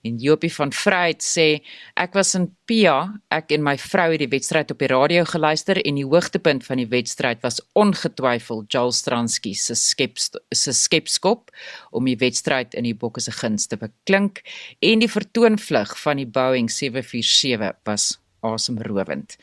En 0.02 0.16
Jopie 0.18 0.50
van 0.50 0.72
Vryheid 0.74 1.22
sê 1.22 1.46
ek 1.94 2.16
was 2.18 2.34
in 2.34 2.48
Pia, 2.66 2.96
ek 3.30 3.52
en 3.54 3.62
my 3.62 3.76
vrou 3.78 4.08
het 4.10 4.22
die 4.24 4.30
wedstryd 4.32 4.72
op 4.74 4.80
die 4.82 4.90
radio 4.90 5.22
geluister 5.30 5.78
en 5.78 6.00
die 6.00 6.06
hoogtepunt 6.06 6.66
van 6.66 6.82
die 6.82 6.88
wedstryd 6.90 7.42
was 7.46 7.60
ongetwyfeld 7.78 8.66
Joel 8.72 8.90
Stransky 8.96 9.54
se 9.54 9.76
skep 9.78 10.18
se 10.18 10.74
skepskop 10.74 11.54
om 11.94 12.10
die 12.10 12.18
wedstryd 12.18 12.74
in 12.74 12.88
die 12.88 12.96
Bokke 12.98 13.22
se 13.22 13.34
guns 13.36 13.68
te 13.70 13.78
beklink 13.78 14.42
en 14.82 15.04
die 15.04 15.10
vertoonvlug 15.10 15.94
van 16.02 16.18
die 16.18 16.26
Boeing 16.26 16.70
747 16.70 17.78
was 17.86 18.16
asemrowend. 18.42 19.36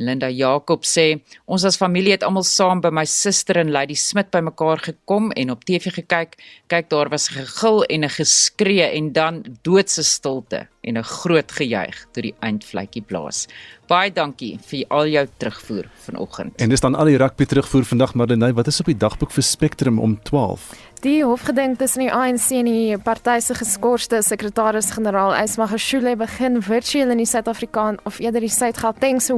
Linda 0.00 0.30
Jakob 0.32 0.86
sê 0.88 1.20
ons 1.44 1.64
as 1.68 1.76
familie 1.76 2.14
het 2.14 2.24
almal 2.24 2.46
saam 2.48 2.80
by 2.80 2.88
my 2.94 3.04
suster 3.04 3.60
en 3.60 3.72
Lady 3.74 3.94
Smit 4.00 4.30
bymekaar 4.32 4.80
gekom 4.86 5.28
en 5.36 5.52
op 5.52 5.66
TV 5.68 5.92
gekyk. 6.00 6.38
Kyk 6.72 6.88
daar 6.88 7.12
was 7.12 7.28
gegil 7.28 7.84
en 7.84 8.04
'n 8.04 8.16
geskree 8.16 8.86
en 8.96 9.12
dan 9.12 9.44
doodse 9.62 10.02
stilte 10.02 10.68
en 10.82 10.96
'n 10.96 11.04
groot 11.04 11.52
gejuig 11.52 12.06
toe 12.12 12.22
die 12.22 12.34
eindvletjie 12.40 13.02
blaas. 13.02 13.46
Baie 13.86 14.12
dankie 14.12 14.58
vir 14.70 14.84
al 14.88 15.06
jou 15.06 15.26
terugvoer 15.36 15.88
vanoggend. 16.06 16.60
En 16.60 16.68
dis 16.68 16.80
dan 16.80 16.94
al 16.94 17.04
die 17.04 17.16
rugby 17.16 17.44
terugvoer 17.44 17.84
vandag 17.84 18.14
Marlenae, 18.14 18.54
wat 18.54 18.66
is 18.66 18.80
op 18.80 18.86
die 18.86 18.96
dagboek 18.96 19.30
vir 19.30 19.42
Spectrum 19.42 19.98
om 19.98 20.22
12? 20.22 20.90
Die 21.00 21.24
hofgeding 21.24 21.78
tussen 21.78 22.00
die 22.00 22.12
ANC 22.12 22.50
en 22.50 22.66
die 22.68 22.98
party 22.98 23.38
se 23.40 23.54
geskorste 23.54 24.18
sekretaris-generaal 24.22 25.32
Ysmagashule 25.42 26.16
begin 26.16 26.62
virtueel 26.62 27.10
in 27.10 27.22
die 27.22 27.26
Suid-Afrikaan 27.26 27.96
of 28.04 28.18
eerder 28.20 28.40
die 28.40 28.52
Suid-Gautengse 28.52 29.34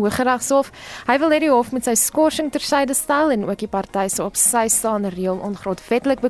Hooggeregshof. 0.52 0.70
Hy 1.08 1.16
wil 1.18 1.32
hê 1.32 1.40
die 1.42 1.50
hof 1.50 1.72
moet 1.72 1.86
sy 1.86 1.94
skorsing 1.98 2.50
tersyde 2.52 2.94
stel 2.96 3.32
en 3.34 3.46
ook 3.48 3.60
die 3.62 3.70
party 3.70 4.06
se 4.12 4.22
op 4.24 4.36
sy 4.36 4.66
staande 4.72 5.12
reël 5.14 5.40
ongrondwettig 5.40 6.22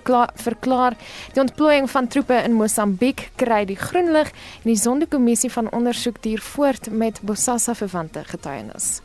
verklaar. 0.47 0.97
Die 1.35 1.43
ontplooiing 1.43 1.91
van 1.91 2.09
troepe 2.09 2.39
in 2.47 2.57
Mosambiek 2.59 3.31
kry 3.37 3.65
die 3.67 3.79
groen 3.79 4.13
lig 4.15 4.33
en 4.63 4.73
die 4.73 4.79
Sondekommissie 4.79 5.53
van 5.53 5.71
ondersoek 5.73 6.23
duur 6.23 6.43
voort 6.55 6.91
met 6.91 7.23
Bosasa 7.23 7.75
verwante 7.75 8.25
getuienis. 8.29 9.01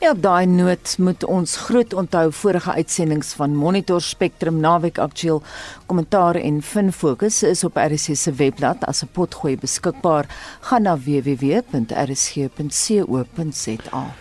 Ja, 0.00 0.10
op 0.10 0.22
daai 0.22 0.46
noot 0.46 0.94
moet 0.98 1.24
ons 1.24 1.56
groot 1.56 1.94
onthou 1.94 2.32
vorige 2.32 2.72
uitsendings 2.72 3.32
van 3.34 3.56
Monitor 3.56 4.00
Spectrum 4.00 4.60
naweek 4.60 4.98
aktueel 4.98 5.42
kommentaar 5.86 6.34
en 6.34 6.62
fin 6.62 6.92
fokus 6.92 7.42
is 7.42 7.64
op 7.64 7.76
RC 7.76 8.14
se 8.16 8.32
webblad 8.32 8.84
as 8.86 9.02
'n 9.02 9.08
potgooi 9.12 9.56
beskikbaar. 9.56 10.26
Gaan 10.60 10.82
na 10.82 10.98
www.rc.co.za. 10.98 11.74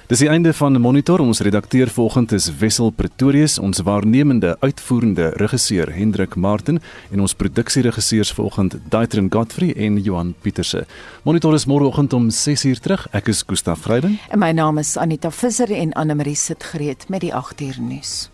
Dis 0.08 0.20
die 0.20 0.30
einde 0.30 0.54
van 0.54 0.82
Monitor. 0.82 1.20
Ons 1.20 1.40
redakteur 1.40 1.88
vanoggend 1.88 2.32
is 2.32 2.58
Wessel 2.58 2.90
Pretorius, 2.90 3.60
ons 3.60 3.80
waarnemende 3.80 4.58
uitvoerende 4.60 5.30
regisseur 5.36 5.94
Hendrik 5.94 6.36
Martin 6.36 6.82
en 7.12 7.20
ons 7.20 7.34
produksieregisseurs 7.34 8.32
vanoggend 8.32 8.78
Daitrin 8.90 9.28
Godfrey 9.30 9.74
en 9.76 10.02
Johan 10.02 10.36
Pieterse. 10.42 10.86
Monitor 11.24 11.54
is 11.54 11.66
môreoggend 11.66 12.14
om 12.14 12.30
6uur 12.30 12.80
terug. 12.80 13.08
Ek 13.12 13.28
is 13.28 13.44
Gustaf 13.48 13.82
Greiden 13.84 14.20
en 14.30 14.40
my 14.40 14.52
naam 14.52 14.78
is 14.78 14.98
Anita 14.98 15.27
Visser 15.32 15.72
en 15.72 15.94
Anne 15.94 16.16
Marie 16.16 16.36
sit 16.36 16.64
gereed 16.64 17.10
met 17.10 17.22
die 17.22 17.34
8uur 17.34 17.80
nuus. 17.80 18.30